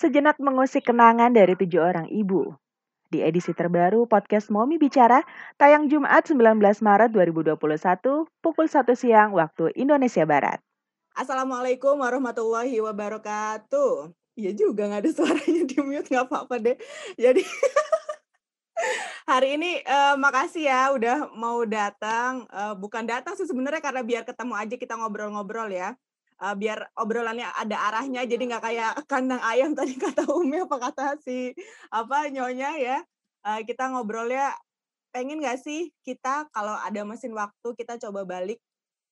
sejenak 0.00 0.40
mengusik 0.40 0.88
kenangan 0.88 1.28
dari 1.28 1.52
tujuh 1.52 1.84
orang 1.84 2.08
ibu. 2.08 2.56
Di 3.12 3.20
edisi 3.20 3.52
terbaru 3.52 4.08
podcast 4.08 4.48
Momi 4.48 4.80
Bicara, 4.80 5.20
tayang 5.60 5.92
Jumat 5.92 6.24
19 6.24 6.56
Maret 6.80 7.12
2021, 7.12 8.24
pukul 8.40 8.64
1 8.64 8.96
siang 8.96 9.36
waktu 9.36 9.68
Indonesia 9.76 10.24
Barat. 10.24 10.56
Assalamualaikum 11.12 12.00
warahmatullahi 12.00 12.80
wabarakatuh. 12.80 14.08
Iya 14.40 14.56
juga 14.56 14.88
nggak 14.88 15.04
ada 15.04 15.10
suaranya 15.12 15.62
di 15.68 15.76
mute 15.84 16.08
nggak 16.08 16.26
apa-apa 16.32 16.54
deh. 16.56 16.76
Jadi 17.20 17.44
hari 19.30 19.60
ini 19.60 19.84
uh, 19.84 20.16
makasih 20.16 20.64
ya 20.64 20.96
udah 20.96 21.28
mau 21.36 21.60
datang. 21.68 22.48
Uh, 22.48 22.72
bukan 22.72 23.04
datang 23.04 23.36
sih 23.36 23.44
sebenarnya 23.44 23.84
karena 23.84 24.00
biar 24.00 24.24
ketemu 24.24 24.54
aja 24.56 24.74
kita 24.80 24.96
ngobrol-ngobrol 24.96 25.68
ya. 25.68 25.92
Uh, 26.40 26.56
biar 26.56 26.88
obrolannya 26.96 27.44
ada 27.52 27.76
arahnya 27.92 28.24
jadi 28.24 28.40
nggak 28.48 28.64
kayak 28.64 28.92
kandang 29.04 29.44
ayam 29.44 29.74
tadi 29.78 29.92
kata 30.00 30.24
Umi 30.32 30.64
apa 30.64 30.76
kata 30.80 31.20
si 31.20 31.52
apa 31.92 32.32
nyonya 32.32 32.70
ya. 32.80 32.98
Uh, 33.44 33.60
kita 33.64 33.92
ngobrolnya 33.92 34.56
pengen 35.12 35.42
nggak 35.42 35.60
sih 35.60 35.92
kita 36.00 36.48
kalau 36.54 36.76
ada 36.80 37.02
mesin 37.04 37.36
waktu 37.36 37.68
kita 37.76 38.00
coba 38.00 38.24
balik 38.24 38.56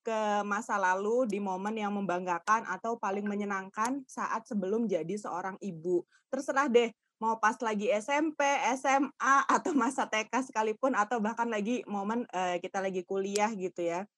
ke 0.08 0.40
masa 0.48 0.80
lalu 0.80 1.28
di 1.28 1.36
momen 1.36 1.76
yang 1.76 1.92
membanggakan 1.92 2.64
atau 2.64 2.96
paling 2.96 3.28
menyenangkan 3.28 4.00
saat 4.08 4.48
sebelum 4.48 4.88
jadi 4.88 5.20
seorang 5.20 5.60
ibu. 5.60 6.00
Terserah 6.32 6.64
deh, 6.72 6.88
mau 7.20 7.36
pas 7.36 7.60
lagi 7.60 7.92
SMP, 7.92 8.40
SMA, 8.80 9.36
atau 9.44 9.76
masa 9.76 10.08
TK 10.08 10.48
sekalipun, 10.48 10.96
atau 10.96 11.20
bahkan 11.20 11.44
lagi 11.52 11.84
momen 11.84 12.24
uh, 12.32 12.56
kita 12.56 12.80
lagi 12.80 13.04
kuliah 13.04 13.52
gitu 13.52 13.84
ya. 13.84 14.08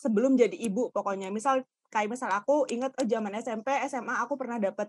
Sebelum 0.00 0.40
jadi 0.40 0.56
ibu 0.56 0.88
pokoknya. 0.88 1.28
Misal 1.28 1.68
kayak 1.90 2.08
misal 2.14 2.30
aku 2.30 2.64
inget 2.70 2.94
oh 2.96 3.06
zaman 3.06 3.34
SMP, 3.38 3.74
SMA 3.90 4.14
aku 4.22 4.38
pernah 4.38 4.56
dapet 4.62 4.88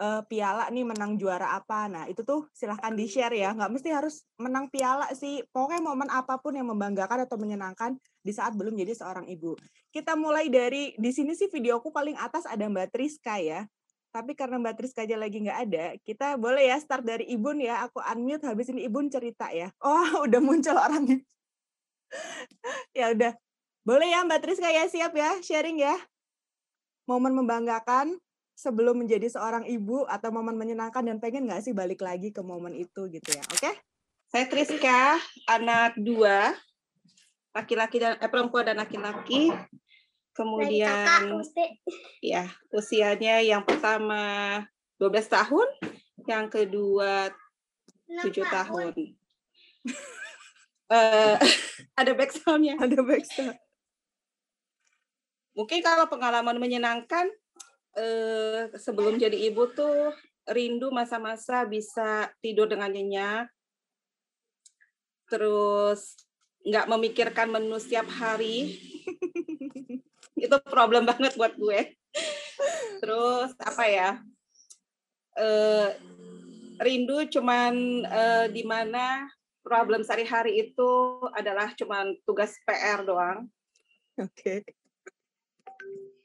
uh, 0.00 0.22
piala 0.24 0.68
nih 0.72 0.86
menang 0.86 1.18
juara 1.20 1.58
apa. 1.58 1.90
Nah, 1.90 2.04
itu 2.08 2.22
tuh 2.24 2.48
silahkan 2.54 2.94
di-share 2.94 3.34
ya. 3.34 3.52
Nggak 3.52 3.70
mesti 3.72 3.88
harus 3.92 4.24
menang 4.40 4.70
piala 4.72 5.10
sih. 5.12 5.44
Pokoknya 5.50 5.82
momen 5.82 6.08
apa 6.08 6.38
pun 6.40 6.56
yang 6.56 6.70
membanggakan 6.70 7.26
atau 7.26 7.36
menyenangkan 7.36 7.98
di 8.22 8.32
saat 8.32 8.54
belum 8.56 8.78
jadi 8.78 8.94
seorang 8.94 9.26
ibu. 9.28 9.58
Kita 9.92 10.16
mulai 10.16 10.48
dari, 10.48 10.96
di 10.96 11.10
sini 11.10 11.36
sih 11.36 11.50
videoku 11.50 11.92
paling 11.92 12.16
atas 12.16 12.48
ada 12.48 12.64
Mbak 12.68 12.94
Triska 12.94 13.42
ya. 13.42 13.66
Tapi 14.12 14.36
karena 14.36 14.60
Mbak 14.60 14.76
Triska 14.76 15.08
aja 15.08 15.16
lagi 15.16 15.40
nggak 15.40 15.58
ada, 15.68 15.84
kita 16.04 16.36
boleh 16.36 16.68
ya 16.68 16.76
start 16.76 17.00
dari 17.00 17.24
Ibun 17.32 17.64
ya. 17.64 17.80
Aku 17.88 17.96
unmute, 18.00 18.44
habis 18.44 18.68
ini 18.68 18.84
Ibun 18.84 19.08
cerita 19.08 19.48
ya. 19.48 19.72
Oh, 19.80 20.04
udah 20.28 20.40
muncul 20.40 20.76
orangnya. 20.76 21.20
ya 22.98 23.16
udah. 23.16 23.32
Boleh 23.82 24.12
ya 24.12 24.22
Mbak 24.22 24.40
Triska 24.44 24.68
ya, 24.68 24.84
siap 24.86 25.16
ya, 25.16 25.40
sharing 25.40 25.80
ya. 25.80 25.96
Momen 27.06 27.34
membanggakan 27.34 28.14
sebelum 28.54 29.02
menjadi 29.02 29.26
seorang 29.26 29.66
ibu 29.66 30.06
atau 30.06 30.30
momen 30.30 30.54
menyenangkan 30.54 31.02
dan 31.02 31.18
pengen 31.18 31.50
nggak 31.50 31.66
sih 31.66 31.74
balik 31.74 31.98
lagi 32.04 32.30
ke 32.30 32.40
momen 32.44 32.76
itu 32.78 33.10
gitu 33.10 33.28
ya 33.34 33.42
oke? 33.48 33.58
Okay? 33.58 33.74
saya 34.32 34.48
Triska 34.48 35.20
anak 35.44 35.92
dua 36.00 36.56
laki-laki 37.52 38.00
dan 38.00 38.16
eh, 38.16 38.30
perempuan 38.32 38.64
dan 38.64 38.80
laki-laki. 38.80 39.52
Kemudian 40.32 41.44
ya 42.24 42.48
usianya 42.72 43.44
yang 43.44 43.60
pertama 43.68 44.64
12 44.96 45.28
tahun 45.28 45.68
yang 46.24 46.48
kedua 46.48 47.28
tujuh 48.24 48.48
tahun. 48.48 48.96
uh, 50.88 51.36
ada 52.00 52.12
backsoundnya. 52.16 52.80
Ada 52.80 53.04
backsound 53.04 53.61
mungkin 55.52 55.84
kalau 55.84 56.08
pengalaman 56.08 56.56
menyenangkan 56.56 57.28
eh, 57.96 58.72
sebelum 58.76 59.20
jadi 59.20 59.36
ibu 59.52 59.68
tuh 59.72 60.12
rindu 60.48 60.90
masa-masa 60.90 61.62
bisa 61.68 62.32
tidur 62.42 62.66
dengan 62.66 62.90
nyenyak, 62.90 63.46
terus 65.30 66.18
nggak 66.66 66.88
memikirkan 66.90 67.48
menu 67.50 67.78
setiap 67.78 68.08
hari. 68.10 68.78
itu 70.42 70.56
problem 70.66 71.06
banget 71.06 71.38
buat 71.38 71.54
gue. 71.54 71.94
Terus 72.98 73.54
apa 73.62 73.84
ya? 73.86 74.10
Eh, 75.38 75.88
rindu 76.82 77.22
cuman 77.30 77.74
eh, 78.02 78.46
di 78.50 78.66
mana 78.66 79.30
problem 79.62 80.02
sehari-hari 80.02 80.58
itu 80.58 80.90
adalah 81.38 81.70
cuman 81.78 82.18
tugas 82.26 82.58
PR 82.66 83.06
doang. 83.06 83.46
Oke. 84.18 84.66
Okay 84.66 84.81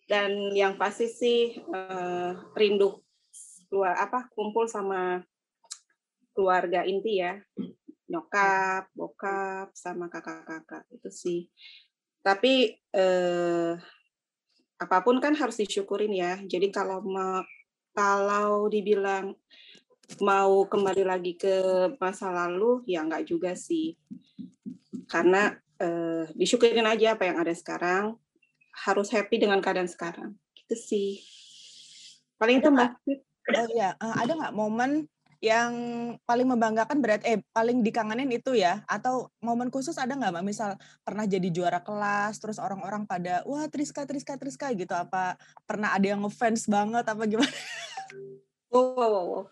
dan 0.08 0.56
yang 0.56 0.80
pasti 0.80 1.12
sih 1.12 1.60
uh, 1.68 2.32
rindu 2.56 3.04
keluar 3.68 4.00
apa 4.00 4.32
kumpul 4.32 4.66
sama 4.66 5.22
keluarga 6.32 6.88
inti 6.88 7.20
ya. 7.20 7.36
Nyokap 8.08 8.88
bokap 8.96 9.76
sama 9.76 10.08
kakak-kakak 10.08 10.88
itu 10.96 11.10
sih. 11.12 11.42
Tapi 12.24 12.72
eh, 12.96 13.74
apa 14.80 14.98
pun 15.04 15.20
kan 15.20 15.36
harus 15.36 15.60
disyukurin 15.60 16.16
ya. 16.16 16.40
Jadi 16.48 16.72
kalau 16.72 17.04
ma 17.04 17.44
kalau 17.92 18.72
dibilang 18.72 19.36
mau 20.24 20.64
kembali 20.70 21.04
lagi 21.04 21.36
ke 21.36 21.56
masa 22.00 22.32
lalu 22.32 22.86
ya 22.88 23.04
nggak 23.04 23.28
juga 23.28 23.52
sih. 23.60 24.00
Karena 25.12 25.52
eh, 25.84 26.32
disyukurin 26.32 26.88
aja 26.88 27.20
apa 27.20 27.28
yang 27.28 27.44
ada 27.44 27.52
sekarang 27.52 28.16
harus 28.86 29.10
happy 29.10 29.42
dengan 29.42 29.58
keadaan 29.58 29.90
sekarang. 29.90 30.38
Gitu 30.54 30.76
sih. 30.78 31.10
Paling 32.38 32.62
itu 32.62 32.70
mbak 32.70 33.02
oh, 33.58 33.68
ya 33.74 33.98
ada 33.98 34.38
nggak 34.38 34.54
momen 34.54 35.10
yang 35.38 35.74
paling 36.26 36.50
membanggakan 36.50 36.98
berat 36.98 37.22
eh 37.22 37.42
paling 37.54 37.82
dikangenin 37.82 38.30
itu 38.30 38.54
ya? 38.54 38.86
Atau 38.86 39.34
momen 39.42 39.74
khusus 39.74 39.98
ada 39.98 40.14
nggak 40.14 40.34
mbak? 40.34 40.46
Misal 40.46 40.78
pernah 41.02 41.26
jadi 41.26 41.50
juara 41.50 41.82
kelas 41.82 42.38
terus 42.38 42.62
orang-orang 42.62 43.10
pada 43.10 43.42
wah 43.50 43.66
Triska 43.66 44.06
Triska 44.06 44.38
Triska 44.38 44.74
gitu. 44.78 44.94
Apa 44.94 45.38
pernah 45.66 45.94
ada 45.98 46.06
yang 46.06 46.22
ngefans 46.26 46.70
banget? 46.70 47.06
Apa 47.06 47.26
gimana? 47.26 47.54
Wow, 48.68 49.00
wow, 49.00 49.26
wow. 49.32 49.44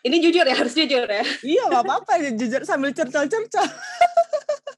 ini 0.00 0.16
jujur 0.24 0.46
ya 0.48 0.56
harus 0.56 0.72
jujur 0.72 1.04
ya. 1.04 1.24
Iya 1.44 1.68
nggak 1.68 1.84
apa-apa. 1.84 2.12
Jujur 2.32 2.64
sambil 2.64 2.96
cercol-cercol 2.96 3.68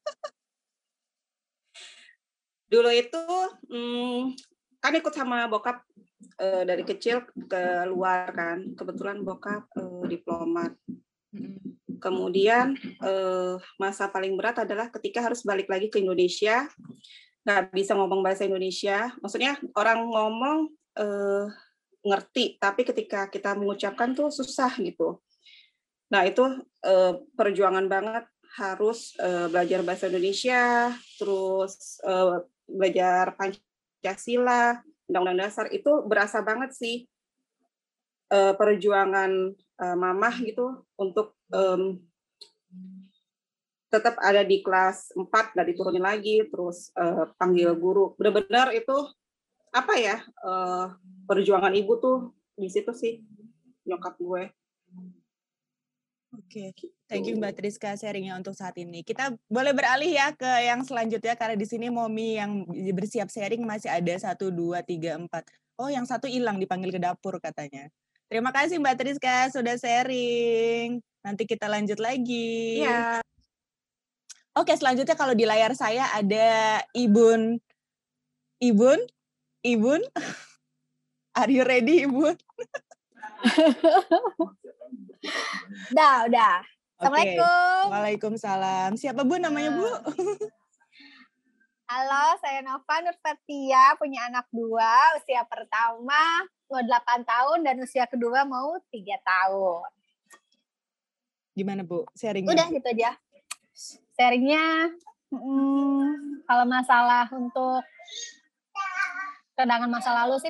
dulu 2.72 2.88
itu 2.88 3.21
hmm, 3.69 4.33
kan 4.81 4.97
ikut 4.97 5.12
sama 5.12 5.44
bokap 5.53 5.84
uh, 6.41 6.65
dari 6.65 6.83
kecil 6.88 7.21
ke 7.28 7.84
luar 7.84 8.33
kan. 8.33 8.72
Kebetulan 8.72 9.21
bokap 9.21 9.69
uh, 9.77 10.09
diplomat. 10.09 10.72
Kemudian 12.03 12.75
uh, 13.05 13.60
masa 13.77 14.09
paling 14.09 14.34
berat 14.34 14.65
adalah 14.65 14.88
ketika 14.88 15.21
harus 15.22 15.44
balik 15.44 15.69
lagi 15.69 15.93
ke 15.93 16.00
Indonesia. 16.00 16.66
Nggak 17.44 17.77
bisa 17.77 17.93
ngomong 17.93 18.25
bahasa 18.25 18.49
Indonesia. 18.49 19.12
Maksudnya 19.21 19.60
orang 19.77 20.09
ngomong 20.09 20.72
uh, 20.97 21.47
ngerti 22.03 22.59
tapi 22.59 22.83
ketika 22.83 23.31
kita 23.31 23.54
mengucapkan 23.54 24.16
tuh 24.16 24.33
susah 24.33 24.72
gitu. 24.83 25.22
Nah 26.10 26.27
itu 26.27 26.43
uh, 26.83 27.12
perjuangan 27.39 27.87
banget 27.87 28.27
harus 28.53 29.16
uh, 29.16 29.49
belajar 29.49 29.81
bahasa 29.81 30.12
Indonesia 30.12 30.93
terus 31.16 31.97
uh, 32.04 32.44
belajar 32.68 33.34
Pancasila, 33.36 34.80
Undang-Undang 35.10 35.40
Dasar 35.48 35.66
itu 35.70 36.02
berasa 36.06 36.40
banget 36.40 36.72
sih 36.74 37.04
uh, 38.32 38.56
perjuangan 38.56 39.52
uh, 39.56 39.96
mamah 39.96 40.34
gitu 40.40 40.86
untuk 40.96 41.36
um, 41.52 42.00
tetap 43.92 44.16
ada 44.24 44.40
di 44.40 44.64
kelas 44.64 45.12
4 45.12 45.28
nggak 45.28 45.68
diturunin 45.68 46.00
lagi 46.00 46.40
terus 46.48 46.88
uh, 46.96 47.28
panggil 47.36 47.76
guru. 47.76 48.16
Benar-benar 48.16 48.72
itu 48.72 48.96
apa 49.72 49.94
ya 50.00 50.20
uh, 50.44 50.96
perjuangan 51.28 51.72
ibu 51.76 51.96
tuh 52.00 52.18
di 52.56 52.68
situ 52.68 52.92
sih 52.92 53.20
nyokap 53.88 54.16
gue 54.20 54.48
Oke, 56.53 56.69
okay. 56.69 56.93
thank 57.09 57.25
you 57.25 57.41
Mbak 57.41 57.65
Triska 57.65 57.97
sharingnya 57.97 58.37
untuk 58.37 58.53
saat 58.53 58.77
ini. 58.77 59.01
Kita 59.01 59.33
boleh 59.49 59.72
beralih 59.72 60.13
ya 60.13 60.37
ke 60.37 60.45
yang 60.45 60.84
selanjutnya 60.84 61.33
karena 61.33 61.57
di 61.57 61.65
sini 61.65 61.89
Momi 61.89 62.37
yang 62.37 62.69
bersiap 62.93 63.33
sharing 63.33 63.65
masih 63.65 63.89
ada 63.89 64.13
satu 64.21 64.53
dua 64.53 64.84
tiga 64.84 65.16
empat. 65.16 65.49
Oh, 65.81 65.89
yang 65.89 66.04
satu 66.04 66.28
hilang 66.28 66.60
dipanggil 66.60 66.93
ke 66.93 67.01
dapur 67.01 67.41
katanya. 67.41 67.89
Terima 68.28 68.53
kasih 68.53 68.77
Mbak 68.84 68.97
Triska 69.01 69.49
sudah 69.49 69.81
sharing. 69.81 71.01
Nanti 71.25 71.49
kita 71.49 71.72
lanjut 71.72 71.97
lagi. 71.97 72.84
Iya. 72.84 73.25
Oke, 74.53 74.77
selanjutnya 74.77 75.16
kalau 75.16 75.33
di 75.33 75.49
layar 75.49 75.72
saya 75.72 76.04
ada 76.13 76.84
Ibun. 76.93 77.57
Ibun? 78.60 79.01
Ibun? 79.65 80.04
Are 81.41 81.49
you 81.49 81.65
ready, 81.65 82.04
Ibun? 82.04 82.37
udah, 85.92 86.15
udah. 86.30 86.54
Assalamualaikum. 86.98 87.83
Waalaikumsalam. 87.91 88.91
Siapa 88.94 89.27
Bu 89.27 89.34
namanya 89.42 89.74
Bu? 89.74 89.86
Halo, 91.92 92.41
saya 92.41 92.65
Nova 92.65 93.04
Nurfatia, 93.04 94.00
punya 94.00 94.24
anak 94.30 94.48
dua, 94.48 95.12
usia 95.21 95.44
pertama 95.44 96.16
mau 96.72 96.80
8 96.80 96.89
tahun 97.21 97.68
dan 97.68 97.77
usia 97.84 98.09
kedua 98.09 98.48
mau 98.48 98.80
tiga 98.89 99.21
tahun. 99.21 99.84
Gimana 101.53 101.84
Bu 101.84 102.09
sharingnya? 102.16 102.48
Udah 102.48 102.66
gitu 102.72 102.89
aja. 102.97 103.12
Sharingnya 104.16 104.89
hmm, 105.28 106.48
kalau 106.48 106.65
masalah 106.65 107.28
untuk 107.28 107.84
kenangan 109.53 109.92
masa 109.92 110.16
lalu 110.24 110.41
sih 110.41 110.48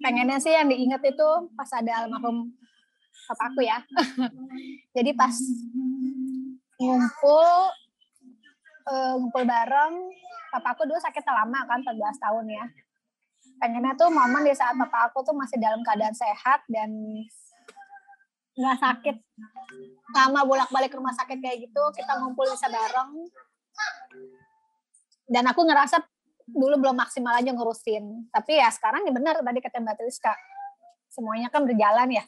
pengennya 0.00 0.40
sih 0.40 0.52
yang 0.52 0.68
diingat 0.68 1.04
itu 1.04 1.28
pas 1.54 1.70
ada 1.76 2.04
almarhum 2.04 2.50
papaku 3.28 3.62
ya. 3.62 3.84
Jadi 4.96 5.12
pas 5.14 5.32
ngumpul 6.80 7.48
uh, 8.88 9.12
ngumpul 9.20 9.44
bareng 9.44 9.94
papaku 10.50 10.88
dulu 10.88 10.98
sakit 10.98 11.22
lama 11.22 11.68
kan 11.68 11.84
14 11.84 11.94
tahun 12.16 12.46
ya. 12.48 12.64
Pengennya 13.60 13.92
tuh 13.94 14.08
momen 14.08 14.42
di 14.42 14.56
saat 14.56 14.74
papa 14.74 15.12
aku 15.12 15.20
tuh 15.20 15.36
masih 15.36 15.60
dalam 15.60 15.84
keadaan 15.84 16.16
sehat 16.16 16.64
dan 16.66 16.90
nggak 18.56 18.78
sakit. 18.80 19.16
Lama 20.16 20.42
bolak-balik 20.48 20.90
rumah 20.96 21.14
sakit 21.14 21.38
kayak 21.38 21.68
gitu 21.68 21.82
kita 21.94 22.18
ngumpul 22.18 22.48
bisa 22.48 22.66
bareng. 22.66 23.28
Dan 25.30 25.46
aku 25.46 25.62
ngerasa 25.62 26.02
dulu 26.54 26.74
belum 26.80 26.96
maksimal 26.96 27.34
aja 27.38 27.50
ngurusin. 27.52 28.30
Tapi 28.30 28.58
ya 28.58 28.68
sekarang 28.70 29.06
ya 29.06 29.12
benar 29.14 29.38
tadi 29.40 29.60
kata 29.62 29.80
Mbak 29.80 29.96
Triska. 29.98 30.34
Semuanya 31.10 31.48
kan 31.50 31.66
berjalan 31.66 32.08
ya. 32.10 32.24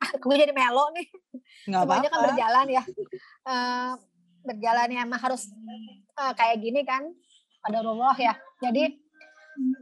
Aku 0.18 0.34
jadi 0.34 0.50
melo 0.50 0.90
nih. 0.94 1.06
Nggak 1.70 1.82
semuanya 1.86 2.08
kan 2.10 2.18
apa-apa. 2.18 2.30
berjalan 2.34 2.66
ya. 2.66 2.82
Uh, 3.46 3.92
berjalan 4.42 4.88
ya 4.90 5.00
emang 5.06 5.20
harus 5.22 5.42
uh, 6.18 6.32
kayak 6.34 6.58
gini 6.58 6.82
kan. 6.82 7.06
Pada 7.62 7.78
Allah 7.78 8.16
ya. 8.18 8.34
Jadi 8.58 8.98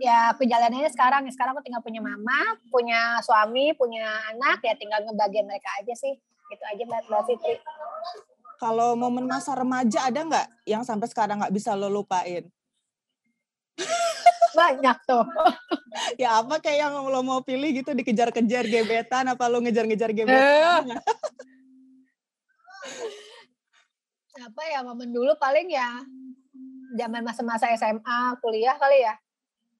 ya 0.03 0.35
perjalanannya 0.35 0.91
sekarang 0.91 1.23
sekarang 1.31 1.55
aku 1.55 1.63
tinggal 1.63 1.79
punya 1.79 2.03
mama 2.03 2.59
punya 2.75 3.23
suami 3.23 3.71
punya 3.79 4.03
anak 4.35 4.59
ya 4.67 4.75
tinggal 4.75 4.99
ngebagian 5.07 5.47
mereka 5.47 5.71
aja 5.81 5.95
sih. 5.97 6.15
Itu 6.51 6.65
aja 6.67 6.83
mbak 6.83 7.07
Mbak 7.07 7.23
Fitri. 7.31 7.55
Kalau 8.61 8.93
momen 8.93 9.25
masa 9.25 9.57
remaja 9.57 10.05
ada 10.05 10.21
nggak 10.21 10.47
yang 10.69 10.85
sampai 10.85 11.09
sekarang 11.09 11.41
nggak 11.41 11.55
bisa 11.55 11.73
lo 11.73 11.89
lupain? 11.89 12.45
Banyak 14.59 14.97
tuh 15.07 15.25
Ya 16.19 16.39
apa 16.43 16.59
kayak 16.63 16.91
yang 16.91 16.95
lo 17.07 17.21
mau 17.23 17.43
pilih 17.43 17.71
gitu 17.83 17.95
dikejar-kejar 17.95 18.67
gebetan 18.67 19.27
apa 19.31 19.47
lo 19.47 19.63
ngejar-ngejar 19.63 20.11
Eh. 20.11 20.17
gebetan? 20.23 20.85
apa 24.41 24.63
ya 24.73 24.81
momen 24.81 25.13
dulu 25.13 25.37
paling 25.37 25.69
ya 25.69 26.01
zaman 26.97 27.23
masa-masa 27.23 27.69
SMA 27.77 28.41
kuliah 28.41 28.75
kali 28.81 29.05
ya 29.05 29.15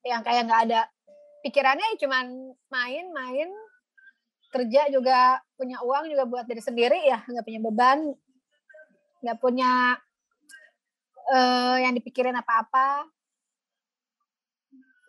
yang 0.05 0.21
kayak 0.21 0.47
nggak 0.47 0.63
ada 0.71 0.81
pikirannya 1.41 1.97
ya 1.97 2.07
cuman 2.07 2.27
main-main 2.69 3.49
kerja 4.53 4.93
juga 4.93 5.41
punya 5.57 5.81
uang 5.81 6.13
juga 6.13 6.25
buat 6.29 6.45
diri 6.45 6.61
sendiri 6.61 7.01
ya 7.09 7.25
nggak 7.25 7.45
punya 7.47 7.61
beban 7.65 7.99
nggak 9.25 9.39
punya 9.41 9.97
eh, 11.33 11.77
yang 11.89 11.97
dipikirin 11.97 12.37
apa-apa 12.37 13.09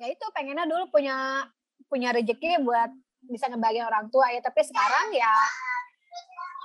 ya 0.01 0.09
itu 0.09 0.25
pengennya 0.33 0.65
dulu 0.65 0.89
punya 0.89 1.45
punya 1.86 2.09
rezeki 2.09 2.65
buat 2.65 2.89
bisa 3.30 3.45
ngebagian 3.53 3.86
orang 3.86 4.09
tua 4.09 4.33
ya 4.33 4.42
tapi 4.42 4.65
sekarang 4.65 5.13
ya 5.13 5.30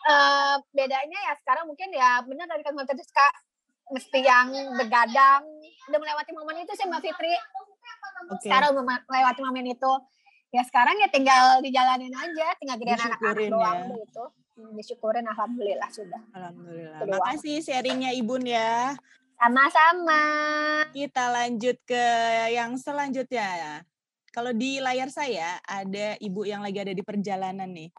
eh, 0.09 0.55
bedanya 0.73 1.19
ya 1.29 1.33
sekarang 1.44 1.69
mungkin 1.69 1.93
ya 1.93 2.25
benar 2.25 2.49
dari 2.49 2.65
kata 2.65 2.88
tadi 2.88 3.05
Kak 3.05 3.35
mesti 3.93 4.19
yang 4.25 4.49
begadang 4.81 5.44
udah 5.93 5.99
melewati 6.00 6.33
momen 6.33 6.65
itu 6.65 6.73
sih 6.73 6.88
Mbak 6.88 7.00
Fitri 7.05 7.37
Oke. 8.33 8.49
sekarang 8.49 8.73
melewati 8.81 9.41
momen 9.44 9.69
itu 9.69 9.93
ya 10.56 10.65
sekarang 10.65 10.97
ya 10.97 11.12
tinggal 11.12 11.61
dijalanin 11.61 12.17
aja 12.17 12.56
tinggal 12.56 12.81
gedein 12.81 12.97
anak-anak 13.05 13.47
doang 13.53 13.79
ya. 13.93 13.97
gitu 14.00 14.25
Hmm, 14.56 14.73
disyukurin 14.73 15.29
alhamdulillah 15.29 15.85
sudah 15.93 16.17
Alhamdulillah. 16.32 17.05
Kedua. 17.05 17.21
Makasih 17.21 17.61
sharingnya 17.61 18.17
Ibun 18.17 18.41
ya. 18.49 18.97
Sama-sama 19.37 20.23
Kita 20.97 21.29
lanjut 21.29 21.77
ke 21.85 22.05
yang 22.56 22.81
selanjutnya. 22.81 23.85
Kalau 24.33 24.53
di 24.53 24.81
layar 24.81 25.12
saya 25.12 25.61
ada 25.65 26.17
ibu 26.21 26.44
yang 26.44 26.65
lagi 26.65 26.81
ada 26.81 26.93
di 26.93 27.05
perjalanan 27.05 27.69
nih. 27.69 27.93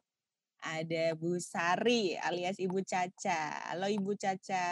Ada 0.57 1.13
Bu 1.13 1.38
Sari 1.38 2.18
alias 2.18 2.57
Ibu 2.57 2.81
Caca. 2.81 3.74
Halo 3.74 3.86
Ibu 3.86 4.18
Caca. 4.18 4.66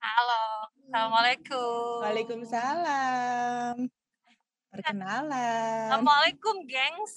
Halo, 0.00 0.44
Assalamualaikum. 0.86 2.02
Waalaikumsalam. 2.02 3.74
Perkenalan. 4.70 5.90
Assalamualaikum, 5.92 6.64
gengs. 6.64 7.12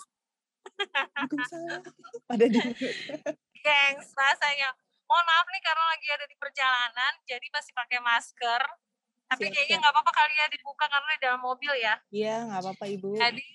Waalaikumsalam. 1.15 1.81
Pada 2.27 2.45
di 2.49 2.59
Gengs, 3.65 4.07
rasanya. 4.11 4.75
Mohon 5.03 5.25
maaf 5.29 5.47
nih 5.51 5.61
karena 5.63 5.85
lagi 5.93 6.07
ada 6.09 6.25
di 6.25 6.35
perjalanan, 6.39 7.13
jadi 7.27 7.47
masih 7.51 7.73
pakai 7.75 7.99
masker. 8.01 8.61
Tapi 9.29 9.49
Siap, 9.49 9.53
kayaknya 9.55 9.77
nggak 9.81 9.93
apa-apa 9.97 10.11
kali 10.13 10.33
ya 10.37 10.45
dibuka 10.51 10.85
karena 10.85 11.09
di 11.15 11.21
dalam 11.21 11.41
mobil 11.41 11.73
ya. 11.79 11.95
Iya, 12.13 12.35
nggak 12.49 12.61
apa-apa 12.61 12.85
Ibu. 12.85 13.09
Jadi 13.17 13.47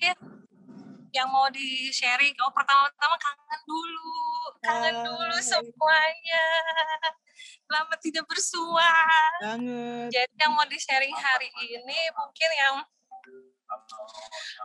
yang 1.15 1.29
mau 1.33 1.49
di 1.49 1.89
sharing, 1.89 2.37
oh 2.45 2.53
pertama-tama 2.53 3.17
kangen 3.17 3.61
dulu, 3.65 4.21
kangen 4.61 4.97
dulu 5.06 5.37
Hai. 5.39 5.47
semuanya. 5.47 6.45
Lama 7.69 7.95
tidak 8.00 8.25
bersua. 8.29 8.93
Banget. 9.41 10.09
Jadi 10.12 10.35
yang 10.41 10.53
mau 10.53 10.67
di 10.69 10.79
sharing 10.81 11.17
hari 11.17 11.49
ini 11.53 12.00
mungkin 12.17 12.50
yang 12.56 12.75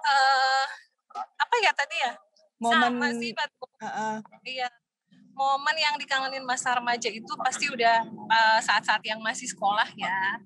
eh 0.04 0.66
apa 1.14 1.56
ya 1.62 1.72
tadi 1.76 1.96
ya? 2.00 2.14
Momen 2.64 2.96
Sama 2.96 3.08
sih, 3.20 3.32
Batu. 3.36 3.66
Heeh. 3.84 4.16
Iya. 4.48 4.70
Momen 5.34 5.78
yang 5.82 5.96
dikangenin 5.98 6.46
masa 6.46 6.78
remaja 6.78 7.10
itu 7.10 7.34
pasti 7.42 7.66
udah 7.66 8.06
eh, 8.08 8.60
saat-saat 8.62 9.02
yang 9.02 9.18
masih 9.18 9.50
sekolah 9.50 9.90
ya. 9.98 10.38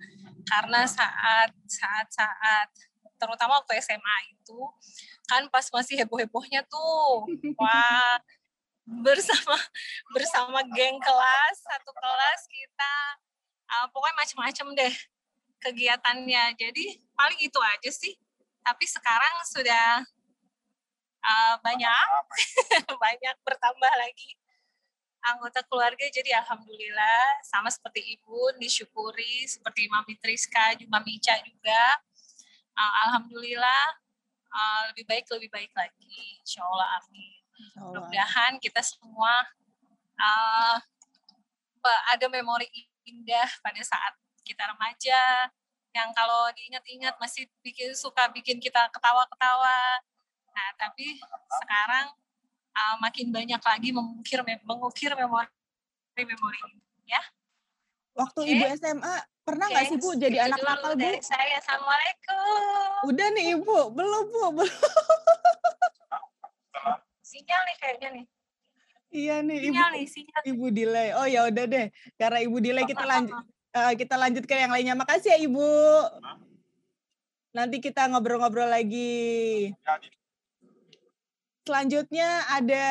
Karena 0.48 0.88
saat 0.88 1.52
saat 1.68 2.08
saat 2.08 2.68
terutama 3.20 3.60
waktu 3.60 3.84
SMA 3.84 4.18
itu 4.32 4.60
kan 5.28 5.44
pas 5.52 5.68
masih 5.76 6.00
heboh-hebohnya 6.00 6.64
tuh. 6.72 7.28
Wah, 7.60 8.16
bersama 8.88 9.60
bersama 10.16 10.64
geng 10.72 10.98
kelas, 11.04 11.56
satu 11.60 11.92
kelas 11.92 12.42
kita 12.48 12.96
eh, 13.68 13.88
pokoknya 13.92 14.16
macam-macam 14.24 14.68
deh 14.72 14.96
kegiatannya. 15.68 16.44
Jadi 16.56 17.04
paling 17.12 17.40
itu 17.44 17.60
aja 17.60 17.92
sih. 17.92 18.16
Tapi 18.64 18.88
sekarang 18.88 19.36
sudah 19.52 20.00
eh, 21.28 21.56
banyak 21.60 22.08
banyak 23.04 23.36
bertambah 23.44 23.94
lagi 24.00 24.47
anggota 25.34 25.60
keluarga 25.68 26.06
jadi 26.08 26.40
alhamdulillah 26.40 27.44
sama 27.44 27.68
seperti 27.68 28.16
ibu 28.16 28.56
disyukuri. 28.58 29.44
Seperti 29.48 29.92
Mami 29.92 30.16
Triska 30.20 30.80
juga 30.80 30.92
Mami 30.98 31.20
Ica 31.20 31.36
juga. 31.44 31.84
Uh, 32.78 32.94
alhamdulillah 33.10 33.84
uh, 34.54 34.82
lebih 34.94 35.06
baik 35.10 35.26
lebih 35.34 35.50
baik 35.50 35.72
lagi. 35.76 36.40
Insya 36.42 36.64
Allah 36.64 37.02
amin. 37.02 37.42
Mudah-mudahan 37.82 38.62
kita 38.62 38.86
semua 38.86 39.46
uh, 40.22 40.78
pe- 41.82 42.04
ada 42.14 42.26
memori 42.30 42.70
indah 43.08 43.50
pada 43.66 43.82
saat 43.82 44.14
kita 44.46 44.64
remaja 44.70 45.50
yang 45.96 46.14
kalau 46.14 46.54
diingat-ingat 46.54 47.18
masih 47.18 47.50
bikin 47.66 47.98
suka 47.98 48.30
bikin 48.30 48.62
kita 48.62 48.86
ketawa-ketawa. 48.94 50.00
Nah 50.54 50.70
tapi 50.78 51.18
sekarang 51.66 52.14
uh, 52.78 52.96
makin 53.02 53.34
banyak 53.34 53.58
lagi 53.58 53.90
mengukir 53.90 54.46
mengukir 54.62 55.12
memori 55.18 55.50
memori 56.18 56.58
ya 57.10 57.22
Waktu 58.18 58.40
Oke. 58.42 58.50
Ibu 58.50 58.66
SMA 58.82 59.16
pernah 59.46 59.70
nggak 59.70 59.94
sih 59.94 59.98
Bu 60.02 60.18
jadi 60.18 60.42
itu 60.42 60.46
anak 60.50 60.58
nakal 60.66 60.98
Bu? 60.98 61.06
dari 61.06 61.22
saya 61.22 61.62
assalamualaikum 61.62 62.90
Udah 63.14 63.28
nih 63.30 63.46
Ibu, 63.54 63.78
belum 63.94 64.24
Bu, 64.34 64.44
belum. 64.58 64.74
sinyal 67.30 67.62
nih 67.62 67.76
kayaknya 67.78 68.10
nih 68.18 68.26
Iya 69.08 69.36
nih 69.40 69.56
Ibu. 69.62 69.66
sinyal 69.70 69.90
nih 69.94 70.06
sinyal 70.10 70.42
Ibu 70.44 70.66
delay. 70.76 71.08
Oh 71.16 71.24
ya 71.24 71.48
udah 71.48 71.64
deh. 71.64 71.88
Karena 72.20 72.44
Ibu 72.44 72.58
delay 72.60 72.84
kita 72.84 73.08
lanjut 73.08 73.40
eh, 73.72 73.94
kita 73.96 74.16
lanjut 74.20 74.44
ke 74.44 74.52
yang 74.52 74.74
lainnya. 74.74 75.00
Makasih 75.00 75.32
ya 75.32 75.40
Ibu. 75.48 75.70
Nanti 77.56 77.80
kita 77.80 78.12
ngobrol-ngobrol 78.12 78.68
lagi. 78.68 79.72
Selanjutnya 81.68 82.48
ada 82.48 82.88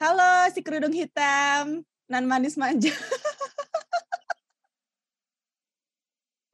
Halo 0.00 0.48
si 0.48 0.64
kerudung 0.64 0.96
hitam, 0.96 1.84
nan 2.08 2.24
manis 2.24 2.56
manja. 2.56 2.88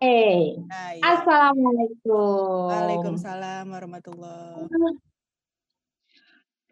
Eh, 0.03 0.59
Nah, 0.67 0.99
iya. 0.99 1.03
Assalamualaikum. 1.15 2.75
Waalaikumsalam 2.75 3.71
warahmatullahi 3.71 4.67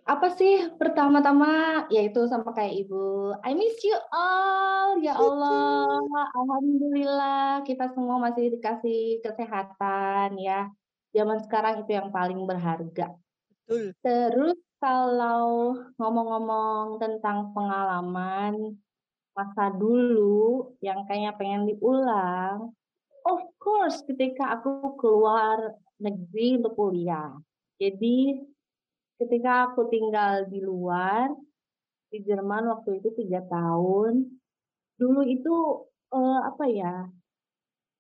Apa 0.03 0.35
sih 0.35 0.67
pertama-tama 0.75 1.87
yaitu 1.95 2.27
sama 2.27 2.51
kayak 2.51 2.75
Ibu. 2.75 3.39
I 3.47 3.55
miss 3.55 3.79
you 3.87 3.95
all. 4.11 4.99
Ya 4.99 5.15
Allah. 5.15 6.03
Alhamdulillah 6.35 7.63
kita 7.63 7.87
semua 7.95 8.19
masih 8.19 8.59
dikasih 8.59 9.23
kesehatan 9.23 10.35
ya. 10.43 10.67
Zaman 11.15 11.39
sekarang 11.39 11.87
itu 11.87 11.95
yang 11.95 12.11
paling 12.11 12.43
berharga. 12.43 13.15
Betul. 13.71 13.95
Terus 14.03 14.59
kalau 14.83 15.79
ngomong-ngomong 15.95 16.99
tentang 16.99 17.55
pengalaman 17.55 18.75
masa 19.31 19.71
dulu 19.71 20.75
yang 20.83 21.07
kayaknya 21.07 21.39
pengen 21.39 21.71
diulang, 21.71 22.75
of 23.23 23.41
course 23.63 24.03
ketika 24.11 24.59
aku 24.59 24.99
keluar 24.99 25.79
negeri 26.03 26.59
untuk 26.59 26.75
kuliah. 26.75 27.31
Jadi 27.79 28.43
ketika 29.23 29.71
aku 29.71 29.87
tinggal 29.87 30.51
di 30.51 30.59
luar 30.67 31.31
di 32.11 32.27
Jerman 32.27 32.75
waktu 32.75 32.99
itu 32.99 33.15
tiga 33.23 33.47
tahun, 33.47 34.35
dulu 34.99 35.23
itu 35.23 35.87
uh, 36.11 36.43
apa 36.43 36.67
ya 36.67 37.07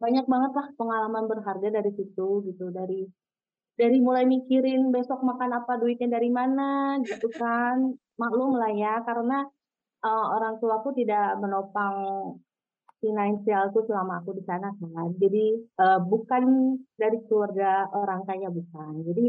banyak 0.02 0.26
banget 0.26 0.50
lah 0.50 0.66
pengalaman 0.74 1.30
berharga 1.30 1.70
dari 1.70 1.94
situ 1.94 2.42
gitu 2.42 2.74
dari 2.74 3.06
dari 3.78 3.98
mulai 4.02 4.24
mikirin 4.26 4.90
besok 4.94 5.22
makan 5.22 5.50
apa 5.56 5.78
duitnya 5.80 6.08
dari 6.16 6.30
mana 6.30 6.98
gitu 7.04 7.28
kan. 7.34 7.94
Maklum 8.20 8.56
lah 8.56 8.72
ya 8.74 9.00
karena 9.04 9.46
uh, 10.04 10.26
orang 10.36 10.60
tuaku 10.60 10.92
tidak 10.96 11.36
menopang 11.40 11.96
finansialku 13.00 13.80
selama 13.88 14.20
aku 14.20 14.36
di 14.36 14.44
sana 14.44 14.68
kan. 14.76 15.08
Jadi 15.16 15.44
uh, 15.80 15.98
bukan 16.04 16.76
dari 16.96 17.18
keluarga 17.26 17.88
orang 17.96 18.22
kaya 18.28 18.52
bukan. 18.52 19.04
Jadi 19.08 19.26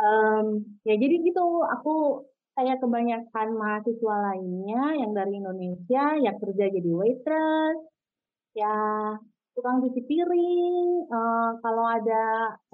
um, 0.00 0.46
ya 0.82 0.94
jadi 0.98 1.14
gitu 1.22 1.62
aku 1.62 2.26
kayak 2.56 2.80
kebanyakan 2.80 3.48
mahasiswa 3.52 4.16
lainnya 4.32 4.82
yang 4.96 5.12
dari 5.12 5.32
Indonesia 5.36 6.04
yang 6.16 6.36
kerja 6.40 6.64
jadi 6.72 6.90
waitress 6.96 7.78
ya 8.56 8.76
tukang 9.56 9.80
cuci 9.80 10.04
piring, 10.04 11.08
uh, 11.08 11.56
kalau 11.64 11.88
ada 11.88 12.24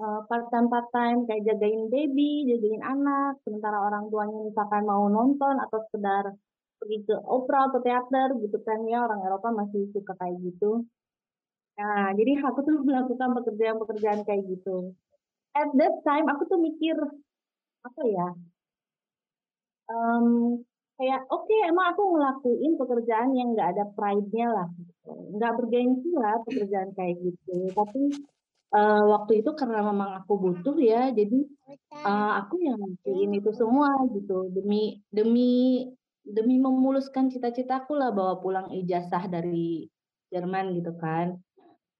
uh, 0.03 0.19
part-time 0.27 0.67
part-time 0.67 1.23
kayak 1.23 1.47
jagain 1.47 1.87
baby, 1.87 2.43
jagain 2.51 2.83
anak, 2.83 3.39
sementara 3.47 3.79
orang 3.87 4.11
tuanya 4.11 4.43
misalkan 4.43 4.83
mau 4.83 5.07
nonton 5.07 5.55
atau 5.63 5.79
sekedar 5.87 6.35
pergi 6.83 7.07
ke 7.07 7.15
opera 7.23 7.71
atau 7.71 7.79
teater 7.79 8.35
gitu 8.43 8.59
kan 8.67 8.83
ya 8.83 8.99
orang 9.07 9.23
Eropa 9.23 9.55
masih 9.55 9.87
suka 9.95 10.11
kayak 10.19 10.35
gitu. 10.43 10.83
Nah, 11.79 12.11
jadi 12.19 12.43
aku 12.43 12.59
tuh 12.67 12.75
melakukan 12.87 13.31
pekerjaan-pekerjaan 13.31 14.27
kayak 14.27 14.43
gitu. 14.51 14.91
At 15.55 15.71
that 15.79 16.03
time 16.03 16.27
aku 16.27 16.51
tuh 16.51 16.59
mikir 16.59 16.99
apa 17.87 18.01
ya? 18.11 18.27
Um, 19.87 20.59
kayak 20.97 21.21
oke 21.29 21.45
okay, 21.49 21.59
emang 21.67 21.93
aku 21.93 22.03
ngelakuin 22.13 22.73
pekerjaan 22.77 23.29
yang 23.33 23.57
nggak 23.57 23.69
ada 23.77 23.85
pride-nya 23.97 24.47
lah. 24.51 24.67
Gitu. 24.73 25.11
nggak 25.35 25.53
bergengsi 25.59 26.09
lah 26.15 26.35
pekerjaan 26.45 26.89
kayak 26.95 27.15
gitu. 27.19 27.55
Tapi 27.73 28.01
uh, 28.77 29.03
waktu 29.13 29.43
itu 29.43 29.51
karena 29.57 29.79
memang 29.83 30.23
aku 30.23 30.33
butuh 30.39 30.77
ya 30.77 31.09
jadi 31.11 31.39
uh, 32.05 32.41
aku 32.45 32.61
yang 32.61 32.77
ngelakuin 32.77 33.31
itu 33.33 33.51
semua 33.51 33.89
gitu. 34.13 34.53
Demi 34.53 35.01
demi 35.09 35.85
demi 36.23 36.55
memuluskan 36.61 37.27
cita-citaku 37.27 37.99
lah 37.99 38.15
bawa 38.15 38.39
pulang 38.39 38.71
ijazah 38.71 39.27
dari 39.27 39.89
Jerman 40.31 40.77
gitu 40.79 40.95
kan. 40.97 41.35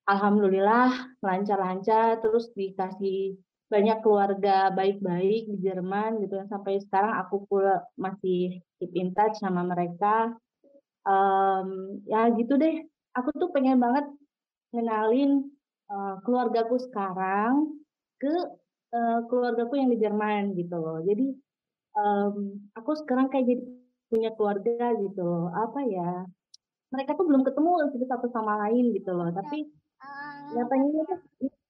Alhamdulillah 0.03 1.15
lancar-lancar 1.23 2.19
terus 2.19 2.51
dikasih 2.51 3.39
banyak 3.73 4.05
keluarga 4.05 4.69
baik-baik 4.69 5.49
di 5.49 5.57
Jerman 5.65 6.21
gitu. 6.21 6.37
Ya 6.37 6.45
sampai 6.45 6.77
sekarang 6.77 7.17
aku 7.17 7.49
pula 7.49 7.81
masih 7.97 8.61
keep 8.77 8.93
in 8.93 9.17
touch 9.17 9.41
sama 9.41 9.65
mereka. 9.65 10.37
Um, 11.09 11.97
ya 12.05 12.29
gitu 12.37 12.53
deh. 12.61 12.85
Aku 13.17 13.33
tuh 13.33 13.49
pengen 13.49 13.81
banget 13.81 14.05
ngenalin 14.73 15.49
uh, 15.89 16.21
keluargaku 16.21 16.77
sekarang 16.85 17.81
ke 18.21 18.33
uh, 18.93 19.19
keluargaku 19.25 19.81
yang 19.81 19.89
di 19.89 19.97
Jerman 19.97 20.53
gitu 20.53 20.77
loh. 20.77 21.01
Jadi 21.01 21.33
um, 21.97 22.61
aku 22.77 22.93
sekarang 23.01 23.33
kayak 23.33 23.49
jadi 23.49 23.63
punya 24.13 24.29
keluarga 24.37 24.93
gitu 25.01 25.21
loh. 25.25 25.49
Apa 25.49 25.81
ya 25.89 26.29
mereka 26.93 27.17
tuh 27.17 27.25
belum 27.25 27.41
ketemu 27.41 27.89
satu 28.05 28.29
sama 28.29 28.69
lain 28.69 28.93
gitu 28.93 29.17
loh. 29.17 29.33
Tapi 29.33 29.65
ya 30.53 30.61
pengennya 30.69 31.03
tuh 31.09 31.19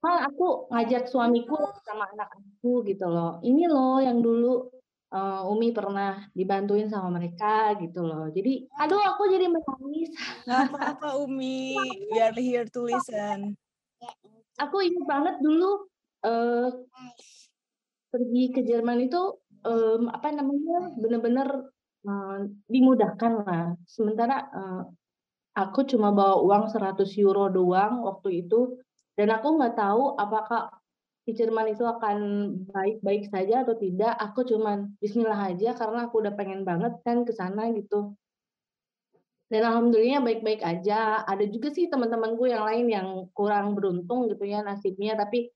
malah 0.04 0.28
aku 0.28 0.68
ngajak 0.68 1.08
suamiku 1.08 1.56
sama 1.88 2.12
anak-anakku 2.12 2.84
gitu 2.84 3.08
loh. 3.08 3.40
Ini 3.40 3.72
loh 3.72 4.04
yang 4.04 4.20
dulu 4.20 4.68
uh, 5.16 5.48
Umi 5.48 5.72
pernah 5.72 6.28
dibantuin 6.36 6.92
sama 6.92 7.08
mereka 7.16 7.72
gitu 7.80 8.04
loh. 8.04 8.28
Jadi, 8.28 8.68
aduh 8.76 9.00
aku 9.00 9.32
jadi 9.32 9.48
menangis. 9.48 10.12
Gak 10.44 10.76
apa-apa 10.76 11.24
Umi, 11.24 11.80
we 12.12 12.20
are 12.20 12.36
here 12.36 12.68
to 12.68 12.92
listen. 12.92 13.56
Aku 14.60 14.84
ingat 14.84 15.06
banget 15.08 15.36
dulu 15.40 15.88
uh, 16.28 16.68
pergi 18.12 18.44
ke 18.52 18.62
Jerman 18.68 19.08
itu 19.08 19.40
um, 19.64 20.12
apa 20.12 20.36
namanya 20.36 20.92
benar-benar 21.00 21.50
uh, 22.04 22.38
dimudahkan 22.68 23.34
lah. 23.48 23.66
Sementara 23.88 24.52
uh, 24.52 24.84
aku 25.56 25.88
cuma 25.88 26.12
bawa 26.12 26.44
uang 26.44 26.64
100 26.70 27.08
euro 27.24 27.48
doang 27.48 28.04
waktu 28.04 28.46
itu 28.46 28.78
dan 29.14 29.28
aku 29.30 29.48
nggak 29.60 29.76
tahu 29.78 30.18
apakah 30.18 30.74
Jerman 31.24 31.72
itu 31.72 31.88
akan 31.88 32.18
baik-baik 32.68 33.32
saja 33.32 33.64
atau 33.64 33.80
tidak. 33.80 34.12
Aku 34.20 34.44
cuman 34.44 35.00
Bismillah 35.00 35.56
aja 35.56 35.72
karena 35.72 36.12
aku 36.12 36.20
udah 36.20 36.36
pengen 36.36 36.68
banget 36.68 37.00
kan 37.08 37.24
ke 37.24 37.32
sana 37.32 37.72
gitu. 37.72 38.20
Dan 39.48 39.64
alhamdulillah 39.64 40.20
baik-baik 40.20 40.60
aja. 40.60 41.24
Ada 41.24 41.48
juga 41.48 41.72
sih 41.72 41.88
teman-temanku 41.88 42.44
yang 42.52 42.68
lain 42.68 42.86
yang 42.92 43.08
kurang 43.32 43.72
beruntung 43.72 44.28
gitu 44.28 44.44
ya 44.44 44.68
nasibnya, 44.68 45.16
tapi 45.16 45.48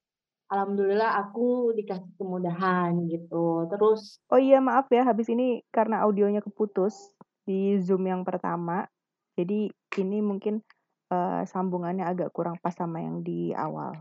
alhamdulillah 0.47 1.19
aku 1.19 1.75
dikasih 1.75 2.15
kemudahan 2.15 3.03
gitu. 3.11 3.67
Terus 3.67 4.23
Oh 4.31 4.39
iya 4.39 4.63
maaf 4.63 4.87
ya 4.87 5.03
habis 5.03 5.27
ini 5.27 5.67
karena 5.75 5.99
audionya 6.07 6.39
keputus 6.39 7.11
di 7.43 7.75
Zoom 7.83 8.07
yang 8.07 8.23
pertama. 8.23 8.87
Jadi 9.35 9.67
ini 9.99 10.17
mungkin 10.23 10.63
uh, 11.11 11.43
sambungannya 11.47 12.05
agak 12.05 12.29
kurang 12.35 12.59
pas 12.59 12.75
sama 12.75 13.03
yang 13.03 13.23
di 13.23 13.51
awal. 13.55 13.95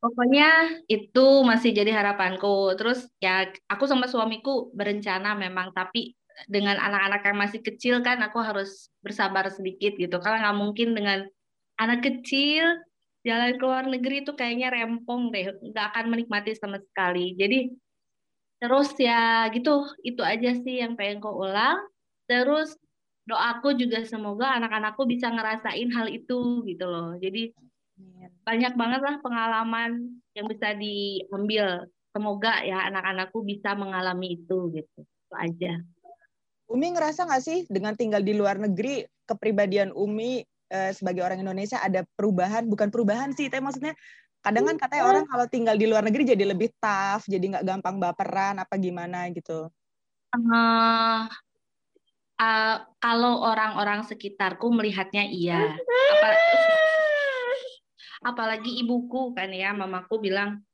Pokoknya 0.00 0.80
itu 0.88 1.26
masih 1.44 1.76
jadi 1.76 1.92
harapanku. 1.92 2.72
Terus 2.80 3.04
ya 3.20 3.46
aku 3.68 3.84
sama 3.84 4.08
suamiku 4.08 4.72
berencana 4.72 5.36
memang, 5.36 5.76
tapi 5.76 6.16
dengan 6.48 6.80
anak-anak 6.80 7.20
yang 7.20 7.38
masih 7.38 7.60
kecil 7.60 8.00
kan 8.00 8.16
aku 8.24 8.40
harus 8.40 8.88
bersabar 9.04 9.44
sedikit 9.52 9.94
gitu. 10.00 10.16
Karena 10.18 10.48
nggak 10.48 10.58
mungkin 10.58 10.96
dengan 10.96 11.28
anak 11.76 12.00
kecil 12.00 12.80
jalan 13.20 13.60
ke 13.60 13.64
luar 13.64 13.84
negeri 13.84 14.24
itu 14.24 14.32
kayaknya 14.32 14.72
rempong 14.72 15.28
deh, 15.28 15.52
nggak 15.60 15.86
akan 15.92 16.04
menikmati 16.08 16.56
sama 16.56 16.80
sekali. 16.80 17.36
Jadi 17.36 17.68
terus 18.56 18.96
ya 18.96 19.48
gitu, 19.52 19.84
itu 20.00 20.24
aja 20.24 20.56
sih 20.56 20.80
yang 20.80 20.96
pengen 20.96 21.20
kau 21.20 21.44
ulang. 21.44 21.76
Terus 22.24 22.72
doaku 23.28 23.76
juga 23.76 24.02
semoga 24.04 24.56
anak-anakku 24.56 25.04
bisa 25.04 25.28
ngerasain 25.30 25.90
hal 25.92 26.08
itu 26.08 26.64
gitu 26.66 26.84
loh. 26.88 27.16
Jadi 27.20 27.52
banyak 28.44 28.74
banget 28.74 29.00
lah 29.04 29.16
pengalaman 29.20 30.20
yang 30.32 30.46
bisa 30.48 30.72
diambil. 30.74 31.86
Semoga 32.10 32.66
ya 32.66 32.90
anak-anakku 32.90 33.46
bisa 33.46 33.76
mengalami 33.78 34.40
itu 34.40 34.72
gitu. 34.74 35.00
Itu 35.06 35.34
aja. 35.36 35.78
Umi 36.70 36.86
ngerasa 36.94 37.26
nggak 37.26 37.42
sih 37.42 37.58
dengan 37.66 37.94
tinggal 37.98 38.22
di 38.22 38.34
luar 38.34 38.58
negeri 38.58 39.02
kepribadian 39.26 39.90
Umi 39.94 40.42
eh, 40.70 40.90
sebagai 40.94 41.22
orang 41.22 41.42
Indonesia 41.42 41.78
ada 41.82 42.06
perubahan? 42.14 42.66
Bukan 42.66 42.90
perubahan 42.90 43.30
sih, 43.34 43.50
tapi 43.50 43.62
maksudnya 43.62 43.94
kadang 44.40 44.64
kan 44.64 44.76
katanya 44.80 45.04
orang 45.04 45.24
kalau 45.28 45.46
tinggal 45.50 45.76
di 45.76 45.86
luar 45.86 46.02
negeri 46.06 46.34
jadi 46.34 46.44
lebih 46.48 46.72
tough, 46.80 47.26
jadi 47.28 47.44
nggak 47.58 47.66
gampang 47.66 48.00
baperan 48.00 48.58
apa 48.58 48.74
gimana 48.78 49.28
gitu. 49.34 49.68
Uh, 50.30 51.26
uh, 52.40 52.76
kalau 52.98 53.44
orang-orang 53.44 54.02
sekitarku 54.08 54.72
melihatnya 54.72 55.28
iya. 55.28 55.76
Apa, 56.16 56.28
apalagi 58.32 58.80
ibuku 58.80 59.36
kan 59.36 59.52
ya, 59.52 59.76
mamaku 59.76 60.20
bilang, 60.20 60.64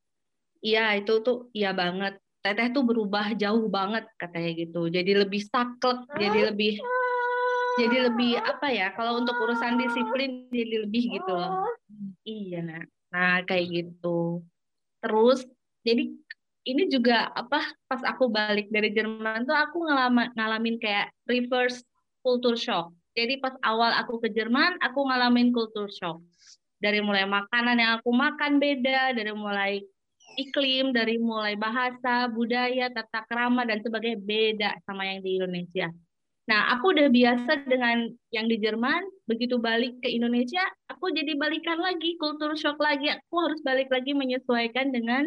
iya 0.62 0.94
itu 0.94 1.20
tuh 1.20 1.50
iya 1.52 1.74
banget. 1.74 2.18
Teteh 2.40 2.70
tuh 2.70 2.86
berubah 2.86 3.34
jauh 3.34 3.66
banget 3.66 4.06
katanya 4.14 4.50
gitu. 4.54 4.86
Jadi 4.86 5.12
lebih 5.18 5.42
saklek, 5.42 6.06
jadi 6.14 6.54
lebih 6.54 6.78
jadi 7.76 7.96
lebih 8.08 8.38
apa 8.38 8.70
ya? 8.70 8.94
Kalau 8.94 9.18
untuk 9.18 9.34
urusan 9.36 9.76
disiplin 9.82 10.46
jadi 10.54 10.86
lebih 10.86 11.20
gitu 11.20 11.32
loh. 11.34 11.66
Iya, 12.22 12.62
nah, 12.62 12.82
nah 13.10 13.42
kayak 13.42 13.66
gitu. 13.70 14.46
Terus 15.02 15.42
jadi 15.82 16.14
ini 16.66 16.90
juga 16.90 17.30
apa 17.30 17.62
pas 17.86 18.02
aku 18.02 18.26
balik 18.26 18.66
dari 18.74 18.90
Jerman 18.90 19.46
tuh 19.46 19.54
aku 19.54 19.86
ngalamin 19.86 20.34
ngalamin 20.34 20.76
kayak 20.82 21.14
reverse 21.30 21.86
culture 22.26 22.58
shock. 22.58 22.90
Jadi 23.14 23.38
pas 23.40 23.54
awal 23.64 23.94
aku 23.96 24.20
ke 24.20 24.28
Jerman, 24.34 24.76
aku 24.82 25.06
ngalamin 25.06 25.54
culture 25.54 25.88
shock. 25.88 26.20
Dari 26.82 27.00
mulai 27.00 27.24
makanan 27.24 27.80
yang 27.80 27.92
aku 28.02 28.12
makan 28.12 28.60
beda, 28.60 29.16
dari 29.16 29.32
mulai 29.32 29.80
iklim, 30.36 30.92
dari 30.92 31.16
mulai 31.16 31.56
bahasa, 31.56 32.28
budaya, 32.28 32.92
tata 32.92 33.24
krama 33.24 33.64
dan 33.64 33.80
sebagainya 33.80 34.20
beda 34.20 34.70
sama 34.84 35.08
yang 35.08 35.24
di 35.24 35.40
Indonesia. 35.40 35.88
Nah, 36.46 36.76
aku 36.76 36.94
udah 36.94 37.08
biasa 37.08 37.66
dengan 37.66 38.06
yang 38.30 38.46
di 38.46 38.60
Jerman, 38.60 39.02
begitu 39.26 39.56
balik 39.58 39.98
ke 40.04 40.12
Indonesia, 40.12 40.62
aku 40.86 41.10
jadi 41.10 41.34
balikan 41.34 41.80
lagi, 41.80 42.14
culture 42.20 42.54
shock 42.54 42.78
lagi. 42.78 43.10
Aku 43.10 43.34
harus 43.42 43.58
balik 43.64 43.88
lagi 43.88 44.12
menyesuaikan 44.12 44.92
dengan 44.92 45.26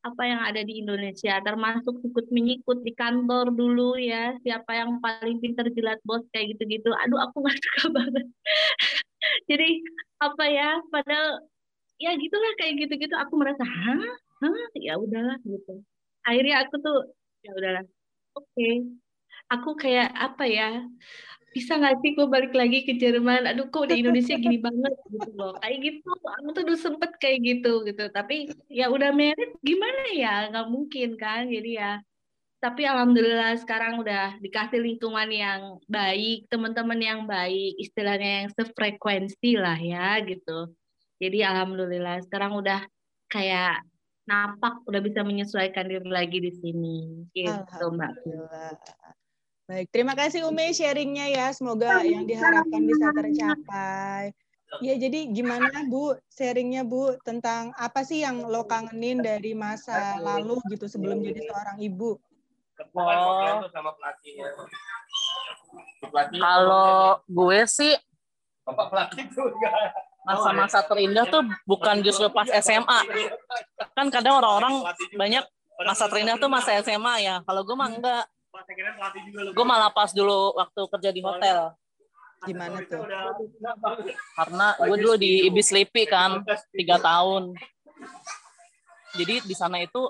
apa 0.00 0.22
yang 0.24 0.40
ada 0.40 0.64
di 0.64 0.80
Indonesia, 0.80 1.36
termasuk 1.44 2.00
ikut 2.00 2.32
menyikut 2.32 2.80
di 2.80 2.92
kantor 2.96 3.52
dulu 3.52 4.00
ya, 4.00 4.32
siapa 4.40 4.72
yang 4.72 4.96
paling 5.04 5.36
pintar 5.44 5.68
jilat 5.76 6.00
bos 6.08 6.24
kayak 6.32 6.56
gitu-gitu. 6.56 6.88
Aduh, 7.04 7.20
aku 7.20 7.44
nggak 7.44 7.58
suka 7.64 7.84
banget. 7.92 8.26
Jadi 9.50 9.84
apa 10.24 10.44
ya, 10.48 10.80
padahal 10.88 11.44
ya 12.00 12.16
gitulah 12.16 12.52
kayak 12.56 12.88
gitu-gitu. 12.88 13.14
Aku 13.20 13.36
merasa, 13.36 13.60
hah, 13.60 14.08
hah, 14.40 14.68
ya 14.80 14.96
udahlah 14.96 15.36
gitu. 15.44 15.84
Akhirnya 16.24 16.64
aku 16.64 16.74
tuh 16.80 16.98
ya 17.44 17.52
udahlah, 17.52 17.84
oke. 18.36 18.48
Okay. 18.56 18.74
Aku 19.50 19.74
kayak 19.74 20.14
apa 20.14 20.44
ya, 20.46 20.80
bisa 21.50 21.72
nggak 21.78 21.96
sih 22.02 22.10
gue 22.14 22.26
balik 22.30 22.52
lagi 22.54 22.86
ke 22.86 22.94
Jerman? 22.94 23.50
Aduh 23.50 23.66
kok 23.68 23.90
di 23.90 24.02
Indonesia 24.02 24.38
gini 24.38 24.58
banget 24.66 24.94
gitu 25.10 25.30
loh. 25.34 25.58
Kayak 25.58 25.78
gitu 25.82 26.10
aku 26.14 26.48
tuh 26.54 26.62
udah 26.66 26.78
sempet 26.78 27.10
kayak 27.18 27.38
gitu 27.42 27.72
gitu. 27.86 28.04
Tapi 28.10 28.54
ya 28.70 28.86
udah 28.88 29.10
merit 29.10 29.54
gimana 29.60 30.02
ya? 30.14 30.34
Nggak 30.50 30.68
mungkin 30.70 31.08
kan? 31.18 31.50
Jadi 31.50 31.70
ya 31.78 31.98
tapi 32.60 32.84
alhamdulillah 32.84 33.56
sekarang 33.56 34.04
udah 34.04 34.36
dikasih 34.44 34.84
lingkungan 34.84 35.32
yang 35.32 35.60
baik 35.88 36.44
teman-teman 36.52 37.00
yang 37.00 37.20
baik 37.24 37.72
istilahnya 37.80 38.44
yang 38.44 38.48
sefrekuensi 38.52 39.56
lah 39.56 39.80
ya 39.80 40.20
gitu. 40.20 40.68
Jadi 41.16 41.40
alhamdulillah 41.40 42.20
sekarang 42.28 42.60
udah 42.60 42.84
kayak 43.32 43.80
napak 44.28 44.84
udah 44.84 45.00
bisa 45.00 45.24
menyesuaikan 45.24 45.88
diri 45.88 46.04
lagi 46.04 46.38
di 46.38 46.52
sini. 46.52 47.24
Gitu 47.32 47.84
mbak 47.96 48.12
Baik, 49.70 49.86
terima 49.94 50.18
kasih 50.18 50.50
Umi 50.50 50.74
sharingnya 50.74 51.30
ya. 51.30 51.46
Semoga 51.54 52.02
yang 52.02 52.26
diharapkan 52.26 52.82
bisa 52.82 53.06
tercapai. 53.14 54.34
Ya, 54.82 54.98
jadi 54.98 55.30
gimana 55.30 55.86
Bu 55.86 56.18
sharingnya 56.26 56.82
Bu 56.82 57.14
tentang 57.22 57.70
apa 57.78 58.02
sih 58.02 58.26
yang 58.26 58.50
lo 58.50 58.66
kangenin 58.66 59.22
dari 59.22 59.54
masa 59.54 60.18
lalu 60.18 60.58
gitu 60.74 60.90
sebelum 60.90 61.22
jadi 61.22 61.46
seorang 61.46 61.78
ibu? 61.86 62.18
Oh. 62.98 63.62
Kalau 66.34 67.22
gue 67.30 67.60
sih 67.70 67.94
masa-masa 70.26 70.82
terindah 70.82 71.30
tuh 71.30 71.46
bukan 71.62 72.02
justru 72.02 72.26
pas 72.34 72.50
SMA. 72.58 73.00
Kan 73.94 74.10
kadang 74.10 74.42
orang-orang 74.42 74.82
banyak 75.14 75.46
masa 75.86 76.10
terindah 76.10 76.42
tuh 76.42 76.50
masa 76.50 76.74
SMA 76.82 77.22
ya. 77.22 77.38
Kalau 77.46 77.62
gue 77.62 77.78
mah 77.78 77.86
enggak 77.86 78.26
Gue 79.54 79.66
malah 79.66 79.90
pas 79.94 80.10
dulu 80.10 80.54
waktu 80.58 80.80
kerja 80.90 81.10
di 81.14 81.22
hotel. 81.22 81.70
Gimana 82.40 82.80
tuh? 82.88 83.04
Karena 84.34 84.66
gue 84.80 84.96
dulu 84.96 85.14
di 85.20 85.46
Ibis 85.46 85.70
Sleepy 85.70 86.08
kan, 86.08 86.40
tiga 86.72 86.96
tahun. 86.98 87.52
Jadi 89.14 89.42
di 89.44 89.54
sana 89.54 89.82
itu 89.82 90.08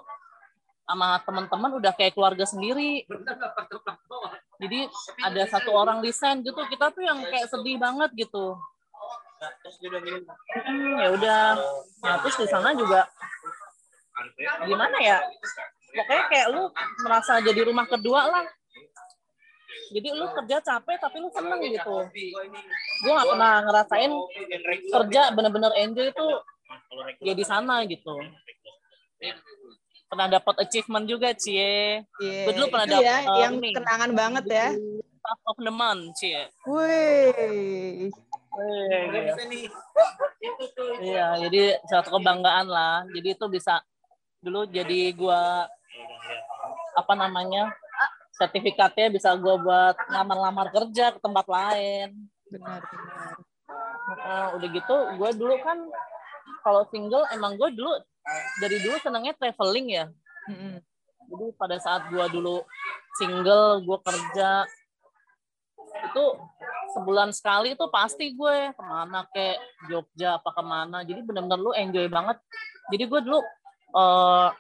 sama 0.85 1.23
teman-teman 1.23 1.79
udah 1.79 1.93
kayak 1.95 2.15
keluarga 2.15 2.45
sendiri. 2.47 3.07
Jadi 4.61 4.85
ada 5.25 5.43
satu 5.49 5.73
orang 5.73 6.05
desain 6.05 6.39
gitu, 6.45 6.61
kita 6.69 6.93
tuh 6.93 7.01
yang 7.01 7.19
kayak 7.25 7.49
sedih 7.49 7.81
banget 7.81 8.13
gitu. 8.15 8.59
Hmm, 10.53 11.01
ya 11.01 11.09
udah. 11.17 11.43
Nah, 12.05 12.17
terus 12.21 12.37
di 12.37 12.47
sana 12.47 12.77
juga 12.77 13.09
gimana 14.69 14.97
ya? 15.01 15.19
Pokoknya 15.91 16.25
kayak 16.31 16.47
lu 16.55 16.63
merasa 17.03 17.43
jadi 17.43 17.61
rumah 17.67 17.87
kedua 17.87 18.31
lah 18.31 18.47
jadi 19.91 20.09
lu 20.15 20.27
kerja 20.31 20.57
capek 20.63 20.97
tapi 21.03 21.17
lu 21.19 21.29
seneng 21.35 21.61
gitu 21.67 21.97
gue 23.03 23.13
gak 23.13 23.29
pernah 23.29 23.55
ngerasain 23.67 24.13
kerja 24.91 25.23
bener-bener 25.35 25.73
enjoy 25.83 26.11
itu 26.11 26.27
ya 27.23 27.35
di 27.35 27.45
sana 27.45 27.83
gitu 27.87 28.15
pernah 30.11 30.27
dapat 30.27 30.67
achievement 30.67 31.07
juga 31.07 31.35
cie 31.35 32.03
yeah. 32.19 32.45
gue 32.47 32.53
dulu 32.55 32.67
pernah 32.71 32.87
dapat 32.99 33.07
ya, 33.07 33.19
uh, 33.27 33.39
yang 33.47 33.55
ini, 33.63 33.71
kenangan 33.75 34.11
banget 34.15 34.45
ya 34.51 34.69
Staff 35.21 35.41
of 35.47 35.59
the 35.63 35.73
month 35.75 36.17
cie 36.19 36.49
Wih. 36.67 38.11
Iya, 41.01 41.39
jadi 41.47 41.79
suatu 41.87 42.19
kebanggaan 42.19 42.67
lah. 42.67 43.07
Jadi 43.15 43.39
itu 43.39 43.47
bisa 43.47 43.79
dulu 44.43 44.67
jadi 44.67 45.15
gua 45.15 45.71
apa 47.01 47.13
namanya 47.17 47.73
sertifikatnya 48.41 49.13
bisa 49.13 49.37
gue 49.37 49.55
buat 49.61 49.97
ngamar-lamar 50.09 50.73
kerja 50.73 51.13
ke 51.13 51.19
tempat 51.21 51.45
lain. 51.45 52.09
Benar 52.49 52.81
benar. 52.81 53.37
Nah, 54.11 54.47
udah 54.57 54.69
gitu 54.73 54.97
gue 55.21 55.31
dulu 55.37 55.55
kan 55.61 55.79
kalau 56.65 56.89
single 56.89 57.25
emang 57.37 57.61
gue 57.61 57.69
dulu 57.77 57.93
dari 58.65 58.81
dulu 58.81 58.97
senangnya 59.05 59.37
traveling 59.37 59.87
ya. 59.93 60.07
Mm-hmm. 60.49 60.75
Jadi 61.31 61.47
pada 61.61 61.77
saat 61.77 62.09
gue 62.09 62.25
dulu 62.33 62.65
single 63.21 63.85
gue 63.85 63.99
kerja 64.01 64.65
itu 66.01 66.25
sebulan 66.97 67.31
sekali 67.31 67.77
itu 67.77 67.87
pasti 67.93 68.35
gue 68.35 68.73
ke 68.73 68.83
mana 68.83 69.27
ke 69.31 69.59
Jogja 69.87 70.41
apa 70.41 70.51
ke 70.51 70.63
mana 70.65 71.03
jadi 71.07 71.23
benar-benar 71.23 71.61
lu 71.61 71.73
enjoy 71.75 72.07
banget 72.11 72.39
jadi 72.91 73.05
gue 73.07 73.21
dulu 73.27 73.39
uh, 73.95 74.51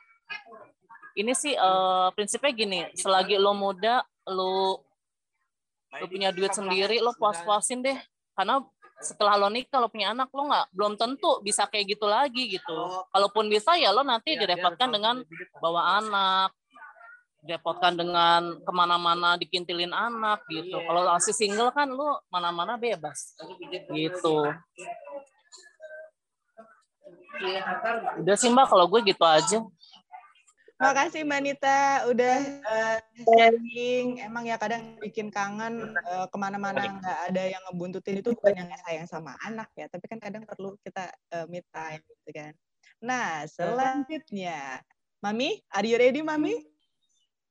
ini 1.16 1.32
sih 1.34 1.54
uh, 1.54 2.10
prinsipnya 2.14 2.52
gini, 2.54 2.80
selagi 2.94 3.36
lo 3.40 3.54
muda, 3.56 4.04
lo 4.28 4.82
lo 5.90 6.06
punya 6.06 6.30
duit 6.30 6.54
sendiri, 6.54 7.02
lo 7.02 7.10
puas-puasin 7.18 7.82
deh. 7.82 7.98
Karena 8.38 8.62
setelah 9.00 9.34
lo 9.40 9.48
nikah, 9.50 9.82
lo 9.82 9.90
punya 9.90 10.14
anak, 10.14 10.30
lo 10.30 10.46
nggak 10.46 10.66
belum 10.70 10.94
tentu 10.94 11.42
bisa 11.42 11.66
kayak 11.66 11.98
gitu 11.98 12.06
lagi 12.06 12.46
gitu. 12.46 12.78
Kalaupun 13.10 13.50
bisa 13.50 13.74
ya 13.74 13.90
lo 13.90 14.06
nanti 14.06 14.38
direpotkan 14.38 14.92
dengan 14.92 15.24
bawa 15.58 15.98
anak, 15.98 16.54
direpotkan 17.40 17.96
dengan 17.96 18.60
ke 18.60 18.72
mana-mana 18.72 19.40
dikintilin 19.40 19.90
anak 19.90 20.44
gitu. 20.52 20.76
Kalau 20.76 21.08
masih 21.08 21.34
single 21.34 21.72
kan 21.72 21.88
lo 21.88 22.20
mana-mana 22.28 22.76
bebas 22.76 23.34
gitu. 23.90 24.46
Udah 28.20 28.36
sih 28.36 28.52
mbak, 28.52 28.68
kalau 28.68 28.84
gue 28.84 29.00
gitu 29.08 29.24
aja. 29.24 29.64
Makasih 30.80 31.28
Mbak 31.28 31.40
Nita 31.44 32.08
udah 32.08 32.36
uh, 32.64 32.96
sharing. 33.20 34.24
Emang 34.24 34.48
ya 34.48 34.56
kadang 34.56 34.96
bikin 34.96 35.28
kangen 35.28 35.92
uh, 36.08 36.24
ke 36.24 36.36
mana-mana 36.40 36.80
nggak 36.80 37.18
ada 37.28 37.42
yang 37.52 37.60
ngebuntutin 37.68 38.24
itu 38.24 38.32
bukan 38.32 38.64
yang 38.64 38.72
sayang 38.88 39.04
sama 39.04 39.36
anak 39.44 39.68
ya, 39.76 39.92
tapi 39.92 40.08
kan 40.08 40.16
kadang 40.16 40.48
perlu 40.48 40.80
kita 40.80 41.12
uh, 41.36 41.44
meet 41.52 41.68
time 41.68 42.00
gitu 42.00 42.32
kan. 42.32 42.56
Nah 43.04 43.44
selanjutnya, 43.44 44.80
Mami, 45.20 45.60
are 45.68 45.84
you 45.84 46.00
ready 46.00 46.24
Mami? 46.24 46.56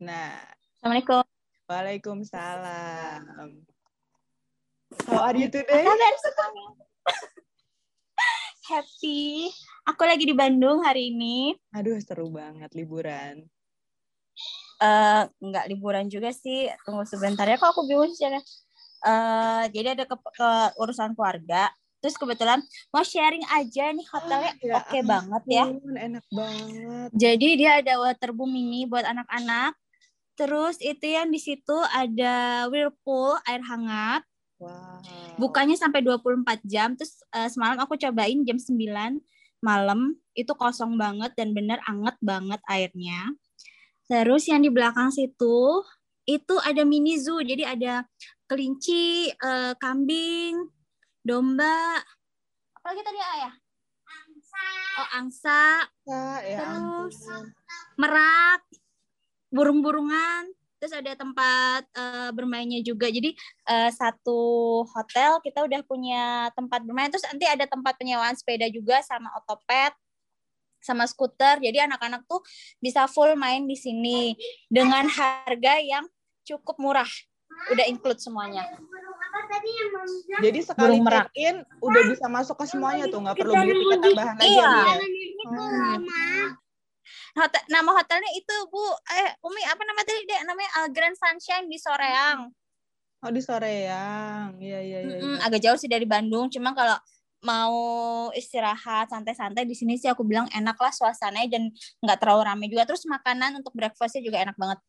Nah. 0.01 0.33
Assalamualaikum. 0.81 1.21
Waalaikumsalam. 1.69 3.61
How 5.05 5.21
are 5.21 5.37
you 5.37 5.53
today? 5.53 5.85
Happy. 8.73 9.53
Aku 9.89 10.05
lagi 10.05 10.21
di 10.21 10.37
Bandung 10.37 10.85
hari 10.85 11.09
ini. 11.09 11.57
Aduh, 11.73 11.97
seru 11.97 12.29
banget 12.29 12.69
liburan. 12.77 13.41
Uh, 14.77 15.25
nggak 15.41 15.65
liburan 15.65 16.05
juga 16.05 16.29
sih. 16.29 16.69
Tunggu 16.85 17.09
sebentar 17.09 17.49
ya. 17.49 17.57
Kok 17.57 17.73
aku 17.73 17.89
bingung 17.89 18.13
sih? 18.13 18.29
Uh, 19.01 19.65
jadi 19.73 19.97
ada 19.97 20.05
ke, 20.05 20.13
ke 20.13 20.49
urusan 20.77 21.17
keluarga. 21.17 21.73
Terus 22.05 22.21
kebetulan 22.21 22.61
mau 22.93 23.01
sharing 23.01 23.41
aja 23.49 23.89
nih 23.89 24.05
hotelnya 24.13 24.53
oh, 24.53 24.61
ya 24.69 24.73
oke 24.77 24.87
okay 24.93 25.01
banget 25.01 25.43
ya. 25.49 25.65
Enak 26.05 26.25
banget. 26.29 27.09
Jadi 27.17 27.49
dia 27.57 27.71
ada 27.81 27.93
waterboom 27.97 28.53
ini 28.53 28.85
buat 28.85 29.09
anak-anak. 29.09 29.73
Terus 30.37 30.77
itu 30.85 31.17
yang 31.17 31.33
di 31.33 31.41
situ 31.41 31.77
ada 31.89 32.69
whirlpool 32.69 33.41
air 33.49 33.65
hangat. 33.65 34.21
Wow. 34.61 35.01
Bukanya 35.41 35.73
sampai 35.73 36.05
24 36.05 36.61
jam. 36.69 36.93
Terus 36.93 37.25
uh, 37.33 37.49
semalam 37.49 37.81
aku 37.81 37.97
cobain 37.97 38.45
jam 38.45 38.61
9 38.61 39.17
malam 39.59 40.15
itu 40.35 40.51
kosong 40.55 40.95
banget 40.95 41.35
dan 41.35 41.51
benar 41.51 41.79
anget 41.87 42.15
banget 42.23 42.61
airnya. 42.67 43.35
Terus 44.09 44.49
yang 44.49 44.65
di 44.65 44.71
belakang 44.73 45.13
situ 45.13 45.83
itu 46.25 46.55
ada 46.61 46.81
mini 46.85 47.17
zoo, 47.17 47.41
jadi 47.41 47.73
ada 47.77 48.05
kelinci, 48.49 49.29
uh, 49.41 49.73
kambing, 49.77 50.57
domba, 51.21 52.01
apalagi 52.77 53.01
tadi 53.05 53.19
ayah? 53.21 53.53
Angsa. 54.09 54.67
Oh 54.97 55.09
angsa. 55.13 55.61
Ya, 56.41 56.63
terus 56.65 57.17
merak, 57.97 58.61
burung-burungan 59.53 60.49
terus 60.79 60.95
ada 60.95 61.11
tempat 61.13 61.83
uh, 61.93 62.31
bermainnya 62.31 62.79
juga. 62.79 63.11
Jadi 63.11 63.35
uh, 63.67 63.91
satu 63.91 64.41
hotel 64.87 65.43
kita 65.43 65.67
udah 65.67 65.81
punya 65.83 66.47
tempat 66.55 66.81
bermain. 66.87 67.11
Terus 67.11 67.27
nanti 67.27 67.45
ada 67.45 67.67
tempat 67.67 67.99
penyewaan 67.99 68.33
sepeda 68.33 68.65
juga 68.71 69.03
sama 69.03 69.29
otopet 69.37 69.91
sama 70.79 71.03
skuter. 71.05 71.59
Jadi 71.59 71.83
anak-anak 71.83 72.23
tuh 72.25 72.39
bisa 72.79 73.05
full 73.11 73.35
main 73.35 73.67
di 73.67 73.75
sini 73.75 74.33
dengan 74.71 75.05
harga 75.11 75.77
yang 75.83 76.07
cukup 76.47 76.79
murah. 76.79 77.09
Udah 77.69 77.85
include 77.91 78.23
semuanya. 78.23 78.63
Jadi 80.39 80.59
sekali 80.63 81.03
check-in 81.03 81.61
udah 81.83 82.03
bisa 82.07 82.25
masuk 82.31 82.55
ke 82.55 82.65
semuanya 82.71 83.11
tuh. 83.11 83.19
Nggak 83.19 83.35
perlu 83.35 83.53
beli 83.59 83.73
tiket 83.75 83.99
tambahan 83.99 84.35
lagi. 84.39 84.47
Iya. 84.47 84.71
ya. 84.71 84.95
Hmm. 85.49 86.68
Hotel, 87.37 87.63
nama 87.69 87.89
hotelnya 87.93 88.31
itu 88.35 88.55
Bu, 88.67 88.81
eh 89.13 89.29
Umi 89.45 89.61
apa 89.65 89.81
nama 89.85 90.01
tadi 90.03 90.21
dek? 90.25 90.41
Namanya 90.45 90.69
uh, 90.83 90.89
Grand 90.89 91.17
Sunshine 91.17 91.69
di 91.69 91.77
Soreang. 91.77 92.49
Oh 93.19 93.31
di 93.31 93.43
Soreang, 93.43 94.55
iya 94.63 94.79
iya 94.79 94.99
iya. 95.03 95.17
Mm-mm, 95.19 95.43
agak 95.43 95.59
jauh 95.59 95.75
sih 95.75 95.91
dari 95.91 96.07
Bandung, 96.07 96.47
cuma 96.47 96.71
kalau 96.71 96.95
mau 97.39 97.75
istirahat 98.35 99.07
santai-santai 99.11 99.63
di 99.63 99.71
sini 99.71 99.95
sih 99.95 100.11
aku 100.11 100.27
bilang 100.27 100.47
enak 100.51 100.75
lah 100.75 100.91
suasananya 100.91 101.59
dan 101.59 101.71
nggak 102.03 102.17
terlalu 102.19 102.41
ramai 102.47 102.67
juga. 102.67 102.87
Terus 102.87 103.07
makanan 103.07 103.59
untuk 103.59 103.71
breakfastnya 103.75 104.23
juga 104.23 104.43
enak 104.43 104.55
banget. 104.59 104.79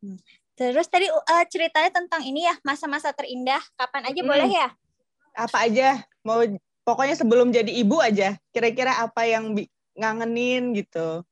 Hmm. 0.00 0.16
Terus 0.56 0.88
tadi 0.92 1.08
uh, 1.08 1.44
ceritanya 1.48 1.88
tentang 1.88 2.20
ini 2.24 2.44
ya 2.44 2.52
masa-masa 2.64 3.16
terindah. 3.16 3.60
Kapan 3.76 4.12
aja 4.12 4.20
Hmm. 4.20 4.28
boleh 4.28 4.50
ya? 4.52 4.68
Apa 5.36 5.68
aja? 5.68 6.04
Mau 6.20 6.44
pokoknya 6.84 7.16
sebelum 7.16 7.48
jadi 7.48 7.72
ibu 7.80 7.96
aja. 8.00 8.36
Kira-kira 8.52 9.00
apa 9.00 9.24
yang 9.24 9.56
bi- 9.56 9.68
ngangenin 10.00 10.72
gitu? 10.74 11.22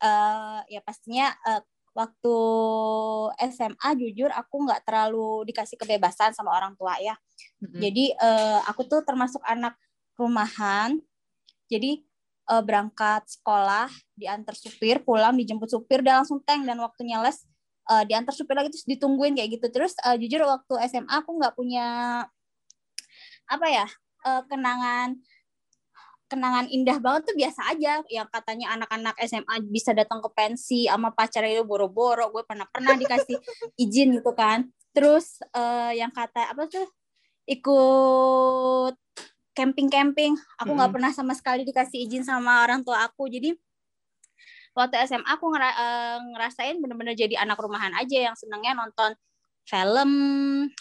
eh 0.00 0.60
ya 0.72 0.80
pastinya 0.80 1.28
eh, 1.44 1.60
waktu 1.92 2.36
SMA 3.52 3.88
jujur 4.00 4.32
aku 4.32 4.64
nggak 4.64 4.88
terlalu 4.88 5.44
dikasih 5.52 5.76
kebebasan 5.76 6.32
sama 6.32 6.56
orang 6.56 6.72
tua 6.80 6.96
ya. 6.96 7.12
Jadi 7.60 8.16
eh, 8.16 8.60
aku 8.64 8.88
tuh 8.88 9.04
termasuk 9.04 9.44
anak 9.44 9.76
rumahan. 10.16 10.96
Jadi 11.70 12.02
berangkat 12.50 13.30
sekolah, 13.30 13.86
diantar 14.18 14.58
supir, 14.58 14.98
pulang 15.06 15.38
dijemput 15.38 15.70
supir, 15.70 16.02
udah 16.02 16.18
langsung 16.18 16.42
tank 16.42 16.66
dan 16.66 16.82
waktunya 16.82 17.22
les 17.22 17.46
eh, 17.86 18.04
diantar 18.10 18.34
supir 18.34 18.58
lagi 18.58 18.74
terus 18.74 18.86
ditungguin 18.90 19.38
kayak 19.38 19.60
gitu. 19.60 19.66
Terus 19.70 19.94
eh, 20.02 20.16
jujur 20.18 20.42
waktu 20.48 20.74
SMA 20.90 21.14
aku 21.22 21.38
nggak 21.38 21.54
punya 21.54 21.86
apa 23.46 23.66
ya 23.70 23.86
eh, 24.26 24.42
kenangan 24.50 25.18
kenangan 26.30 26.70
indah 26.70 27.02
banget 27.02 27.34
tuh 27.34 27.36
biasa 27.36 27.74
aja. 27.74 28.00
Yang 28.06 28.28
katanya 28.30 28.66
anak-anak 28.78 29.18
SMA 29.26 29.54
bisa 29.66 29.90
datang 29.90 30.22
ke 30.22 30.30
pensi 30.30 30.86
sama 30.86 31.10
pacarnya 31.10 31.58
itu 31.58 31.64
boro-boro. 31.66 32.30
Gue 32.30 32.46
pernah 32.46 32.70
pernah 32.70 32.94
dikasih 32.94 33.34
izin 33.82 34.22
gitu 34.22 34.30
kan. 34.38 34.70
Terus 34.94 35.42
eh, 35.50 35.98
yang 35.98 36.14
kata 36.14 36.54
apa 36.54 36.70
tuh 36.70 36.86
ikut 37.50 38.94
camping-camping. 39.58 40.38
Aku 40.62 40.70
nggak 40.78 40.94
Mm-mm. 40.94 40.94
pernah 40.94 41.10
sama 41.10 41.34
sekali 41.34 41.66
dikasih 41.66 42.06
izin 42.06 42.22
sama 42.22 42.62
orang 42.62 42.86
tua 42.86 43.02
aku. 43.02 43.26
Jadi 43.26 43.58
waktu 44.78 45.02
SMA 45.10 45.26
aku 45.26 45.50
ngera- 45.50 45.78
eh, 45.78 46.18
ngerasain 46.30 46.78
bener-bener 46.78 47.18
jadi 47.18 47.42
anak 47.42 47.58
rumahan 47.58 47.90
aja 47.98 48.30
yang 48.30 48.38
senengnya 48.38 48.78
nonton 48.78 49.18
film 49.68 50.10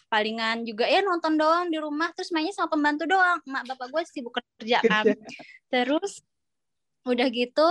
palingan 0.10 0.66
juga 0.66 0.90
ya 0.90 1.06
nonton 1.06 1.38
doang 1.38 1.70
di 1.70 1.78
rumah 1.78 2.10
terus 2.18 2.34
mainnya 2.34 2.56
sama 2.56 2.74
pembantu 2.74 3.06
doang. 3.06 3.38
Emak 3.46 3.64
bapak 3.76 3.88
gue 3.94 4.02
sibuk 4.10 4.34
kerja 4.58 4.82
kan. 4.82 5.06
Terus 5.74 6.24
udah 7.08 7.28
gitu 7.32 7.68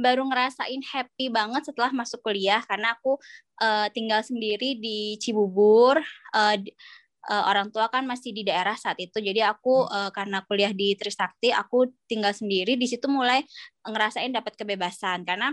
baru 0.00 0.24
ngerasain 0.26 0.80
happy 0.80 1.28
banget 1.28 1.68
setelah 1.70 1.92
masuk 1.92 2.24
kuliah 2.24 2.64
karena 2.64 2.96
aku 2.96 3.20
eh, 3.62 3.88
tinggal 3.92 4.22
sendiri 4.24 4.78
di 4.78 5.18
Cibubur. 5.18 6.00
Di- 6.58 6.74
eh, 7.22 7.44
orang 7.46 7.70
tua 7.70 7.86
kan 7.86 8.02
masih 8.02 8.34
di 8.34 8.42
daerah 8.42 8.74
saat 8.74 8.98
itu 8.98 9.18
jadi 9.18 9.50
aku 9.50 9.86
eh, 9.90 10.10
karena 10.14 10.42
kuliah 10.46 10.70
di 10.74 10.94
Trisakti 10.94 11.50
aku 11.50 11.90
tinggal 12.06 12.34
sendiri. 12.34 12.78
Di 12.78 12.86
situ 12.86 13.06
mulai 13.10 13.42
ngerasain 13.82 14.30
dapat 14.30 14.54
kebebasan 14.54 15.26
karena 15.26 15.50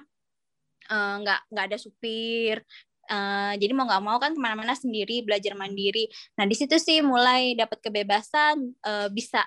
nggak 0.89 1.53
nggak 1.53 1.65
ada 1.69 1.77
supir 1.77 2.65
Eh, 3.09 3.53
jadi 3.57 3.73
mau 3.73 3.89
nggak 3.89 4.03
mau 4.05 4.17
kan 4.21 4.37
ke 4.37 4.41
mana-mana 4.41 4.77
sendiri 4.77 5.25
belajar 5.25 5.57
mandiri. 5.57 6.05
Nah 6.37 6.45
di 6.45 6.53
situ 6.53 6.77
sih 6.77 7.01
mulai 7.01 7.57
dapat 7.57 7.81
kebebasan 7.81 8.77
eh, 8.85 9.09
bisa 9.09 9.41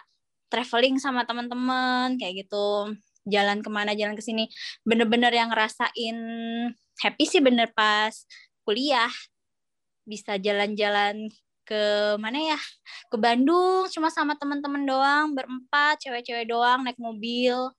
traveling 0.50 0.98
sama 0.98 1.22
teman-teman 1.22 2.18
kayak 2.18 2.46
gitu. 2.46 2.90
Jalan 3.22 3.62
ke 3.62 3.70
mana 3.70 3.94
jalan 3.94 4.18
ke 4.18 4.22
sini. 4.24 4.50
Bener-bener 4.82 5.30
yang 5.30 5.54
ngerasain 5.54 6.16
happy 7.06 7.24
sih 7.24 7.38
bener 7.38 7.70
pas 7.70 8.26
kuliah. 8.66 9.10
Bisa 10.02 10.34
jalan-jalan 10.42 11.30
ke 11.62 11.82
mana 12.18 12.58
ya? 12.58 12.60
Ke 13.06 13.14
Bandung 13.14 13.86
cuma 13.94 14.10
sama 14.10 14.34
teman-teman 14.34 14.82
doang 14.82 15.26
berempat 15.38 16.02
cewek-cewek 16.02 16.50
doang 16.50 16.82
naik 16.82 16.98
mobil. 16.98 17.70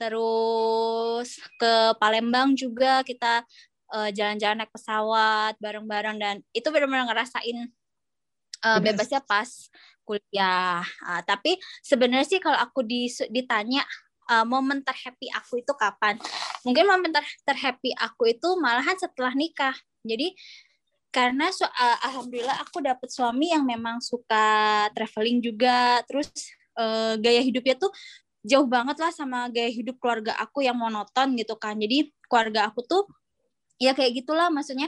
Terus 0.00 1.38
ke 1.60 1.94
Palembang 2.02 2.56
juga 2.58 3.06
kita 3.06 3.46
eh, 3.94 4.10
jalan-jalan 4.14 4.62
naik 4.64 4.72
pesawat 4.72 5.54
bareng-bareng 5.58 6.16
dan 6.18 6.34
itu 6.54 6.68
benar-benar 6.70 7.10
ngerasain 7.10 7.70
Bebas. 8.60 9.08
bebasnya 9.08 9.20
pas 9.24 9.48
kuliah. 10.04 10.84
Ah, 11.00 11.22
tapi 11.24 11.56
sebenarnya 11.80 12.28
sih 12.28 12.40
kalau 12.44 12.60
aku 12.60 12.84
dis- 12.84 13.28
ditanya 13.32 13.80
eh, 14.30 14.44
momen 14.44 14.84
terhappy 14.84 15.32
aku 15.32 15.64
itu 15.64 15.72
kapan? 15.74 16.20
Mungkin 16.66 16.84
momen 16.84 17.10
ter 17.10 17.24
terhappy 17.48 17.96
aku 17.96 18.28
itu 18.28 18.48
malahan 18.60 18.94
setelah 19.00 19.32
nikah. 19.32 19.72
Jadi 20.04 20.36
karena 21.10 21.48
su- 21.50 21.64
eh, 21.66 21.98
alhamdulillah 22.06 22.60
aku 22.62 22.84
dapet 22.84 23.08
suami 23.10 23.50
yang 23.50 23.64
memang 23.64 23.98
suka 24.04 24.86
traveling 24.92 25.40
juga, 25.42 26.04
terus 26.04 26.28
eh, 26.78 27.14
gaya 27.16 27.40
hidupnya 27.40 27.80
tuh 27.80 27.90
jauh 28.44 28.68
banget 28.68 28.96
lah 29.00 29.12
sama 29.12 29.48
gaya 29.52 29.68
hidup 29.68 29.96
keluarga 30.00 30.36
aku 30.36 30.64
yang 30.64 30.76
monoton 30.76 31.32
gitu 31.36 31.56
kan. 31.56 31.80
Jadi 31.80 32.12
keluarga 32.28 32.68
aku 32.68 32.84
tuh 32.84 33.02
ya 33.80 33.96
kayak 33.96 34.12
gitulah 34.22 34.52
maksudnya 34.52 34.86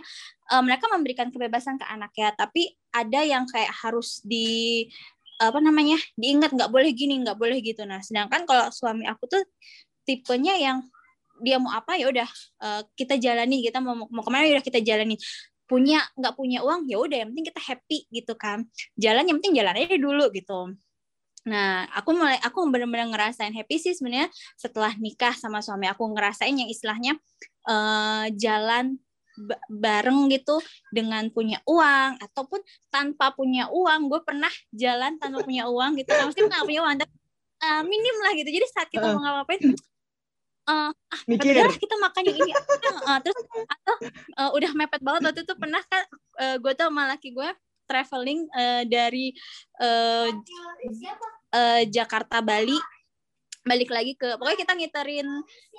eh, 0.52 0.62
mereka 0.62 0.86
memberikan 0.92 1.32
kebebasan 1.32 1.80
ke 1.80 1.86
anak 1.88 2.12
ya 2.14 2.30
tapi 2.36 2.76
ada 2.92 3.24
yang 3.24 3.48
kayak 3.48 3.72
harus 3.72 4.20
di 4.22 4.86
apa 5.40 5.58
namanya 5.58 5.98
diingat 6.14 6.54
nggak 6.54 6.70
boleh 6.70 6.92
gini 6.94 7.18
nggak 7.24 7.34
boleh 7.34 7.58
gitu. 7.64 7.82
Nah 7.82 7.98
sedangkan 7.98 8.46
kalau 8.46 8.70
suami 8.70 9.08
aku 9.10 9.26
tuh 9.26 9.42
tipenya 10.06 10.54
yang 10.60 10.86
dia 11.42 11.58
mau 11.58 11.74
apa 11.74 11.98
ya 11.98 12.06
udah 12.12 12.28
eh, 12.62 12.82
kita 12.94 13.18
jalani 13.18 13.64
kita 13.66 13.82
mau 13.82 13.96
mau 13.96 14.22
ke 14.22 14.30
mana 14.30 14.46
ya 14.46 14.60
udah 14.60 14.66
kita 14.66 14.78
jalani 14.84 15.18
punya 15.66 16.04
nggak 16.20 16.34
punya 16.36 16.60
uang 16.62 16.86
ya 16.86 17.00
udah 17.00 17.16
yang 17.24 17.28
penting 17.34 17.46
kita 17.50 17.62
happy 17.64 17.98
gitu 18.12 18.34
kan. 18.38 18.68
Jalan 18.94 19.24
yang 19.26 19.36
penting 19.42 19.56
jalan 19.58 19.74
aja 19.74 19.96
dulu 19.98 20.30
gitu 20.30 20.76
Nah, 21.42 21.90
aku 21.90 22.14
mulai 22.14 22.38
aku 22.38 22.62
benar-benar 22.70 23.10
ngerasain 23.10 23.50
happy 23.50 23.74
sih 23.82 23.94
sebenarnya 23.98 24.30
setelah 24.54 24.94
nikah 24.94 25.34
sama 25.34 25.58
suami 25.58 25.90
aku 25.90 26.06
ngerasain 26.14 26.54
yang 26.54 26.70
istilahnya 26.70 27.18
eh, 27.66 28.26
jalan 28.38 29.02
ba- 29.34 29.58
bareng 29.66 30.30
gitu 30.30 30.62
dengan 30.94 31.26
punya 31.34 31.58
uang 31.66 32.22
ataupun 32.22 32.62
tanpa 32.94 33.34
punya 33.34 33.66
uang. 33.74 34.06
Gue 34.06 34.22
pernah 34.22 34.50
jalan 34.70 35.18
tanpa 35.18 35.42
punya 35.42 35.66
uang 35.66 35.98
gitu. 35.98 36.14
Nah, 36.14 36.30
mesti 36.30 36.40
nggak 36.46 36.62
punya 36.62 36.80
uang, 36.86 36.96
tapi 37.02 37.14
eh, 37.62 37.82
minim 37.82 38.16
lah 38.22 38.32
gitu. 38.38 38.50
Jadi 38.54 38.66
saat 38.70 38.88
kita 38.90 39.02
Heeh. 39.02 39.18
mau 39.18 39.42
ngapain 39.42 39.60
eh 40.62 40.94
ah 40.94 41.20
Mikir. 41.26 41.58
udah 41.58 41.74
kita 41.74 41.98
makan 41.98 42.22
yang 42.22 42.38
ini. 42.38 42.52
Eh, 42.54 43.18
terus 43.26 43.38
atau 43.66 43.94
eh, 44.14 44.50
udah 44.62 44.70
mepet 44.78 45.02
banget 45.02 45.20
waktu 45.26 45.42
itu 45.42 45.54
pernah 45.58 45.82
kan 45.90 46.06
gue 46.62 46.72
tuh 46.74 46.86
sama 46.86 47.10
laki 47.10 47.34
gue 47.34 47.50
traveling 47.92 48.48
eh, 48.56 48.82
dari 48.88 49.36
eh, 49.84 50.28
eh, 51.52 51.82
Jakarta 51.92 52.40
Bali. 52.40 52.80
Balik 53.62 53.94
lagi 53.94 54.18
ke 54.18 54.34
pokoknya 54.40 54.58
kita 54.58 54.74
ngiterin 54.74 55.28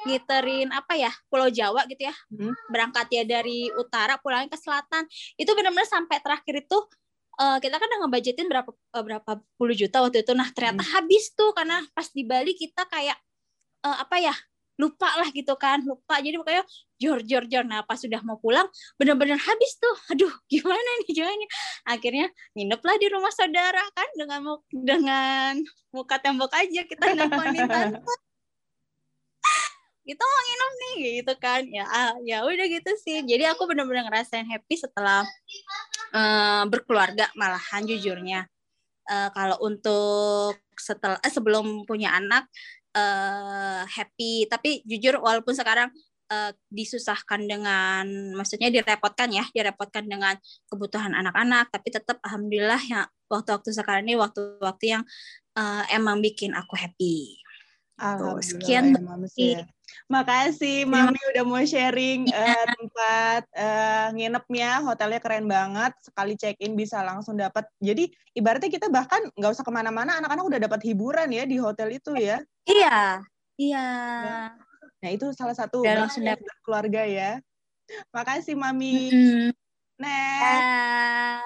ngiterin 0.07 0.71
apa 0.71 0.95
ya 0.95 1.11
Pulau 1.27 1.49
Jawa 1.49 1.83
gitu 1.89 2.05
ya. 2.05 2.15
Hmm. 2.31 2.53
berangkat 2.71 3.11
ya 3.11 3.25
dari 3.25 3.67
utara 3.73 4.21
pulangnya 4.21 4.53
ke 4.53 4.61
selatan. 4.61 5.09
Itu 5.35 5.51
benar-benar 5.57 5.89
sampai 5.89 6.21
terakhir 6.21 6.63
itu 6.63 6.77
eh, 7.41 7.57
kita 7.57 7.75
kan 7.81 7.87
udah 7.89 7.99
ngebudgetin 8.05 8.47
berapa 8.47 8.71
berapa 8.93 9.31
puluh 9.57 9.73
juta 9.73 9.99
waktu 10.05 10.21
itu. 10.21 10.31
Nah 10.37 10.47
ternyata 10.53 10.85
habis 10.95 11.33
tuh 11.33 11.51
karena 11.51 11.81
pas 11.91 12.07
di 12.13 12.23
Bali 12.23 12.53
kita 12.55 12.87
kayak 12.87 13.17
eh, 13.83 13.97
apa 13.99 14.15
ya 14.21 14.35
lupa 14.77 15.09
lah 15.21 15.29
gitu 15.29 15.53
kan 15.57 15.81
lupa. 15.85 16.17
Jadi 16.19 16.35
makanya 16.39 16.63
jor 16.97 17.19
jor 17.21 17.43
jor. 17.45 17.63
Nah 17.65 17.85
pas 17.85 17.97
sudah 17.99 18.21
mau 18.25 18.37
pulang 18.41 18.65
bener-bener 18.97 19.37
habis 19.37 19.77
tuh. 19.77 19.95
Aduh 20.13 20.33
gimana 20.51 20.89
nih 21.05 21.23
nih 21.23 21.49
akhirnya 21.89 22.27
nginep 22.57 22.81
lah 22.81 22.95
di 22.97 23.07
rumah 23.11 23.33
saudara 23.33 23.83
kan 23.93 24.09
dengan 24.17 24.39
dengan 24.71 25.53
muka 25.93 26.17
tembok 26.17 26.51
aja 26.57 26.81
kita 26.85 27.13
nelponin 27.13 27.65
tante 27.69 28.01
kita 30.03 30.19
mau 30.19 30.41
nginep 30.43 30.71
nih 30.75 30.95
gitu 31.23 31.33
kan. 31.39 31.61
Ya 31.71 31.85
ya 32.27 32.37
udah 32.43 32.65
gitu 32.67 32.91
sih. 32.99 33.23
Jadi 33.23 33.47
aku 33.47 33.63
bener-bener 33.71 34.03
ngerasain 34.07 34.43
happy 34.47 34.75
setelah 34.75 35.23
eh, 36.11 36.63
berkeluarga 36.67 37.31
malahan 37.39 37.87
jujurnya. 37.87 38.45
Eh, 39.03 39.29
kalau 39.35 39.59
untuk 39.63 40.59
setelah 40.75 41.19
eh, 41.23 41.31
sebelum 41.31 41.87
punya 41.87 42.15
anak 42.15 42.47
eh, 42.93 43.83
happy. 43.85 44.47
Tapi 44.49 44.85
jujur 44.85 45.19
walaupun 45.19 45.53
sekarang 45.57 45.89
eh, 46.31 46.51
disusahkan 46.69 47.45
dengan 47.45 48.05
maksudnya 48.37 48.69
direpotkan 48.73 49.29
ya 49.33 49.45
direpotkan 49.51 50.07
dengan 50.07 50.37
kebutuhan 50.69 51.13
anak-anak 51.13 51.69
tapi 51.73 51.89
tetap 51.93 52.17
alhamdulillah 52.23 52.81
ya 52.85 53.01
waktu-waktu 53.29 53.69
sekarang 53.73 54.05
ini 54.07 54.15
waktu-waktu 54.17 54.85
yang 54.85 55.03
eh, 55.57 55.83
emang 55.93 56.21
bikin 56.21 56.53
aku 56.55 56.77
happy 56.79 57.43
Alhamdulillah, 58.03 58.43
sekian, 58.43 58.85
ya, 58.91 58.99
Mams, 58.99 59.33
ya. 59.39 59.63
Makasih 60.11 60.83
Mami 60.83 61.19
udah 61.31 61.43
mau 61.47 61.63
sharing 61.63 62.27
eh, 62.27 62.65
tempat 62.75 63.43
eh, 63.55 64.07
nginepnya, 64.11 64.83
hotelnya 64.83 65.23
keren 65.23 65.47
banget. 65.47 65.95
Sekali 66.03 66.33
check 66.35 66.59
in 66.59 66.75
bisa 66.75 66.99
langsung 66.99 67.39
dapat. 67.39 67.63
Jadi 67.79 68.11
ibaratnya 68.35 68.67
kita 68.67 68.91
bahkan 68.91 69.23
nggak 69.39 69.53
usah 69.55 69.63
ke 69.63 69.71
mana-mana, 69.71 70.19
anak-anak 70.19 70.43
udah 70.43 70.59
dapat 70.59 70.81
hiburan 70.83 71.31
ya 71.31 71.47
di 71.47 71.55
hotel 71.55 71.95
itu 71.95 72.11
ya. 72.19 72.43
iya 72.67 73.23
Iya. 73.53 73.87
Nah, 75.03 75.09
itu 75.13 75.29
salah 75.37 75.53
satu 75.53 75.85
Udah 75.85 76.09
langsung 76.09 76.25
keluarga 76.65 77.05
ya. 77.05 77.37
Makasih 78.09 78.57
Mami. 78.57 79.13
Mm-mm. 79.13 79.47
Next, 79.93 80.41
Ah. 80.41 81.45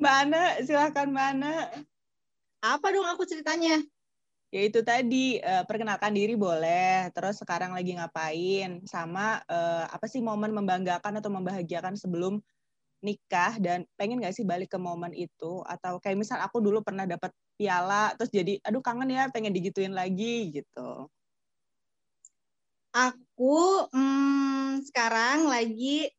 Mbak 0.00 0.14
Ana, 0.26 0.42
silakan 0.66 1.06
Mbak 1.14 1.26
Ana. 1.36 1.54
Apa 2.64 2.90
dong 2.90 3.06
aku 3.06 3.22
ceritanya? 3.22 3.78
Ya 4.50 4.66
itu 4.66 4.82
tadi 4.82 5.38
eh, 5.38 5.62
perkenalkan 5.62 6.10
diri 6.10 6.34
boleh, 6.34 7.06
terus 7.14 7.38
sekarang 7.38 7.70
lagi 7.70 7.94
ngapain, 7.94 8.82
sama 8.82 9.38
eh, 9.46 9.86
apa 9.86 10.10
sih 10.10 10.18
momen 10.18 10.50
membanggakan 10.50 11.22
atau 11.22 11.30
membahagiakan 11.30 11.94
sebelum 11.94 12.42
nikah 13.00 13.56
dan 13.62 13.86
pengen 13.96 14.20
nggak 14.20 14.34
sih 14.36 14.44
balik 14.44 14.74
ke 14.74 14.78
momen 14.78 15.14
itu 15.16 15.64
atau 15.64 15.96
kayak 16.02 16.20
misal 16.20 16.36
aku 16.42 16.60
dulu 16.60 16.84
pernah 16.84 17.08
dapat 17.08 17.32
piala 17.56 18.12
terus 18.18 18.28
jadi 18.28 18.60
aduh 18.60 18.84
kangen 18.84 19.08
ya 19.08 19.30
pengen 19.32 19.54
digituin 19.56 19.94
lagi 19.96 20.50
gitu. 20.52 21.08
Aku 22.90 23.86
hmm, 23.94 24.82
sekarang 24.90 25.46
lagi 25.46 26.10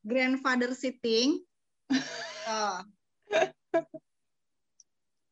grandfather 0.00 0.72
sitting. 0.72 1.44
Oh. 2.50 2.82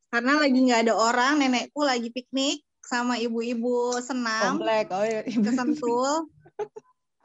Karena 0.08 0.40
lagi 0.40 0.56
nggak 0.56 0.88
ada 0.88 0.94
orang, 0.96 1.44
nenekku 1.44 1.84
lagi 1.84 2.08
piknik 2.08 2.64
sama 2.80 3.20
ibu-ibu 3.20 4.00
senam 4.00 4.56
Komplek, 4.56 4.88
oh 4.88 5.04
iya. 5.04 5.20
ke 5.20 5.50
Sentul. 5.52 6.32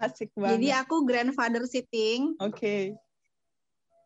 Asik 0.04 0.36
banget. 0.36 0.60
Jadi 0.60 0.67
aku 0.76 0.96
grandfather 1.08 1.63
sitting. 1.63 2.36
Oke. 2.43 3.00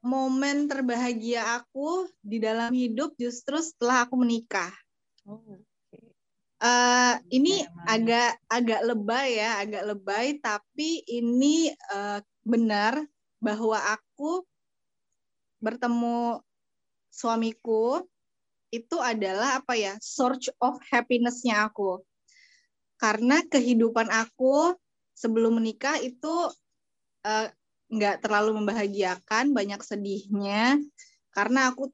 Momen 0.06 0.70
terbahagia 0.70 1.58
aku 1.58 2.06
di 2.22 2.38
dalam 2.38 2.70
hidup 2.70 3.18
justru 3.18 3.58
setelah 3.58 4.06
aku 4.06 4.22
menikah. 4.22 4.70
Oh. 5.26 5.42
Eh, 6.58 7.14
ini 7.34 7.62
Emang. 7.62 7.86
agak 7.86 8.32
agak 8.50 8.82
lebay 8.86 9.28
ya, 9.38 9.62
agak 9.62 9.84
lebay, 9.90 10.26
tapi 10.38 11.02
ini 11.06 11.70
eh, 11.74 12.20
benar 12.46 12.98
bahwa 13.42 13.78
aku 13.78 14.46
bertemu 15.58 16.42
suamiku 17.10 18.06
itu 18.74 18.98
adalah 19.00 19.64
apa 19.64 19.74
ya, 19.80 19.94
source 20.04 20.52
of 20.60 20.80
happiness-nya 20.92 21.68
aku. 21.72 22.04
Karena 22.98 23.40
kehidupan 23.46 24.10
aku 24.10 24.76
sebelum 25.14 25.62
menikah 25.62 25.98
itu 26.02 26.52
eh, 27.24 27.50
nggak 27.88 28.26
terlalu 28.26 28.64
membahagiakan, 28.64 29.56
banyak 29.56 29.80
sedihnya. 29.80 30.82
Karena 31.32 31.72
aku 31.72 31.88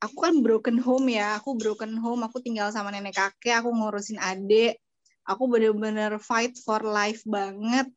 aku 0.00 0.16
kan 0.16 0.34
broken 0.40 0.78
home 0.80 1.12
ya, 1.12 1.36
aku 1.40 1.58
broken 1.58 1.98
home, 1.98 2.22
aku 2.24 2.40
tinggal 2.40 2.70
sama 2.70 2.94
nenek 2.94 3.16
kakek, 3.18 3.60
aku 3.60 3.70
ngurusin 3.74 4.16
adik, 4.22 4.78
aku 5.26 5.44
bener-bener 5.50 6.16
fight 6.22 6.56
for 6.56 6.80
life 6.80 7.20
banget, 7.28 7.90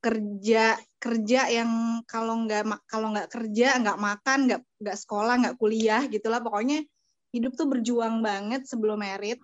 kerja 0.00 0.80
kerja 0.96 1.40
yang 1.52 2.00
kalau 2.08 2.48
nggak 2.48 2.64
kalau 2.88 3.12
nggak 3.12 3.28
kerja 3.28 3.76
nggak 3.84 4.00
makan 4.00 4.38
nggak 4.48 4.60
nggak 4.80 4.96
sekolah 4.96 5.34
nggak 5.44 5.56
kuliah 5.60 6.08
gitulah 6.08 6.40
pokoknya 6.40 6.88
hidup 7.30 7.54
tuh 7.54 7.66
berjuang 7.70 8.22
banget 8.22 8.66
sebelum 8.66 9.00
merit. 9.00 9.38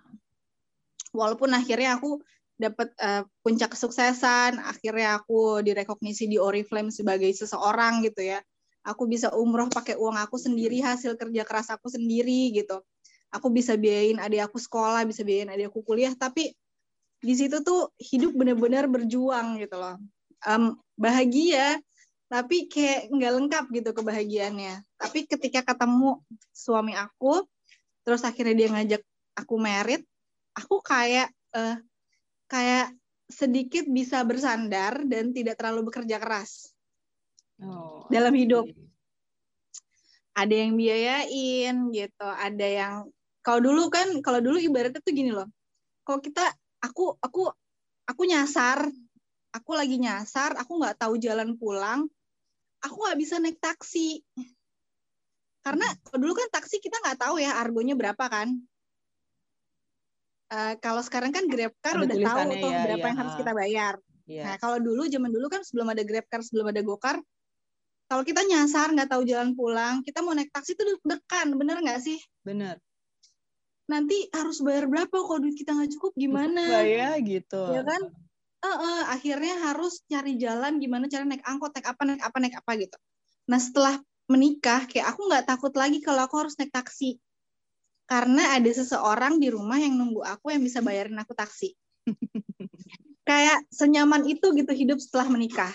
Walaupun 1.15 1.55
akhirnya 1.55 1.95
aku 1.95 2.19
dapat 2.57 2.89
eh, 2.97 3.23
puncak 3.45 3.77
kesuksesan 3.77 4.57
akhirnya 4.57 5.21
aku 5.21 5.61
direkognisi 5.61 6.25
di 6.25 6.41
Oriflame 6.41 6.89
sebagai 6.89 7.29
seseorang 7.31 8.03
gitu 8.03 8.25
ya. 8.25 8.41
Aku 8.87 9.05
bisa 9.05 9.31
umroh 9.35 9.67
pakai 9.67 9.99
uang 9.99 10.15
aku 10.15 10.39
sendiri 10.39 10.79
hasil 10.79 11.15
kerja 11.19 11.43
keras 11.45 11.69
aku 11.71 11.87
sendiri 11.91 12.51
gitu. 12.55 12.81
Aku 13.29 13.51
bisa 13.51 13.75
biayain 13.75 14.17
adik 14.23 14.47
aku 14.47 14.57
sekolah 14.57 15.03
bisa 15.03 15.21
biayain 15.21 15.51
adik 15.51 15.69
aku 15.71 15.83
kuliah 15.83 16.15
tapi 16.15 16.55
di 17.17 17.33
situ 17.33 17.65
tuh 17.65 17.91
hidup 17.99 18.33
benar-benar 18.33 18.87
berjuang 18.87 19.59
gitu 19.61 19.75
loh. 19.77 19.99
Em, 20.45 20.73
bahagia 20.97 21.77
tapi 22.27 22.67
kayak 22.67 23.07
nggak 23.11 23.31
lengkap 23.39 23.65
gitu 23.71 23.89
kebahagiaannya. 23.95 24.83
Tapi 24.99 25.19
ketika 25.29 25.63
ketemu 25.63 26.19
suami 26.51 26.95
aku 26.95 27.43
terus 28.07 28.23
akhirnya 28.23 28.55
dia 28.55 28.69
ngajak 28.71 29.01
aku 29.35 29.59
merit 29.59 30.07
aku 30.55 30.79
kayak 30.79 31.27
eh, 31.51 31.75
kayak 32.47 32.95
sedikit 33.27 33.83
bisa 33.91 34.23
bersandar 34.23 35.03
dan 35.03 35.35
tidak 35.35 35.59
terlalu 35.59 35.91
bekerja 35.91 36.15
keras. 36.15 36.71
Oh, 37.59 38.07
dalam 38.07 38.31
hidup. 38.31 38.71
ada 40.37 40.53
yang 40.53 40.77
biayain 40.77 41.89
gitu 41.89 42.27
ada 42.29 42.67
yang 42.69 42.93
kalau 43.41 43.57
dulu 43.57 43.89
kan 43.89 44.21
kalau 44.21 44.37
dulu 44.37 44.61
ibaratnya 44.61 45.01
tuh 45.03 45.11
gini 45.11 45.33
loh. 45.33 45.49
Kalau 46.07 46.23
kita 46.23 46.45
aku 46.79 47.17
aku 47.19 47.51
aku 48.07 48.21
nyasar 48.23 48.87
aku 49.51 49.71
lagi 49.73 49.97
nyasar 49.97 50.53
aku 50.55 50.77
nggak 50.77 51.01
tahu 51.01 51.17
jalan 51.17 51.57
pulang 51.57 52.05
aku 52.85 52.95
nggak 53.01 53.17
bisa 53.17 53.41
naik 53.41 53.57
taksi 53.57 54.21
karena 55.67 55.87
kalau 56.07 56.17
dulu 56.23 56.33
kan 56.39 56.47
taksi 56.55 56.79
kita 56.79 56.95
nggak 57.03 57.19
tahu 57.19 57.35
ya 57.43 57.59
argonya 57.59 57.93
berapa 57.99 58.25
kan 58.31 58.55
Eh, 60.47 60.79
kalau 60.79 61.03
sekarang 61.03 61.35
kan 61.35 61.43
GrabCar 61.43 61.99
Ada 61.99 62.07
udah 62.07 62.15
tahu 62.15 62.23
tulisannya 62.23 62.55
tuh 62.63 62.71
ya, 62.71 62.79
berapa 62.87 63.03
iya, 63.03 63.09
yang 63.11 63.19
harus 63.19 63.33
ha. 63.35 63.39
kita 63.43 63.51
bayar 63.51 63.93
Iya. 64.27 64.43
Nah, 64.43 64.55
kalau 64.59 64.77
dulu 64.83 65.07
zaman 65.07 65.31
dulu 65.31 65.47
kan 65.47 65.63
sebelum 65.63 65.87
ada 65.87 66.03
GrabCar, 66.03 66.43
sebelum 66.43 66.67
ada 66.67 66.83
GoCar, 66.83 67.17
kalau 68.11 68.23
kita 68.27 68.43
nyasar 68.43 68.91
nggak 68.91 69.07
tahu 69.07 69.23
jalan 69.23 69.55
pulang, 69.55 70.03
kita 70.03 70.19
mau 70.19 70.35
naik 70.35 70.51
taksi 70.51 70.75
itu 70.75 70.83
deg-degan, 70.83 71.55
bener 71.55 71.79
nggak 71.79 71.99
sih? 72.03 72.19
bener. 72.43 72.75
Nanti 73.87 74.27
harus 74.35 74.59
bayar 74.59 74.91
berapa 74.91 75.15
kalau 75.15 75.39
duit 75.39 75.55
kita 75.55 75.71
nggak 75.71 75.95
cukup 75.95 76.11
gimana? 76.19 76.83
Ya 76.83 77.15
gitu. 77.23 77.71
Ya 77.71 77.87
kan? 77.87 78.11
Eh, 78.67 78.67
eh, 78.67 79.03
akhirnya 79.15 79.55
harus 79.63 80.03
cari 80.11 80.35
jalan 80.35 80.83
gimana 80.83 81.07
cara 81.07 81.23
naik 81.23 81.47
angkot, 81.47 81.71
naik 81.71 81.87
apa, 81.87 82.01
naik 82.03 82.19
apa, 82.19 82.37
naik 82.43 82.55
apa 82.59 82.71
gitu. 82.83 82.97
Nah 83.47 83.59
setelah 83.63 83.95
menikah, 84.27 84.85
kayak 84.85 85.15
aku 85.15 85.27
nggak 85.27 85.47
takut 85.47 85.73
lagi 85.73 86.03
kalau 86.03 86.27
aku 86.27 86.35
harus 86.45 86.55
naik 86.59 86.71
taksi. 86.71 87.19
Karena 88.07 88.55
ada 88.55 88.71
seseorang 88.71 89.39
di 89.39 89.51
rumah 89.51 89.79
yang 89.79 89.95
nunggu 89.99 90.23
aku 90.23 90.55
yang 90.55 90.63
bisa 90.63 90.79
bayarin 90.79 91.19
aku 91.19 91.35
taksi. 91.35 91.75
kayak 93.27 93.67
senyaman 93.67 94.23
itu 94.23 94.55
gitu 94.55 94.71
hidup 94.71 94.99
setelah 95.03 95.27
menikah. 95.27 95.71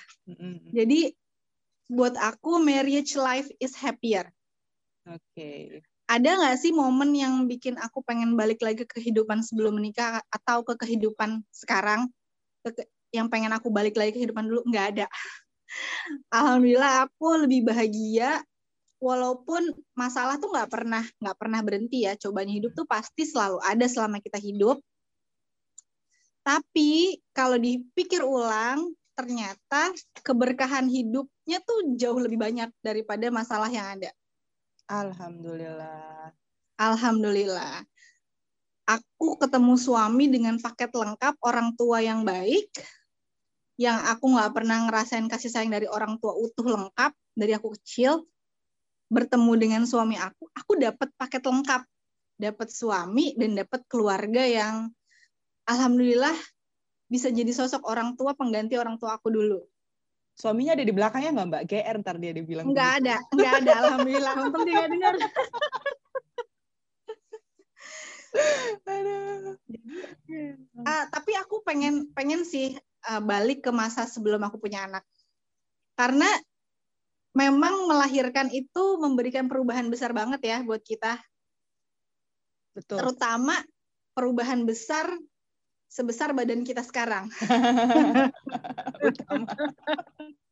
Jadi 0.73 1.13
buat 1.93 2.17
aku 2.17 2.57
marriage 2.57 3.13
life 3.21 3.53
is 3.61 3.77
happier. 3.77 4.33
Oke. 5.05 5.85
Ada 6.09 6.31
nggak 6.41 6.57
sih 6.61 6.73
momen 6.73 7.13
yang 7.13 7.45
bikin 7.45 7.77
aku 7.77 8.01
pengen 8.05 8.37
balik 8.37 8.61
lagi 8.65 8.85
ke 8.85 9.01
kehidupan 9.01 9.45
sebelum 9.45 9.77
menikah 9.77 10.25
atau 10.33 10.65
ke 10.65 10.77
kehidupan 10.77 11.45
sekarang? 11.53 12.09
Ke- 12.65 12.73
ke- 12.73 12.89
yang 13.13 13.29
pengen 13.29 13.53
aku 13.53 13.69
balik 13.69 13.97
lagi 13.97 14.17
ke 14.17 14.25
kehidupan 14.25 14.49
dulu? 14.49 14.65
Nggak 14.65 14.87
ada. 14.97 15.07
Alhamdulillah 16.33 17.07
aku 17.09 17.47
lebih 17.47 17.69
bahagia 17.69 18.43
walaupun 19.03 19.75
masalah 19.99 20.39
tuh 20.39 20.55
nggak 20.55 20.71
pernah 20.71 21.05
nggak 21.19 21.37
pernah 21.39 21.61
berhenti 21.61 22.07
ya. 22.07 22.15
Cobaan 22.15 22.51
hidup 22.51 22.73
tuh 22.77 22.87
pasti 22.87 23.27
selalu 23.27 23.59
ada 23.63 23.87
selama 23.91 24.23
kita 24.23 24.39
hidup. 24.39 24.79
Tapi 26.43 27.23
kalau 27.31 27.55
dipikir 27.55 28.23
ulang, 28.27 28.91
ternyata 29.15 29.95
keberkahan 30.27 30.91
hidupnya 30.91 31.63
tuh 31.63 31.95
jauh 31.95 32.19
lebih 32.19 32.39
banyak 32.41 32.71
daripada 32.83 33.31
masalah 33.31 33.71
yang 33.71 33.99
ada. 33.99 34.11
Alhamdulillah. 34.91 36.35
Alhamdulillah. 36.81 37.87
Aku 38.83 39.39
ketemu 39.39 39.79
suami 39.79 40.27
dengan 40.27 40.59
paket 40.59 40.91
lengkap 40.91 41.39
orang 41.47 41.79
tua 41.79 42.03
yang 42.03 42.27
baik, 42.27 42.67
yang 43.83 43.99
aku 44.07 44.31
nggak 44.39 44.55
pernah 44.55 44.87
ngerasain 44.87 45.27
kasih 45.27 45.51
sayang 45.51 45.75
dari 45.75 45.91
orang 45.91 46.23
tua 46.23 46.39
utuh 46.39 46.63
lengkap 46.63 47.13
dari 47.35 47.53
aku 47.59 47.75
kecil. 47.75 48.23
Bertemu 49.13 49.53
dengan 49.61 49.83
suami 49.85 50.17
aku, 50.17 50.49
aku 50.57 50.73
dapat 50.81 51.13
paket 51.21 51.45
lengkap, 51.45 51.85
dapat 52.41 52.69
suami 52.73 53.37
dan 53.37 53.61
dapat 53.61 53.85
keluarga 53.85 54.41
yang 54.41 54.89
alhamdulillah 55.69 56.33
bisa 57.13 57.29
jadi 57.29 57.53
sosok 57.53 57.85
orang 57.85 58.17
tua 58.17 58.33
pengganti 58.33 58.81
orang 58.81 58.97
tua 58.97 59.21
aku 59.21 59.29
dulu. 59.29 59.61
Suaminya 60.33 60.73
ada 60.73 60.81
di 60.81 60.97
belakangnya 60.97 61.31
nggak 61.37 61.49
Mbak? 61.53 61.63
GR 61.69 61.97
ntar 62.01 62.17
dia 62.17 62.33
dibilang. 62.33 62.73
Enggak 62.73 63.05
begitu. 63.05 63.05
ada, 63.05 63.15
enggak 63.37 63.53
ada 63.53 63.73
alhamdulillah. 63.85 64.33
Untung 64.41 64.65
dia 64.65 64.75
nggak 64.81 64.91
dengar. 64.97 65.15
Aduh. 68.89 69.61
Ah, 70.89 71.05
tapi 71.13 71.37
aku 71.37 71.61
pengen 71.69 72.09
pengen 72.17 72.49
sih 72.49 72.73
ah, 73.07 73.23
balik 73.23 73.63
ke 73.63 73.71
masa 73.71 74.07
sebelum 74.07 74.43
aku 74.43 74.59
punya 74.59 74.87
anak. 74.87 75.05
Karena 75.99 76.27
memang 77.33 77.89
melahirkan 77.89 78.53
itu 78.53 79.01
memberikan 79.01 79.49
perubahan 79.49 79.89
besar 79.89 80.13
banget 80.13 80.41
ya 80.45 80.59
buat 80.65 80.85
kita, 80.85 81.17
Betul. 82.77 83.01
terutama 83.01 83.57
perubahan 84.13 84.65
besar 84.69 85.09
sebesar 85.89 86.37
badan 86.37 86.65
kita 86.65 86.85
sekarang. 86.85 87.29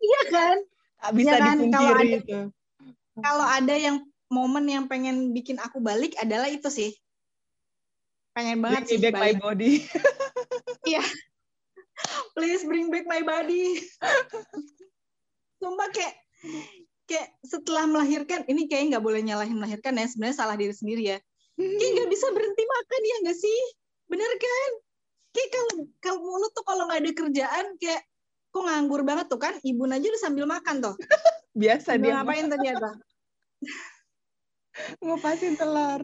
Iya 0.00 0.20
kan? 0.30 0.56
Tak 1.00 1.12
bisa 1.16 1.30
Ya 1.32 1.38
kan, 1.40 1.56
kalau 1.72 1.92
ada- 1.96 2.18
itu. 2.20 2.38
Kalau 3.20 3.46
ada 3.46 3.74
yang 3.76 3.96
momen 4.30 4.64
yang 4.68 4.84
pengen 4.86 5.32
bikin 5.34 5.58
aku 5.60 5.80
balik 5.82 6.14
adalah 6.20 6.48
itu 6.48 6.68
sih. 6.70 6.94
Pengen 8.34 8.58
banget 8.62 8.82
sih 8.86 8.98
back 8.98 9.16
my 9.16 9.34
body. 9.36 9.72
Iya. 10.88 11.04
Please 12.32 12.64
bring 12.64 12.88
back 12.88 13.04
my 13.04 13.20
body. 13.20 13.78
Sumpah 15.60 15.88
kayak 15.92 16.16
kayak 17.04 17.28
setelah 17.44 17.84
melahirkan 17.84 18.48
ini 18.48 18.64
kayak 18.64 18.96
nggak 18.96 19.04
boleh 19.04 19.20
nyalahin 19.20 19.60
melahirkan 19.60 20.00
ya 20.00 20.08
sebenarnya 20.08 20.36
salah 20.40 20.56
diri 20.56 20.72
sendiri 20.72 21.02
ya. 21.04 21.18
Kayak 21.60 21.90
nggak 22.00 22.10
bisa 22.10 22.26
berhenti 22.32 22.64
makan 22.64 23.00
ya 23.04 23.16
nggak 23.28 23.38
sih? 23.38 23.60
Bener 24.08 24.32
kan? 24.40 24.70
Kayak 25.36 25.48
kalau 25.52 25.74
kalau 26.00 26.20
mulut 26.24 26.50
tuh 26.56 26.64
kalau 26.64 26.82
nggak 26.88 27.00
ada 27.04 27.12
kerjaan 27.12 27.66
kayak 27.76 28.02
kok 28.50 28.62
nganggur 28.64 29.04
banget 29.04 29.26
tuh 29.28 29.38
kan? 29.38 29.54
Ibu 29.60 29.84
aja 29.84 30.06
udah 30.08 30.22
sambil 30.24 30.44
makan 30.48 30.80
tuh 30.80 30.96
biasa 31.60 32.00
dia 32.00 32.14
ngapain 32.16 32.48
tadi 32.48 32.66
apa 32.72 32.90
ngupasin 35.04 35.54
telur. 35.60 36.02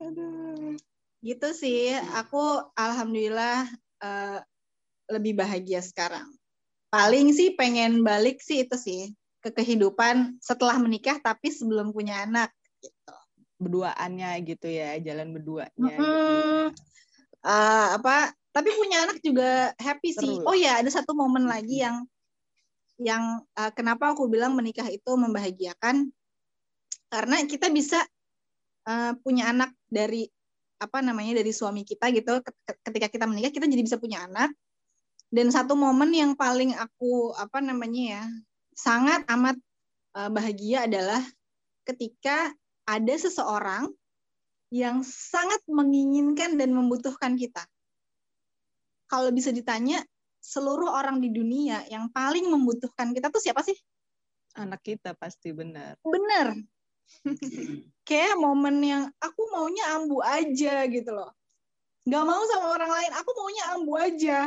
Aduh 0.00 0.80
gitu 1.22 1.54
sih. 1.54 1.94
Aku 2.18 2.66
alhamdulillah 2.74 3.70
uh, 4.02 4.38
lebih 5.08 5.38
bahagia 5.38 5.80
sekarang. 5.80 6.26
Paling 6.92 7.32
sih 7.32 7.56
pengen 7.56 8.04
balik 8.04 8.42
sih 8.44 8.66
itu 8.66 8.76
sih 8.76 9.02
ke 9.42 9.50
kehidupan 9.50 10.38
setelah 10.38 10.76
menikah 10.78 11.18
tapi 11.22 11.48
sebelum 11.48 11.94
punya 11.94 12.26
anak 12.26 12.52
gitu. 12.82 13.16
Berduaannya 13.62 14.30
gitu 14.44 14.66
ya 14.66 14.98
jalan 14.98 15.32
berduanya 15.32 15.70
mm 15.78 15.88
-hmm. 15.94 15.94
gitu. 15.94 16.10
uh, 17.46 17.88
apa 17.96 18.34
tapi 18.52 18.68
punya 18.76 19.08
anak 19.08 19.18
juga 19.24 19.72
happy 19.80 20.10
sih. 20.12 20.34
Oh 20.44 20.52
ya 20.52 20.82
ada 20.82 20.90
satu 20.92 21.16
momen 21.16 21.48
lagi 21.48 21.80
yang 21.80 22.04
yang 23.00 23.40
uh, 23.56 23.72
kenapa 23.72 24.12
aku 24.12 24.28
bilang 24.28 24.52
menikah 24.52 24.86
itu 24.92 25.16
membahagiakan? 25.16 26.12
Karena 27.08 27.36
kita 27.48 27.72
bisa 27.72 28.04
uh, 28.84 29.16
punya 29.24 29.48
anak 29.48 29.72
dari 29.88 30.28
apa 30.82 30.98
namanya 30.98 31.38
dari 31.38 31.54
suami 31.54 31.86
kita 31.86 32.10
gitu 32.10 32.42
ketika 32.82 33.06
kita 33.06 33.24
menikah 33.30 33.54
kita 33.54 33.70
jadi 33.70 33.82
bisa 33.86 33.96
punya 34.02 34.26
anak 34.26 34.50
dan 35.30 35.48
satu 35.54 35.78
momen 35.78 36.10
yang 36.10 36.34
paling 36.34 36.74
aku 36.74 37.30
apa 37.38 37.62
namanya 37.62 38.02
ya 38.18 38.24
sangat 38.74 39.22
amat 39.30 39.56
uh, 40.18 40.28
bahagia 40.28 40.90
adalah 40.90 41.22
ketika 41.86 42.50
ada 42.82 43.14
seseorang 43.14 43.86
yang 44.74 45.06
sangat 45.06 45.62
menginginkan 45.70 46.58
dan 46.58 46.74
membutuhkan 46.74 47.38
kita 47.38 47.62
kalau 49.06 49.28
bisa 49.28 49.52
ditanya 49.52 50.00
seluruh 50.42 50.90
orang 50.90 51.22
di 51.22 51.30
dunia 51.30 51.86
yang 51.86 52.10
paling 52.10 52.50
membutuhkan 52.50 53.14
kita 53.14 53.30
tuh 53.30 53.38
siapa 53.38 53.62
sih? 53.62 53.78
Anak 54.58 54.80
kita 54.80 55.12
pasti 55.14 55.54
benar. 55.54 56.00
Benar. 56.02 56.58
Kayak 58.08 58.34
momen 58.40 58.82
yang 58.82 59.04
aku 59.22 59.42
maunya 59.52 59.84
ambu 59.94 60.18
aja 60.20 60.86
gitu 60.90 61.10
loh. 61.12 61.30
Gak 62.02 62.24
mau 62.26 62.42
sama 62.50 62.74
orang 62.74 62.90
lain, 62.90 63.12
aku 63.14 63.30
maunya 63.34 63.64
ambu 63.78 63.92
aja. 63.94 64.38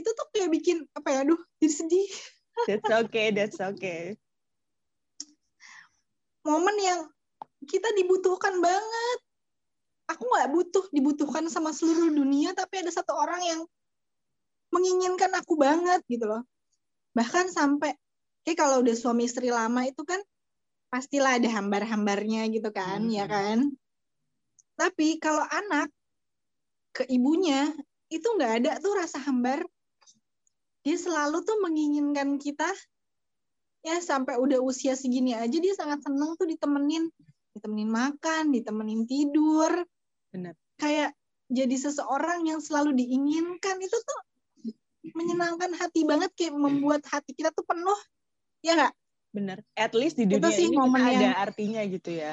Itu 0.00 0.10
tuh 0.16 0.26
kayak 0.32 0.48
bikin 0.48 0.88
apa 0.96 1.08
ya, 1.12 1.18
aduh 1.28 1.40
jadi 1.60 1.72
sedih. 1.72 2.08
That's 2.68 2.92
okay, 3.08 3.32
that's 3.32 3.60
okay. 3.64 4.20
Momen 6.44 6.76
yang 6.76 7.00
kita 7.64 7.88
dibutuhkan 7.96 8.60
banget. 8.60 9.18
Aku 10.12 10.28
nggak 10.28 10.52
butuh 10.52 10.84
dibutuhkan 10.92 11.48
sama 11.48 11.72
seluruh 11.72 12.12
dunia, 12.12 12.52
tapi 12.52 12.84
ada 12.84 12.92
satu 12.92 13.16
orang 13.16 13.40
yang 13.40 13.60
menginginkan 14.68 15.32
aku 15.32 15.56
banget 15.56 16.04
gitu 16.12 16.28
loh 16.28 16.44
bahkan 17.12 17.48
sampai 17.52 17.92
kayak 18.42 18.58
kalau 18.58 18.80
udah 18.80 18.96
suami 18.96 19.28
istri 19.28 19.52
lama 19.52 19.84
itu 19.84 20.00
kan 20.02 20.18
pastilah 20.92 21.40
ada 21.40 21.48
hambar-hambarnya 21.48 22.52
gitu 22.52 22.68
kan 22.68 23.08
hmm. 23.08 23.16
ya 23.16 23.24
kan? 23.24 23.72
Tapi 24.76 25.16
kalau 25.16 25.40
anak 25.48 25.88
ke 26.92 27.08
ibunya 27.08 27.72
itu 28.12 28.28
nggak 28.28 28.52
ada 28.60 28.70
tuh 28.76 28.92
rasa 29.00 29.16
hambar. 29.24 29.64
Dia 30.84 31.00
selalu 31.00 31.40
tuh 31.48 31.56
menginginkan 31.64 32.36
kita 32.36 32.68
ya 33.82 33.98
sampai 34.04 34.36
udah 34.36 34.60
usia 34.60 34.92
segini 34.92 35.32
aja 35.32 35.56
dia 35.56 35.72
sangat 35.72 36.04
seneng 36.04 36.36
tuh 36.36 36.44
ditemenin. 36.44 37.08
Ditemenin 37.56 37.88
makan 37.88 38.52
ditemenin 38.52 39.08
tidur. 39.08 39.72
Benar. 40.28 40.52
Kayak 40.76 41.16
jadi 41.48 41.76
seseorang 41.80 42.44
yang 42.44 42.60
selalu 42.60 43.00
diinginkan. 43.00 43.80
Itu 43.80 43.96
tuh 43.96 44.20
menyenangkan 45.16 45.72
hati 45.72 46.04
banget 46.04 46.30
kayak 46.36 46.52
membuat 46.52 47.00
hati 47.08 47.32
kita 47.32 47.50
tuh 47.50 47.66
penuh 47.66 47.98
ya 48.62 48.78
nggak 48.78 48.94
bener. 49.32 49.64
At 49.74 49.96
least 49.96 50.20
di 50.20 50.28
dunia 50.28 50.52
sih 50.52 50.68
ini 50.68 50.76
momen 50.76 51.00
kita 51.00 51.12
ada 51.18 51.30
artinya 51.48 51.80
gitu 51.88 52.10
ya. 52.12 52.32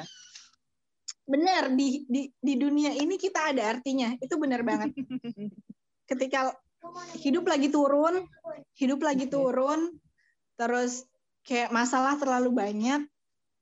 Bener 1.24 1.72
di 1.74 2.04
di 2.06 2.28
di 2.38 2.54
dunia 2.54 2.92
ini 2.94 3.16
kita 3.16 3.50
ada 3.50 3.76
artinya. 3.76 4.14
Itu 4.20 4.36
bener 4.36 4.60
banget. 4.62 4.94
Ketika 6.10 6.54
hidup 7.20 7.44
lagi 7.44 7.68
turun 7.68 8.24
hidup 8.76 9.04
lagi 9.04 9.28
turun 9.28 10.00
terus 10.56 11.04
kayak 11.44 11.68
masalah 11.72 12.16
terlalu 12.16 12.56
banyak 12.56 13.04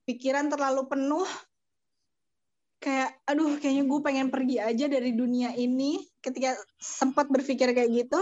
pikiran 0.06 0.46
terlalu 0.50 0.86
penuh 0.86 1.26
kayak 2.78 3.18
aduh 3.26 3.58
kayaknya 3.58 3.84
gue 3.90 4.00
pengen 4.02 4.28
pergi 4.30 4.56
aja 4.58 4.86
dari 4.90 5.14
dunia 5.14 5.54
ini. 5.54 6.02
Ketika 6.18 6.58
sempat 6.82 7.30
berpikir 7.30 7.70
kayak 7.70 7.90
gitu 7.94 8.20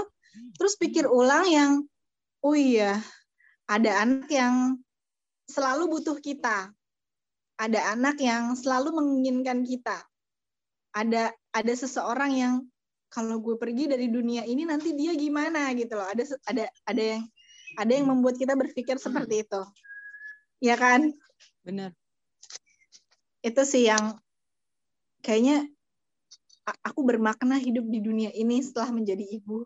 terus 0.56 0.76
pikir 0.76 1.08
ulang 1.08 1.48
yang 1.48 1.72
oh 2.44 2.52
iya 2.52 3.00
ada 3.66 4.04
anak 4.04 4.28
yang 4.30 4.78
selalu 5.46 5.98
butuh 5.98 6.18
kita. 6.18 6.70
Ada 7.56 7.96
anak 7.96 8.20
yang 8.20 8.52
selalu 8.52 9.00
menginginkan 9.00 9.64
kita. 9.64 10.04
Ada 10.92 11.32
ada 11.56 11.72
seseorang 11.72 12.32
yang 12.36 12.54
kalau 13.08 13.40
gue 13.40 13.56
pergi 13.56 13.88
dari 13.88 14.12
dunia 14.12 14.44
ini 14.44 14.68
nanti 14.68 14.92
dia 14.92 15.16
gimana 15.16 15.72
gitu 15.72 15.96
loh. 15.96 16.04
Ada 16.04 16.24
ada 16.44 16.64
ada 16.84 17.02
yang 17.16 17.22
ada 17.80 17.92
yang 17.96 18.06
membuat 18.12 18.36
kita 18.36 18.52
berpikir 18.52 19.00
seperti 19.00 19.48
itu. 19.48 19.62
Ya 20.60 20.76
kan? 20.76 21.16
Benar. 21.64 21.96
Itu 23.40 23.62
sih 23.64 23.88
yang 23.88 24.20
kayaknya 25.24 25.64
aku 26.82 27.06
bermakna 27.06 27.56
hidup 27.62 27.86
di 27.86 28.02
dunia 28.02 28.30
ini 28.34 28.58
setelah 28.60 28.90
menjadi 28.90 29.22
ibu 29.22 29.62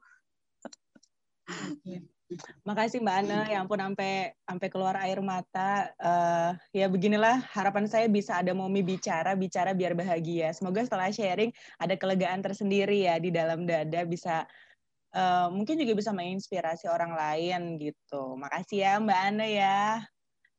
Makasih 2.63 3.03
Mbak 3.03 3.17
Ana, 3.27 3.41
ya 3.51 3.59
ampun 3.59 3.83
sampai 3.83 4.31
sampai 4.47 4.69
keluar 4.71 4.95
air 5.03 5.19
mata. 5.19 5.91
Uh, 5.99 6.55
ya 6.71 6.87
beginilah 6.87 7.43
harapan 7.51 7.91
saya 7.91 8.07
bisa 8.07 8.39
ada 8.39 8.55
momi 8.55 8.87
bicara, 8.87 9.35
bicara 9.35 9.75
biar 9.75 9.99
bahagia. 9.99 10.55
Semoga 10.55 10.87
setelah 10.87 11.11
sharing 11.11 11.51
ada 11.83 11.99
kelegaan 11.99 12.39
tersendiri 12.39 13.11
ya 13.11 13.19
di 13.19 13.35
dalam 13.35 13.67
dada 13.67 14.07
bisa 14.07 14.47
uh, 15.15 15.51
mungkin 15.51 15.75
juga 15.83 15.99
bisa 15.99 16.15
menginspirasi 16.15 16.87
orang 16.87 17.19
lain 17.19 17.83
gitu. 17.83 18.39
Makasih 18.39 18.79
ya 18.79 18.93
Mbak 19.03 19.21
Ana 19.35 19.47
ya. 19.51 19.81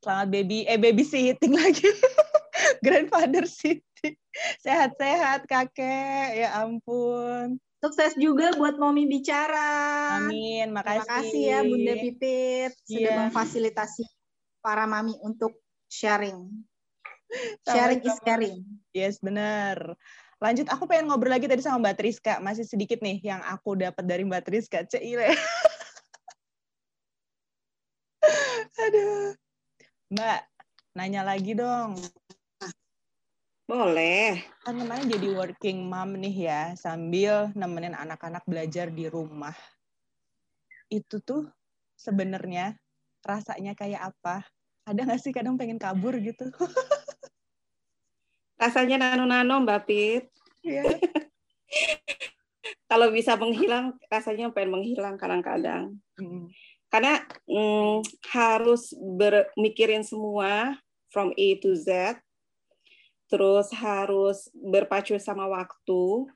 Selamat 0.03 0.27
baby 0.27 0.67
eh 0.67 0.75
baby 0.81 1.03
sitting 1.07 1.55
lagi. 1.55 1.87
Grandfather 2.85 3.47
sitting. 3.47 4.17
Sehat-sehat 4.59 5.47
kakek. 5.47 6.35
Ya 6.35 6.59
ampun. 6.67 7.61
Sukses 7.81 8.13
juga 8.13 8.53
buat 8.61 8.77
Momi 8.77 9.09
Bicara. 9.09 10.21
Amin, 10.21 10.69
makasih. 10.69 11.01
Terima 11.01 11.17
kasih 11.17 11.41
ya 11.41 11.59
Bunda 11.65 11.93
Pipit 11.97 12.71
sudah 12.85 13.01
yeah. 13.09 13.17
memfasilitasi 13.25 14.05
para 14.61 14.85
mami 14.85 15.17
untuk 15.25 15.57
sharing. 15.89 16.45
Sharing 17.65 18.05
is 18.05 18.21
caring. 18.21 18.61
Yes, 18.93 19.17
benar. 19.17 19.97
Lanjut, 20.37 20.69
aku 20.69 20.85
pengen 20.85 21.09
ngobrol 21.09 21.33
lagi 21.33 21.49
tadi 21.49 21.65
sama 21.65 21.89
Mbak 21.89 21.95
Triska. 21.97 22.37
Masih 22.37 22.69
sedikit 22.69 23.01
nih 23.01 23.17
yang 23.25 23.41
aku 23.45 23.73
dapat 23.73 24.05
dari 24.05 24.29
Mbak 24.29 24.45
Triska. 24.45 24.85
Cile. 24.85 25.33
Aduh. 28.85 29.33
Mbak, 30.13 30.41
nanya 30.97 31.25
lagi 31.25 31.57
dong. 31.57 31.97
Boleh. 33.71 34.43
Kan 34.67 34.83
namanya 34.83 35.15
jadi 35.15 35.31
working 35.31 35.87
mom 35.87 36.19
nih 36.19 36.51
ya, 36.51 36.61
sambil 36.75 37.55
nemenin 37.55 37.95
anak-anak 37.95 38.43
belajar 38.43 38.91
di 38.91 39.07
rumah. 39.07 39.55
Itu 40.91 41.23
tuh 41.23 41.47
sebenarnya 41.95 42.75
rasanya 43.23 43.71
kayak 43.71 44.11
apa? 44.11 44.43
Ada 44.83 45.07
nggak 45.07 45.21
sih 45.23 45.31
kadang 45.31 45.55
pengen 45.55 45.79
kabur 45.79 46.19
gitu? 46.19 46.51
Rasanya 48.61 49.07
nano-nano 49.07 49.63
Mbak 49.63 49.81
Pit. 49.87 50.27
Iya. 50.67 50.85
Kalau 52.91 53.07
bisa 53.09 53.39
menghilang, 53.39 53.95
rasanya 54.11 54.53
pengen 54.53 54.77
menghilang 54.77 55.15
kadang-kadang. 55.17 55.97
Hmm. 56.19 56.51
Karena 56.91 57.23
mm, 57.47 58.03
harus 58.35 58.91
bermikirin 58.99 60.05
semua 60.05 60.75
from 61.09 61.33
A 61.33 61.47
to 61.57 61.73
Z 61.73 62.19
terus 63.31 63.71
harus 63.71 64.51
berpacu 64.51 65.15
sama 65.15 65.47
waktu. 65.47 66.27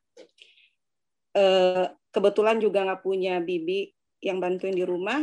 Eh, 1.36 1.86
kebetulan 2.16 2.64
juga 2.64 2.88
nggak 2.88 3.04
punya 3.04 3.44
bibi 3.44 3.92
yang 4.24 4.40
bantuin 4.40 4.72
di 4.72 4.88
rumah, 4.88 5.20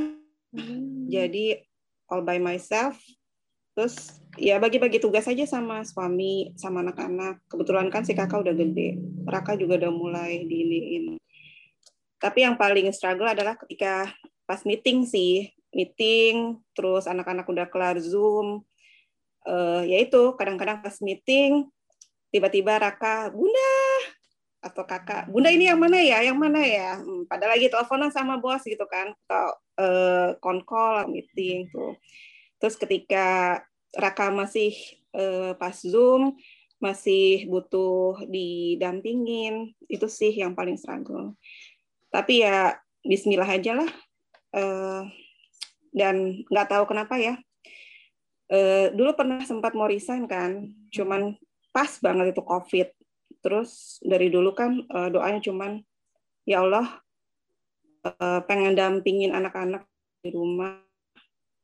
hmm. 0.53 1.09
jadi 1.09 1.65
all 2.13 2.21
by 2.21 2.37
myself. 2.37 3.01
terus 3.73 4.21
ya 4.37 4.61
bagi-bagi 4.61 5.01
tugas 5.01 5.25
aja 5.25 5.49
sama 5.49 5.81
suami 5.81 6.53
sama 6.61 6.85
anak-anak 6.85 7.41
kebetulan 7.49 7.89
kan 7.89 8.05
si 8.05 8.13
kakak 8.13 8.45
udah 8.45 8.53
gede 8.53 9.01
Raka 9.25 9.57
juga 9.57 9.81
udah 9.81 9.89
mulai 9.89 10.45
diiniin 10.45 11.17
tapi 12.21 12.45
yang 12.45 12.61
paling 12.61 12.93
struggle 12.93 13.33
adalah 13.33 13.57
ketika 13.57 14.13
pas 14.45 14.61
meeting 14.69 15.09
sih 15.09 15.49
meeting 15.73 16.61
terus 16.77 17.09
anak-anak 17.09 17.49
udah 17.49 17.65
kelar 17.73 17.97
zoom 17.97 18.61
uh, 19.47 19.83
ya 19.87 19.99
itu 20.03 20.35
kadang-kadang 20.39 20.83
pas 20.83 20.97
meeting 21.01 21.67
tiba-tiba 22.33 22.81
Raka 22.81 23.31
bunda! 23.31 23.75
Atau 24.63 24.87
kakak 24.87 25.27
bunda 25.27 25.51
ini 25.51 25.67
yang 25.67 25.81
mana 25.83 25.99
ya? 25.99 26.23
Yang 26.23 26.39
mana 26.39 26.63
ya? 26.63 27.03
Hmm, 27.03 27.27
padahal 27.27 27.59
lagi 27.59 27.67
teleponan 27.67 28.15
sama 28.15 28.39
bos 28.39 28.63
gitu 28.63 28.87
kan 28.87 29.11
atau 29.27 29.59
uh, 29.83 31.07
meeting 31.11 31.67
tuh. 31.75 31.99
Terus 32.63 32.79
ketika 32.79 33.59
Raka 33.93 34.31
masih 34.31 34.73
uh, 35.19 35.59
pas 35.59 35.75
Zoom 35.75 36.39
masih 36.83 37.47
butuh 37.47 38.27
didampingin 38.27 39.71
itu 39.87 40.07
sih 40.11 40.35
yang 40.35 40.55
paling 40.55 40.79
struggle. 40.79 41.35
Tapi 42.11 42.43
ya 42.43 42.79
Bismillah 43.03 43.51
aja 43.51 43.83
lah 43.83 43.91
uh, 44.55 45.03
dan 45.91 46.47
nggak 46.49 46.69
tahu 46.71 46.85
kenapa 46.87 47.19
ya 47.19 47.35
uh, 48.53 48.87
dulu 48.93 49.17
pernah 49.17 49.41
sempat 49.43 49.73
mau 49.73 49.89
resign 49.89 50.29
kan 50.29 50.69
cuman 50.93 51.35
pas 51.73 51.89
banget 51.99 52.37
itu 52.37 52.43
COVID. 52.45 52.89
Terus 53.43 53.99
dari 54.05 54.29
dulu 54.29 54.53
kan 54.55 54.85
uh, 54.93 55.09
doanya 55.09 55.41
cuman 55.43 55.81
ya 56.47 56.63
Allah 56.63 57.01
uh, 58.07 58.41
pengen 58.45 58.77
dampingin 58.77 59.33
anak-anak 59.35 59.89
di 60.23 60.31
rumah 60.31 60.79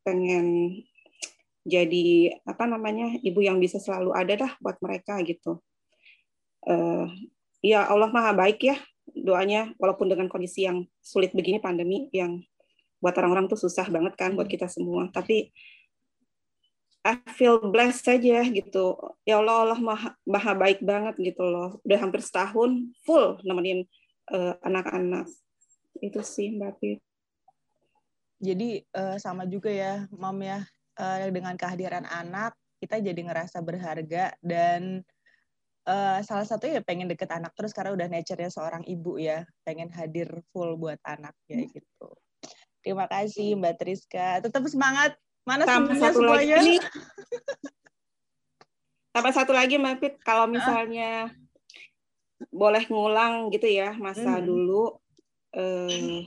pengen 0.02 0.80
jadi 1.68 2.32
apa 2.48 2.64
namanya 2.64 3.20
ibu 3.20 3.44
yang 3.44 3.60
bisa 3.60 3.76
selalu 3.76 4.16
ada 4.16 4.34
dah 4.34 4.52
buat 4.58 4.80
mereka 4.80 5.20
gitu. 5.22 5.60
Uh, 6.64 7.06
ya 7.62 7.86
Allah 7.86 8.10
maha 8.10 8.34
baik 8.34 8.64
ya 8.64 8.76
doanya 9.12 9.70
walaupun 9.76 10.08
dengan 10.08 10.26
kondisi 10.26 10.64
yang 10.64 10.88
sulit 11.04 11.30
begini 11.36 11.60
pandemi 11.60 12.08
yang 12.10 12.40
buat 12.98 13.14
orang-orang 13.14 13.46
tuh 13.46 13.60
susah 13.60 13.86
banget 13.86 14.16
kan 14.18 14.34
buat 14.34 14.48
kita 14.50 14.66
semua. 14.66 15.06
Tapi 15.12 15.52
I 17.08 17.16
feel 17.32 17.56
blessed 17.72 18.04
saja 18.04 18.44
gitu. 18.44 18.92
Ya 19.24 19.40
Allah 19.40 19.64
Allah 19.64 19.80
maha, 19.80 20.12
maha 20.28 20.52
baik 20.52 20.84
banget 20.84 21.16
gitu 21.16 21.40
loh. 21.40 21.80
Udah 21.80 21.96
hampir 22.04 22.20
setahun 22.20 22.84
full 23.08 23.40
nemenin 23.48 23.88
uh, 24.28 24.52
anak-anak. 24.60 25.24
Itu 26.04 26.20
sih 26.20 26.52
Mbak 26.52 26.72
Pit. 26.76 27.00
Jadi 28.44 28.84
uh, 28.92 29.16
sama 29.16 29.48
juga 29.48 29.72
ya, 29.72 30.04
Mom 30.12 30.36
ya. 30.44 30.68
Uh, 30.98 31.30
dengan 31.32 31.54
kehadiran 31.54 32.04
anak 32.10 32.58
kita 32.82 32.98
jadi 32.98 33.20
ngerasa 33.22 33.62
berharga 33.62 34.34
dan 34.42 35.06
uh, 35.86 36.18
salah 36.26 36.42
satu 36.42 36.66
ya 36.66 36.82
pengen 36.82 37.06
deket 37.06 37.30
anak 37.30 37.54
terus 37.54 37.70
karena 37.70 37.94
udah 37.94 38.06
nature-nya 38.10 38.52
seorang 38.52 38.84
ibu 38.84 39.16
ya. 39.16 39.48
Pengen 39.64 39.88
hadir 39.96 40.28
full 40.52 40.76
buat 40.76 41.00
anak 41.08 41.32
ya 41.48 41.64
hmm. 41.64 41.72
gitu. 41.72 42.08
Terima 42.84 43.08
kasih 43.08 43.56
Mbak 43.56 43.74
Triska. 43.80 44.44
Tetap 44.44 44.60
semangat 44.68 45.16
mana 45.48 45.64
tambah 45.64 45.96
satu 45.96 46.20
semuanya? 46.20 46.60
lagi. 46.60 46.76
Tambah 49.16 49.32
satu 49.32 49.52
lagi 49.56 49.80
Mbak 49.80 49.96
Fit. 49.98 50.14
Kalau 50.20 50.44
misalnya 50.44 51.32
boleh 52.52 52.86
ngulang 52.86 53.50
gitu 53.50 53.66
ya 53.66 53.96
masa 53.98 54.38
hmm. 54.38 54.46
dulu 54.46 54.94
eh, 55.58 56.22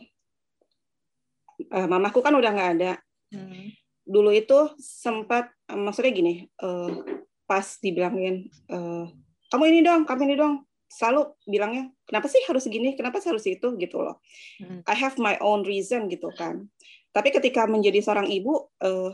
uh, 1.71 1.87
mamaku 1.87 2.19
kan 2.25 2.33
udah 2.35 2.51
nggak 2.51 2.71
ada. 2.81 2.93
Hmm. 3.31 3.71
Dulu 4.03 4.33
itu 4.33 4.73
sempat 4.81 5.53
maksudnya 5.69 6.11
gini 6.11 6.33
uh, 6.59 7.05
pas 7.47 7.63
dibilangin 7.79 8.51
uh, 8.67 9.07
kamu 9.53 9.63
ini 9.71 9.79
dong 9.87 10.03
kamu 10.03 10.21
ini 10.27 10.35
dong 10.35 10.67
selalu 10.91 11.31
bilangnya 11.47 11.87
kenapa 12.03 12.27
sih 12.27 12.43
harus 12.43 12.67
gini? 12.67 12.97
Kenapa 12.99 13.23
sih 13.23 13.31
harus 13.31 13.47
itu? 13.47 13.71
gitu 13.79 14.03
loh. 14.03 14.19
Hmm. 14.59 14.83
I 14.83 14.95
have 14.97 15.15
my 15.15 15.39
own 15.39 15.63
reason 15.63 16.11
gitu 16.11 16.27
kan 16.35 16.67
tapi 17.11 17.29
ketika 17.35 17.67
menjadi 17.67 17.99
seorang 18.03 18.27
ibu 18.27 18.71
uh, 18.83 19.11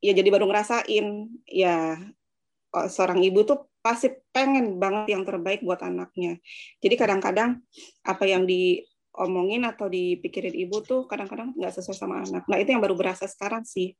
ya 0.00 0.12
jadi 0.12 0.28
baru 0.28 0.48
ngerasain 0.48 1.28
ya 1.48 2.00
seorang 2.72 3.20
ibu 3.20 3.44
tuh 3.44 3.68
pasti 3.84 4.08
pengen 4.32 4.80
banget 4.80 5.12
yang 5.12 5.22
terbaik 5.26 5.60
buat 5.60 5.82
anaknya 5.84 6.40
jadi 6.80 6.94
kadang-kadang 6.96 7.60
apa 8.06 8.24
yang 8.24 8.48
di 8.48 8.80
omongin 9.20 9.68
atau 9.68 9.92
dipikirin 9.92 10.56
ibu 10.56 10.80
tuh 10.80 11.04
kadang-kadang 11.04 11.52
nggak 11.52 11.72
sesuai 11.76 11.96
sama 11.96 12.24
anak. 12.24 12.48
Nah 12.48 12.56
itu 12.56 12.72
yang 12.72 12.80
baru 12.80 12.96
berasa 12.96 13.28
sekarang 13.28 13.64
sih. 13.68 13.92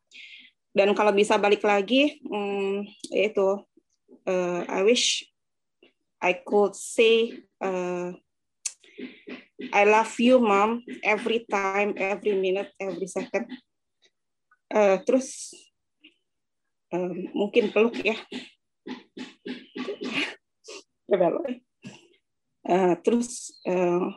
Dan 0.73 0.97
kalau 0.97 1.13
bisa 1.13 1.37
balik 1.37 1.61
lagi, 1.69 2.17
hmm, 2.25 2.89
itu 3.13 3.61
uh, 4.25 4.61
I 4.65 4.81
wish 4.89 5.29
I 6.17 6.41
could 6.41 6.73
say 6.73 7.45
uh, 7.61 8.17
I 9.71 9.87
love 9.87 10.19
you, 10.19 10.43
mom, 10.43 10.83
every 11.07 11.47
time, 11.47 11.95
every 11.95 12.35
minute, 12.35 12.75
every 12.83 13.07
second. 13.07 13.47
Uh, 14.73 14.99
terus 15.07 15.53
uh, 16.91 17.13
mungkin 17.37 17.71
peluk 17.71 18.01
ya. 18.03 18.17
Uh, 22.63 22.97
terus 23.05 23.53
uh, 23.69 24.09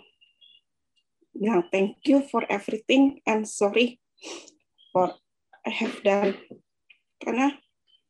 bilang 1.36 1.68
thank 1.68 2.00
you 2.08 2.24
for 2.32 2.48
everything 2.48 3.20
and 3.28 3.44
sorry 3.44 4.00
for 4.96 5.12
I 5.68 5.72
have 5.76 6.00
done 6.08 6.40
karena 7.20 7.60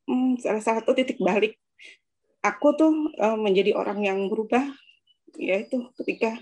hmm, 0.05 0.37
salah 0.37 0.61
satu 0.61 0.93
titik 0.93 1.17
balik 1.17 1.57
aku 2.45 2.77
tuh 2.77 2.93
uh, 3.17 3.33
menjadi 3.33 3.73
orang 3.73 4.05
yang 4.05 4.29
berubah 4.29 4.69
yaitu 5.41 5.89
ketika 5.97 6.37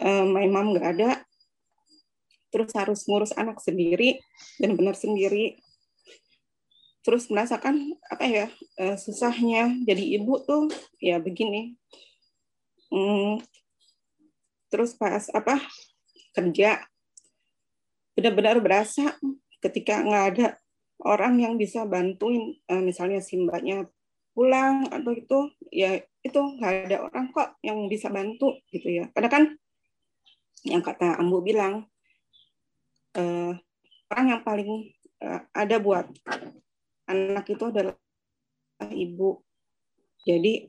uh, 0.00 0.24
my 0.28 0.46
mom 0.48 0.76
nggak 0.76 0.88
ada 0.96 1.10
terus 2.56 2.72
harus 2.72 3.04
ngurus 3.04 3.36
anak 3.36 3.60
sendiri 3.60 4.16
dan 4.56 4.72
benar 4.78 4.96
sendiri. 4.96 5.60
Terus 7.04 7.30
merasakan 7.30 7.94
apa 8.10 8.24
ya 8.26 8.46
uh, 8.80 8.96
susahnya 8.98 9.76
jadi 9.86 10.18
ibu 10.18 10.40
tuh 10.42 10.72
ya 10.98 11.20
begini. 11.20 11.76
Hmm, 12.90 13.42
terus 14.72 14.96
pas 14.96 15.28
apa 15.30 15.60
kerja 16.32 16.80
benar-benar 18.16 18.58
berasa 18.64 19.12
ketika 19.60 20.00
nggak 20.00 20.24
ada 20.32 20.48
orang 21.04 21.36
yang 21.42 21.54
bisa 21.60 21.84
bantuin 21.84 22.56
uh, 22.72 22.80
misalnya 22.80 23.20
si 23.20 23.36
mbaknya 23.36 23.84
pulang 24.32 24.88
atau 24.88 25.12
itu 25.12 25.38
ya 25.72 26.00
itu 26.24 26.40
nggak 26.40 26.90
ada 26.90 26.96
orang 27.04 27.30
kok 27.36 27.60
yang 27.60 27.84
bisa 27.86 28.08
bantu 28.08 28.56
gitu 28.72 28.88
ya. 28.90 29.12
Karena 29.12 29.28
kan 29.28 29.44
yang 30.64 30.80
kata 30.80 31.18
Ambu 31.18 31.42
bilang 31.44 31.84
uh, 33.18 33.52
orang 34.12 34.26
yang 34.32 34.42
paling 34.46 34.94
uh, 35.20 35.40
ada 35.52 35.76
buat 35.76 36.06
anak 37.10 37.46
itu 37.50 37.64
adalah 37.68 37.96
ibu 38.92 39.42
jadi 40.24 40.68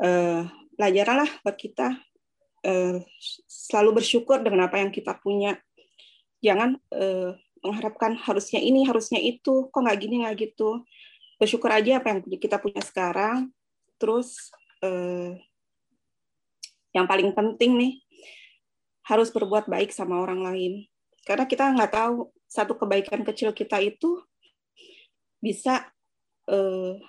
uh, 0.00 0.48
pelajaranlah 0.74 1.30
buat 1.42 1.56
kita 1.56 1.98
eh, 2.64 2.98
selalu 3.46 4.00
bersyukur 4.02 4.40
dengan 4.40 4.66
apa 4.66 4.80
yang 4.80 4.90
kita 4.90 5.14
punya. 5.20 5.60
Jangan 6.40 6.80
eh, 6.92 7.36
mengharapkan 7.60 8.16
harusnya 8.20 8.60
ini, 8.60 8.84
harusnya 8.84 9.20
itu, 9.20 9.68
kok 9.68 9.80
nggak 9.80 9.98
gini, 10.00 10.24
nggak 10.24 10.36
gitu. 10.40 10.84
Bersyukur 11.36 11.70
aja 11.72 12.00
apa 12.00 12.16
yang 12.16 12.20
kita 12.24 12.56
punya 12.58 12.80
sekarang. 12.80 13.52
Terus 14.00 14.50
eh, 14.80 15.38
yang 16.96 17.04
paling 17.04 17.32
penting 17.36 17.76
nih, 17.76 17.92
harus 19.04 19.28
berbuat 19.30 19.68
baik 19.68 19.92
sama 19.92 20.20
orang 20.20 20.40
lain. 20.44 20.72
Karena 21.24 21.48
kita 21.48 21.72
nggak 21.72 21.92
tahu 21.92 22.28
satu 22.44 22.76
kebaikan 22.76 23.24
kecil 23.24 23.52
kita 23.56 23.80
itu 23.80 24.20
bisa 25.40 25.88
eh, 26.48 27.00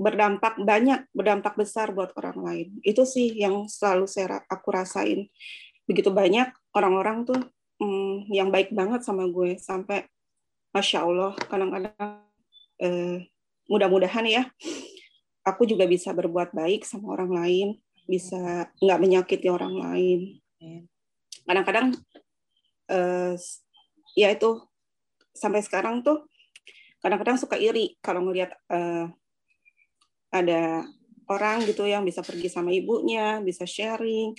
berdampak 0.00 0.56
banyak, 0.60 1.04
berdampak 1.12 1.56
besar 1.60 1.92
buat 1.92 2.12
orang 2.16 2.38
lain. 2.40 2.68
Itu 2.80 3.04
sih 3.04 3.36
yang 3.36 3.68
selalu 3.68 4.08
saya 4.08 4.40
aku 4.48 4.68
rasain. 4.72 5.28
Begitu 5.84 6.08
banyak 6.08 6.48
orang-orang 6.72 7.28
tuh 7.28 7.40
hmm, 7.80 8.32
yang 8.32 8.48
baik 8.48 8.72
banget 8.72 9.04
sama 9.04 9.28
gue 9.28 9.60
sampai 9.60 10.08
masya 10.70 11.02
Allah 11.02 11.34
kadang-kadang 11.50 12.24
eh, 12.80 13.28
mudah-mudahan 13.68 14.24
ya 14.24 14.42
aku 15.44 15.64
juga 15.64 15.88
bisa 15.88 16.12
berbuat 16.12 16.52
baik 16.52 16.84
sama 16.84 17.16
orang 17.16 17.32
lain, 17.32 17.68
bisa 18.04 18.68
nggak 18.80 19.00
menyakiti 19.00 19.48
orang 19.48 19.74
lain. 19.76 20.20
Kadang-kadang 21.50 21.98
eh, 22.94 23.34
ya 24.14 24.28
itu 24.30 24.62
sampai 25.34 25.66
sekarang 25.66 26.06
tuh 26.06 26.30
kadang-kadang 27.02 27.42
suka 27.42 27.58
iri 27.58 27.98
kalau 27.98 28.22
ngelihat 28.22 28.54
eh, 28.70 29.10
ada 30.30 30.86
orang 31.26 31.66
gitu 31.66 31.90
yang 31.90 32.06
bisa 32.06 32.22
pergi 32.22 32.46
sama 32.46 32.70
ibunya, 32.70 33.42
bisa 33.42 33.66
sharing. 33.66 34.30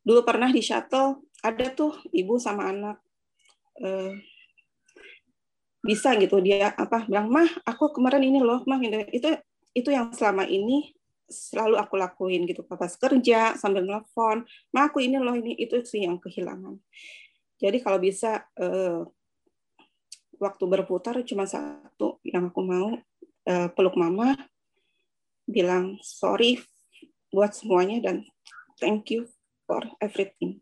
Dulu 0.00 0.24
pernah 0.24 0.48
di 0.48 0.64
shuttle 0.64 1.28
ada 1.44 1.68
tuh 1.76 1.92
ibu 2.12 2.40
sama 2.40 2.72
anak. 2.72 2.96
Uh, 3.80 4.12
bisa 5.80 6.12
gitu 6.20 6.36
dia 6.44 6.76
apa 6.76 7.08
bilang 7.08 7.32
mah 7.32 7.48
aku 7.64 7.96
kemarin 7.96 8.20
ini 8.20 8.44
loh 8.44 8.60
mah 8.68 8.76
gitu 8.84 9.00
itu 9.16 9.28
itu 9.72 9.88
yang 9.88 10.12
selama 10.12 10.44
ini 10.44 10.92
selalu 11.30 11.78
aku 11.78 11.94
lakuin 11.94 12.42
gitu 12.44 12.66
pas 12.66 12.90
kerja 12.98 13.54
sambil 13.54 13.86
nelfon 13.86 14.42
mah 14.74 14.90
aku 14.90 15.00
ini 15.00 15.16
loh 15.22 15.38
ini 15.38 15.54
itu 15.56 15.78
sih 15.86 16.04
yang 16.04 16.18
kehilangan. 16.18 16.76
Jadi 17.60 17.78
kalau 17.78 18.02
bisa 18.02 18.44
eh, 18.58 19.00
waktu 20.42 20.64
berputar 20.66 21.22
cuma 21.22 21.46
satu 21.46 22.18
yang 22.26 22.50
aku 22.50 22.60
mau 22.66 22.98
eh, 23.46 23.68
peluk 23.70 23.94
mama 23.94 24.34
bilang 25.46 25.96
sorry 26.02 26.58
buat 27.30 27.54
semuanya 27.54 28.10
dan 28.10 28.26
thank 28.82 29.08
you 29.14 29.30
for 29.64 29.86
everything. 30.02 30.58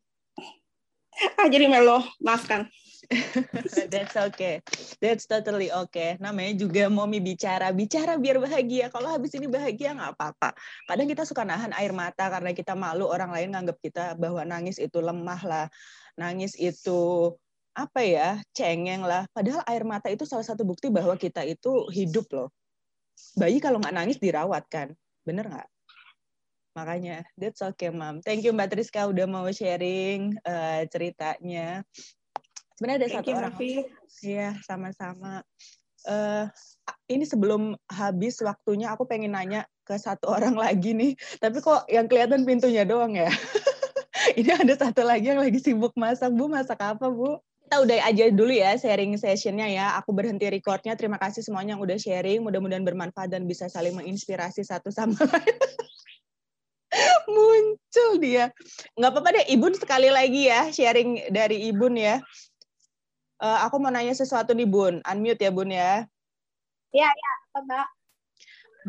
Ah 1.34 1.50
jadi 1.50 1.66
melo 1.66 1.98
maafkan 2.22 2.70
That's 3.92 4.16
okay. 4.16 4.61
That's 5.00 5.24
totally 5.24 5.72
okay. 5.72 6.20
Namanya 6.20 6.61
juga 6.61 6.92
momi 6.92 7.24
bicara. 7.24 7.72
Bicara 7.72 8.20
biar 8.20 8.36
bahagia. 8.36 8.92
Kalau 8.92 9.09
habis 9.09 9.32
ini 9.32 9.48
bahagia 9.48 9.96
nggak 9.96 10.12
apa-apa. 10.16 10.52
Kadang 10.84 11.09
kita 11.09 11.24
suka 11.24 11.42
nahan 11.48 11.72
air 11.72 11.96
mata 11.96 12.28
karena 12.28 12.52
kita 12.52 12.76
malu 12.76 13.09
orang 13.09 13.32
lain 13.32 13.56
nganggap 13.56 13.78
kita 13.80 14.04
bahwa 14.20 14.44
nangis 14.44 14.76
itu 14.76 15.00
lemah 15.00 15.40
lah. 15.40 15.66
Nangis 16.20 16.52
itu 16.61 17.32
apa 17.72 18.00
ya, 18.04 18.28
cengeng 18.52 19.06
lah. 19.06 19.24
Padahal 19.32 19.64
air 19.64 19.84
mata 19.88 20.12
itu 20.12 20.28
salah 20.28 20.44
satu 20.44 20.68
bukti 20.68 20.92
bahwa 20.92 21.16
kita 21.16 21.48
itu 21.48 21.88
hidup 21.88 22.28
loh. 22.36 22.48
Bayi 23.40 23.56
kalau 23.59 23.80
nggak 23.80 23.96
nangis 23.96 24.18
dirawat 24.20 24.68
kan. 24.68 24.92
Bener 25.24 25.48
nggak? 25.48 25.68
Makanya, 26.78 27.26
that's 27.34 27.59
okay, 27.59 27.90
Mam. 27.90 28.22
Thank 28.22 28.46
you, 28.46 28.54
Mbak 28.54 28.70
Triska, 28.70 29.11
udah 29.11 29.26
mau 29.26 29.50
sharing 29.50 30.38
uh, 30.46 30.86
ceritanya. 30.86 31.82
Sebenarnya 32.79 32.99
ada 33.03 33.09
Thank 33.11 33.18
satu 33.18 33.29
you, 33.29 33.39
orang. 33.43 33.55
Iya, 34.22 34.49
sama-sama. 34.62 35.43
Uh, 36.07 36.47
ini 37.11 37.26
sebelum 37.26 37.74
habis 37.91 38.39
waktunya, 38.39 38.95
aku 38.95 39.03
pengen 39.03 39.35
nanya 39.35 39.66
ke 39.83 39.99
satu 39.99 40.31
orang 40.39 40.55
lagi 40.55 40.95
nih. 40.95 41.18
Tapi 41.43 41.59
kok 41.59 41.91
yang 41.91 42.07
kelihatan 42.07 42.47
pintunya 42.47 42.87
doang 42.87 43.18
ya? 43.18 43.26
ini 44.39 44.55
ada 44.55 44.79
satu 44.79 45.03
lagi 45.03 45.35
yang 45.35 45.43
lagi 45.43 45.59
sibuk 45.59 45.91
masak. 45.99 46.31
Bu, 46.31 46.47
masak 46.47 46.79
apa, 46.79 47.11
Bu? 47.11 47.43
kita 47.68 47.85
udah 47.85 47.99
aja 48.01 48.24
dulu 48.33 48.49
ya 48.49 48.81
sharing 48.81 49.12
sessionnya 49.20 49.68
ya. 49.68 49.93
Aku 50.01 50.16
berhenti 50.16 50.49
recordnya. 50.49 50.97
Terima 50.97 51.20
kasih 51.20 51.45
semuanya 51.45 51.76
yang 51.76 51.85
udah 51.85 52.01
sharing. 52.01 52.41
Mudah-mudahan 52.41 52.81
bermanfaat 52.81 53.29
dan 53.29 53.45
bisa 53.45 53.68
saling 53.68 53.93
menginspirasi 53.93 54.64
satu 54.64 54.89
sama 54.89 55.20
lain. 55.29 55.59
muncul 57.29 58.16
dia. 58.24 58.49
Nggak 58.97 59.11
apa-apa 59.12 59.29
deh, 59.37 59.45
Ibun 59.53 59.76
sekali 59.76 60.09
lagi 60.09 60.49
ya, 60.49 60.72
sharing 60.72 61.29
dari 61.29 61.68
Ibun 61.68 62.01
ya. 62.01 62.24
Uh, 63.39 63.59
aku 63.66 63.78
mau 63.78 63.91
nanya 63.91 64.14
sesuatu 64.14 64.51
nih 64.55 64.66
Bun, 64.66 64.99
unmute 65.07 65.47
ya 65.47 65.53
Bun 65.55 65.70
ya. 65.70 66.07
Iya, 66.91 67.09
iya, 67.09 67.32
Mbak. 67.59 67.89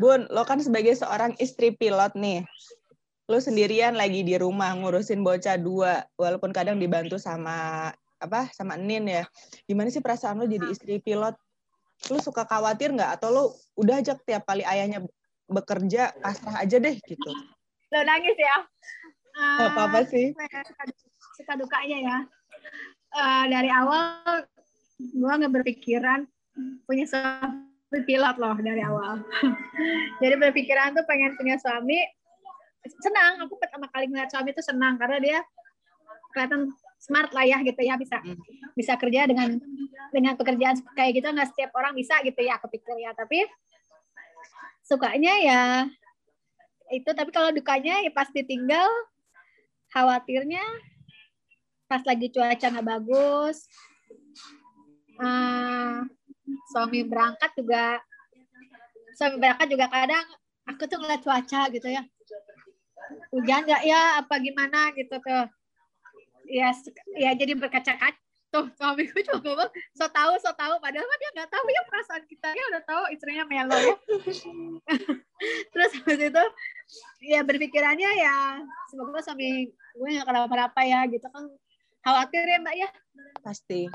Bun, 0.00 0.20
lo 0.30 0.42
kan 0.42 0.58
sebagai 0.58 0.94
seorang 0.98 1.38
istri 1.38 1.74
pilot 1.74 2.14
nih, 2.18 2.42
lo 3.30 3.38
sendirian 3.38 3.94
lagi 3.94 4.26
di 4.26 4.34
rumah 4.34 4.74
ngurusin 4.74 5.22
bocah 5.22 5.54
dua, 5.60 6.02
walaupun 6.18 6.50
kadang 6.50 6.80
dibantu 6.82 7.20
sama 7.20 7.90
apa 8.20 8.50
sama 8.52 8.74
Nin 8.74 9.06
ya. 9.06 9.24
Gimana 9.68 9.92
sih 9.92 10.02
perasaan 10.02 10.42
lo 10.42 10.46
jadi 10.50 10.66
istri 10.72 10.98
pilot? 10.98 11.38
Lo 12.10 12.18
suka 12.18 12.42
khawatir 12.48 12.90
nggak? 12.90 13.20
Atau 13.20 13.28
lo 13.30 13.42
udah 13.78 14.02
aja 14.02 14.16
tiap 14.18 14.48
kali 14.48 14.66
ayahnya 14.66 15.04
bekerja 15.50 16.14
pasrah 16.22 16.62
aja 16.62 16.78
deh 16.78 16.96
gitu? 17.02 17.30
lo 17.90 18.00
nangis 18.06 18.38
ya 18.38 18.56
uh, 19.34 19.66
apa 19.66 19.80
apa 19.90 20.00
sih 20.06 20.30
suka, 20.30 20.84
suka 21.34 21.52
dukanya 21.58 21.98
ya 21.98 22.16
uh, 23.14 23.44
dari 23.50 23.70
awal 23.70 24.46
gue 25.00 25.32
nggak 25.32 25.54
berpikiran 25.62 26.28
punya 26.84 27.08
suami 27.08 28.00
pilot 28.04 28.36
loh 28.36 28.56
dari 28.60 28.82
awal. 28.84 29.24
Jadi 30.22 30.34
berpikiran 30.36 30.94
tuh 30.94 31.04
pengen 31.08 31.34
punya 31.34 31.56
suami 31.56 31.98
senang. 33.00 33.42
Aku 33.48 33.56
pertama 33.56 33.88
kali 33.90 34.06
ngeliat 34.06 34.30
suami 34.30 34.52
itu 34.52 34.62
senang 34.62 35.00
karena 35.00 35.18
dia 35.18 35.38
kelihatan 36.30 36.70
smart 37.00 37.32
lah 37.34 37.42
ya 37.42 37.58
gitu 37.64 37.80
ya 37.80 37.98
bisa 37.98 38.20
hmm. 38.20 38.38
bisa 38.76 38.94
kerja 39.00 39.26
dengan 39.26 39.58
dengan 40.12 40.36
pekerjaan 40.36 40.78
kayak 40.94 41.18
gitu. 41.18 41.26
Nggak 41.32 41.50
setiap 41.56 41.70
orang 41.74 41.96
bisa 41.96 42.20
gitu 42.22 42.40
ya 42.44 42.60
aku 42.60 42.68
pikir 42.70 42.94
ya. 43.00 43.16
Tapi 43.16 43.48
sukanya 44.84 45.34
ya 45.40 45.62
itu. 46.92 47.10
Tapi 47.10 47.30
kalau 47.32 47.50
dukanya 47.50 48.04
ya 48.04 48.12
pasti 48.12 48.44
tinggal 48.44 48.86
khawatirnya 49.90 50.62
pas 51.90 52.02
lagi 52.06 52.30
cuaca 52.30 52.66
nggak 52.70 52.86
bagus 52.86 53.66
uh, 55.18 56.06
suami 56.70 57.02
berangkat 57.02 57.50
juga 57.58 57.98
suami 59.18 59.36
berangkat 59.42 59.68
juga 59.74 59.90
kadang 59.90 60.26
aku 60.70 60.86
tuh 60.86 60.98
ngeliat 61.02 61.20
cuaca 61.20 61.60
gitu 61.74 61.88
ya. 61.90 62.02
Hujan 63.34 63.66
nggak? 63.66 63.82
Ya 63.84 64.22
apa 64.22 64.34
gimana 64.38 64.94
gitu 64.94 65.14
tuh. 65.18 65.44
Ya 66.46 66.70
ya 67.18 67.30
jadi 67.34 67.52
berkaca-kaca. 67.58 68.18
Tuh 68.50 68.66
suamiku 68.74 69.22
cuma 69.22 69.38
ngomong 69.46 69.70
so 69.94 70.10
tahu 70.10 70.34
so 70.42 70.50
tahu 70.58 70.74
padahal 70.82 71.06
kan 71.06 71.18
dia 71.22 71.30
nggak 71.38 71.50
tahu 71.54 71.64
ya 71.70 71.82
perasaan 71.86 72.24
kita. 72.26 72.50
Dia 72.50 72.64
udah 72.74 72.82
tahu 72.82 73.02
istrinya 73.14 73.44
melo. 73.46 73.78
Ya 73.78 73.94
terus 75.70 75.90
habis 76.02 76.18
itu 76.18 76.44
ya 77.30 77.46
berpikirannya 77.46 78.10
ya 78.18 78.58
semoga 78.90 79.22
suami 79.22 79.70
gue 79.70 80.08
nggak 80.18 80.26
kenapa-napa 80.26 80.82
ya 80.82 81.06
gitu 81.06 81.30
kan 81.30 81.46
khawatir 82.04 82.42
ya 82.44 82.58
mbak 82.60 82.74
ya? 82.76 82.88
Pasti. 83.44 83.88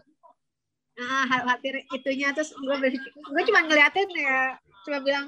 Nah, 0.95 1.27
khawatir 1.27 1.83
itunya 1.91 2.31
terus 2.31 2.55
gue 2.55 2.75
gue 3.11 3.43
cuma 3.51 3.67
ngeliatin 3.67 4.07
ya 4.15 4.55
cuma 4.87 5.01
bilang 5.01 5.27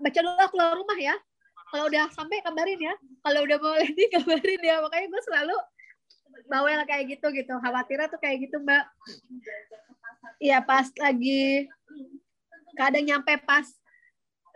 baca 0.00 0.18
dulu 0.18 0.46
keluar 0.54 0.74
rumah 0.78 0.98
ya. 0.98 1.14
Kalau 1.72 1.88
udah 1.88 2.04
sampai 2.12 2.44
kabarin 2.44 2.80
ya. 2.80 2.94
Kalau 3.24 3.40
udah 3.44 3.56
mau 3.60 3.74
landing 3.80 4.10
kabarin 4.12 4.60
ya. 4.60 4.80
Makanya 4.80 5.06
gue 5.08 5.22
selalu 5.24 5.56
bawel 6.48 6.80
kayak 6.88 7.04
gitu 7.18 7.26
gitu. 7.32 7.54
Khawatirnya 7.60 8.08
tuh 8.08 8.20
kayak 8.20 8.48
gitu 8.48 8.56
mbak. 8.62 8.84
Iya 10.42 10.58
pas 10.64 10.88
lagi 10.98 11.70
kadang 12.72 13.04
nyampe 13.04 13.36
pas 13.44 13.68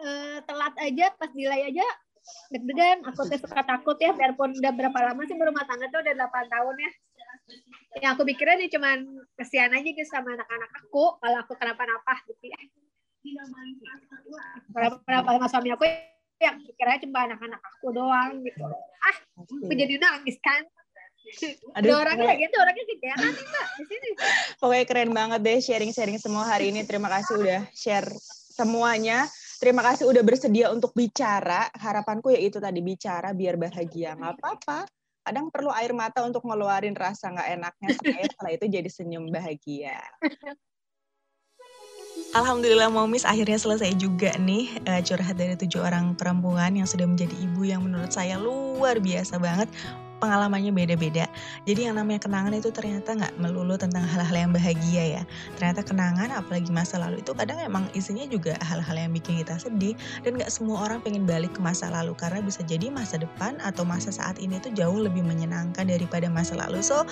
uh, 0.00 0.40
telat 0.48 0.74
aja 0.82 1.12
pas 1.14 1.30
delay 1.30 1.68
aja 1.68 1.86
deg-degan. 2.50 3.04
Aku 3.12 3.28
tuh 3.28 3.38
suka 3.38 3.60
takut 3.62 3.96
ya 4.00 4.16
biarpun 4.16 4.56
udah 4.56 4.72
berapa 4.72 4.98
lama 5.12 5.22
sih 5.28 5.36
berumah 5.36 5.68
tangga 5.68 5.88
tuh 5.92 6.00
udah 6.00 6.14
8 6.16 6.52
tahun 6.52 6.76
ya 6.80 6.90
yang 8.02 8.12
aku 8.12 8.22
pikirnya 8.28 8.60
nih 8.60 8.70
cuman 8.72 8.98
kesian 9.38 9.72
aja 9.72 9.88
gitu 9.88 10.04
sama 10.08 10.36
anak-anak 10.36 10.70
aku 10.84 11.16
kalau 11.22 11.38
aku 11.40 11.52
kenapa-napa 11.56 12.14
gitu 12.28 12.44
ya 12.52 12.60
kenapa-napa 14.74 15.30
sama 15.38 15.46
suami 15.48 15.70
aku 15.72 15.84
yang 16.36 16.60
pikirnya 16.60 17.02
cuma 17.08 17.18
anak-anak 17.24 17.60
aku 17.62 17.86
doang 17.96 18.44
gitu 18.44 18.62
ah 19.02 19.16
aku 19.40 19.72
jadi 19.72 19.96
nangis 19.96 20.36
kan 20.42 20.66
Aduh, 21.74 21.98
orangnya 21.98 22.38
gitu, 22.38 22.54
orangnya 22.54 22.84
kayak 22.86 23.18
nih 23.18 23.34
mbak 23.34 23.66
di 23.82 23.84
sini. 23.90 24.08
Pokoknya 24.62 24.84
keren 24.86 25.10
banget 25.10 25.40
deh 25.42 25.58
sharing-sharing 25.58 26.22
semua 26.22 26.46
hari 26.46 26.70
ini. 26.70 26.86
Terima 26.86 27.10
kasih 27.10 27.42
udah 27.42 27.60
share 27.74 28.06
semuanya. 28.54 29.26
Terima 29.58 29.82
kasih 29.82 30.06
udah 30.06 30.22
bersedia 30.22 30.70
untuk 30.70 30.94
bicara. 30.94 31.66
Harapanku 31.74 32.30
ya 32.30 32.38
itu 32.38 32.62
tadi 32.62 32.78
bicara 32.78 33.34
biar 33.34 33.58
bahagia. 33.58 34.14
Nggak 34.14 34.38
apa-apa. 34.38 34.86
Kadang 35.26 35.50
perlu 35.50 35.74
air 35.74 35.90
mata 35.90 36.22
untuk 36.22 36.46
ngeluarin 36.46 36.94
rasa 36.94 37.34
nggak 37.34 37.48
enaknya. 37.58 37.88
Supaya 37.98 38.24
setelah 38.30 38.52
itu 38.54 38.66
jadi 38.70 38.86
senyum 38.86 39.26
bahagia. 39.34 39.98
Alhamdulillah 42.32 42.92
Momis 42.92 43.26
akhirnya 43.26 43.58
selesai 43.58 43.96
juga 43.98 44.30
nih 44.38 44.78
uh, 44.86 45.00
curhat 45.02 45.34
dari 45.34 45.58
tujuh 45.58 45.82
orang 45.82 46.14
perempuan 46.14 46.78
yang 46.78 46.86
sudah 46.86 47.08
menjadi 47.08 47.32
ibu 47.42 47.66
yang 47.66 47.82
menurut 47.82 48.12
saya 48.12 48.38
luar 48.38 49.02
biasa 49.02 49.40
banget 49.40 49.68
pengalamannya 50.18 50.72
beda-beda. 50.72 51.28
Jadi 51.68 51.88
yang 51.88 52.00
namanya 52.00 52.24
kenangan 52.24 52.54
itu 52.56 52.72
ternyata 52.72 53.12
nggak 53.12 53.34
melulu 53.36 53.76
tentang 53.76 54.04
hal-hal 54.04 54.32
yang 54.32 54.52
bahagia 54.52 55.20
ya. 55.20 55.22
Ternyata 55.60 55.84
kenangan 55.84 56.32
apalagi 56.32 56.72
masa 56.72 56.96
lalu 56.96 57.20
itu 57.20 57.36
kadang 57.36 57.60
emang 57.60 57.84
isinya 57.92 58.24
juga 58.24 58.56
hal-hal 58.64 58.96
yang 58.96 59.12
bikin 59.12 59.42
kita 59.44 59.60
sedih 59.60 59.94
dan 60.24 60.40
nggak 60.40 60.48
semua 60.48 60.88
orang 60.88 61.04
pengen 61.04 61.28
balik 61.28 61.52
ke 61.52 61.60
masa 61.60 61.92
lalu 61.92 62.16
karena 62.16 62.40
bisa 62.40 62.64
jadi 62.64 62.88
masa 62.88 63.20
depan 63.20 63.60
atau 63.60 63.84
masa 63.84 64.08
saat 64.08 64.40
ini 64.40 64.56
tuh 64.58 64.72
jauh 64.72 64.96
lebih 64.96 65.20
menyenangkan 65.22 65.84
daripada 65.84 66.26
masa 66.32 66.56
lalu. 66.56 66.80
So 66.80 67.04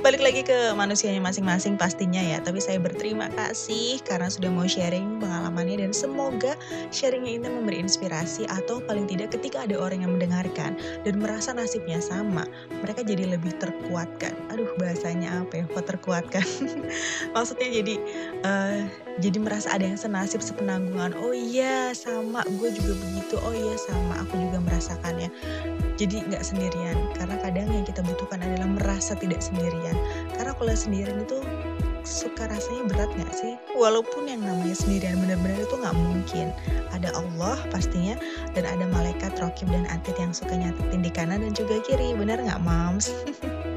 balik 0.00 0.22
lagi 0.22 0.46
ke 0.46 0.72
manusianya 0.78 1.20
masing-masing 1.20 1.74
pastinya 1.74 2.22
ya. 2.22 2.38
Tapi 2.38 2.62
saya 2.62 2.78
berterima 2.78 3.26
kasih 3.34 3.98
karena 4.06 4.30
sudah 4.30 4.50
mau 4.52 4.68
sharing 4.68 5.18
pengalamannya 5.18 5.82
dan 5.82 5.90
semoga 5.90 6.54
sharingnya 6.94 7.42
ini 7.42 7.48
memberi 7.50 7.82
inspirasi 7.82 8.46
atau 8.46 8.78
paling 8.84 9.10
tidak 9.10 9.34
ketika 9.34 9.66
ada 9.66 9.78
orang 9.78 10.06
yang 10.06 10.12
mendengarkan 10.14 10.78
dan 11.02 11.14
merasa 11.18 11.50
nasibnya 11.50 11.98
sama 11.98 12.46
mereka 12.82 13.00
jadi 13.04 13.36
lebih 13.36 13.54
terkuatkan. 13.58 14.34
Aduh 14.52 14.72
bahasanya 14.78 15.44
apa 15.44 15.62
ya? 15.62 15.64
Kok 15.70 15.84
terkuatkan? 15.86 16.46
Maksudnya 17.34 17.68
jadi 17.68 17.94
uh, 18.46 18.80
jadi 19.20 19.38
merasa 19.38 19.72
ada 19.72 19.84
yang 19.84 20.00
senasib 20.00 20.40
sepenanggungan. 20.40 21.12
Oh 21.18 21.34
iya 21.36 21.92
sama. 21.92 22.44
Gue 22.58 22.72
juga 22.72 22.96
begitu. 22.98 23.36
Oh 23.42 23.54
iya 23.54 23.76
sama. 23.78 24.24
Aku 24.26 24.34
juga 24.38 24.58
merasakannya 24.62 25.28
jadi 26.00 26.24
nggak 26.28 26.44
sendirian. 26.44 26.96
Karena 27.16 27.36
kadang 27.40 27.68
yang 27.70 27.84
kita 27.84 28.00
butuhkan 28.04 28.40
adalah 28.42 28.68
merasa 28.68 29.12
tidak 29.18 29.40
sendirian. 29.44 29.96
Karena 30.34 30.52
kalau 30.56 30.74
sendirian 30.74 31.24
itu 31.24 31.38
suka 32.04 32.46
rasanya 32.50 32.84
berat 32.90 33.10
nggak 33.14 33.34
sih? 33.34 33.54
Walaupun 33.74 34.28
yang 34.28 34.42
namanya 34.44 34.76
sendirian 34.76 35.18
benar-benar 35.22 35.58
itu 35.62 35.74
nggak 35.74 35.96
mungkin. 35.96 36.46
Ada 36.92 37.14
Allah 37.16 37.58
pastinya 37.72 38.14
dan 38.52 38.68
ada 38.68 38.84
malaikat 38.90 39.34
Rokib 39.40 39.70
dan 39.72 39.88
Atid 39.88 40.18
yang 40.20 40.34
suka 40.36 40.54
nyatetin 40.54 41.02
di 41.02 41.10
kanan 41.10 41.42
dan 41.42 41.52
juga 41.56 41.80
kiri. 41.82 42.14
Benar 42.14 42.42
nggak, 42.42 42.60
Mams? 42.62 43.10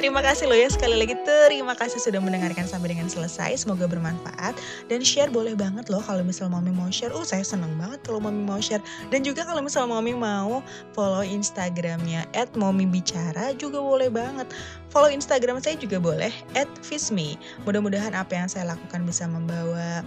Terima 0.00 0.24
kasih 0.24 0.48
loh 0.48 0.56
ya 0.56 0.68
sekali 0.72 0.96
lagi 0.96 1.12
terima 1.22 1.76
kasih 1.76 2.00
sudah 2.00 2.18
mendengarkan 2.18 2.64
sampai 2.64 2.96
dengan 2.96 3.06
selesai. 3.06 3.64
Semoga 3.64 3.84
bermanfaat 3.84 4.56
dan 4.88 5.04
share 5.04 5.28
boleh 5.28 5.52
banget 5.52 5.92
loh 5.92 6.00
kalau 6.00 6.24
misal 6.24 6.48
mami 6.48 6.72
mau 6.72 6.88
share. 6.88 7.12
Uh 7.12 7.24
saya 7.26 7.44
seneng 7.44 7.76
banget 7.76 8.00
kalau 8.02 8.18
mami 8.18 8.40
mau 8.40 8.58
share 8.58 8.82
dan 9.12 9.20
juga 9.20 9.44
kalau 9.44 9.60
misal 9.60 9.84
mami 9.86 10.16
mau 10.16 10.64
follow 10.96 11.22
Instagramnya 11.22 12.24
@momibicara 12.56 13.52
juga 13.56 13.78
boleh 13.78 14.08
banget. 14.08 14.48
Follow 14.90 15.12
Instagram 15.12 15.62
saya 15.62 15.76
juga 15.78 16.02
boleh 16.02 16.32
@fisme. 16.80 17.36
Mudah-mudahan 17.68 18.16
apa 18.16 18.32
yang 18.34 18.48
saya 18.48 18.72
lakukan 18.74 19.04
bisa 19.04 19.28
membawa 19.28 20.02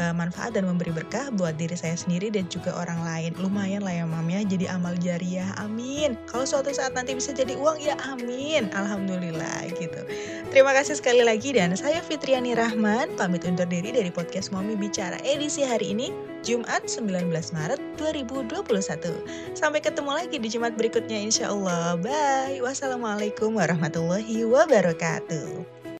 uh, 0.00 0.14
manfaat 0.14 0.54
dan 0.56 0.68
memberi 0.68 0.92
berkah 0.92 1.28
buat 1.34 1.56
diri 1.56 1.74
saya 1.76 1.96
sendiri 1.96 2.32
dan 2.32 2.48
juga 2.48 2.72
orang 2.76 3.00
lain. 3.04 3.32
Lumayan 3.40 3.84
lah 3.84 3.92
ya 3.92 4.04
mam 4.04 4.26
ya, 4.28 4.44
jadi 4.44 4.72
amal 4.76 4.96
jariah, 5.00 5.48
amin. 5.60 6.16
Kalau 6.28 6.44
suatu 6.44 6.72
saat 6.72 6.92
nanti 6.96 7.16
bisa 7.16 7.32
jadi 7.32 7.56
uang, 7.56 7.80
ya 7.80 7.96
amin. 8.08 8.72
Alhamdulillah 8.72 9.68
gitu. 9.76 10.00
Terima 10.52 10.72
kasih 10.72 10.96
sekali 10.96 11.20
lagi 11.26 11.52
dan 11.52 11.74
saya 11.76 12.00
Fitriani 12.00 12.56
Rahman, 12.56 13.12
pamit 13.18 13.44
undur 13.44 13.68
diri 13.68 13.92
dari 13.92 14.08
podcast 14.08 14.54
Mami 14.54 14.78
Bicara 14.78 15.20
edisi 15.26 15.66
hari 15.66 15.92
ini, 15.92 16.14
Jumat 16.46 16.86
19 16.86 17.28
Maret 17.32 17.80
2021. 17.98 19.58
Sampai 19.58 19.82
ketemu 19.82 20.10
lagi 20.14 20.36
di 20.38 20.48
Jumat 20.48 20.78
berikutnya 20.78 21.18
insya 21.18 21.50
Allah. 21.50 21.98
Bye. 21.98 22.62
Wassalamualaikum 22.62 23.58
warahmatullahi 23.58 24.46
wabarakatuh. 24.46 25.75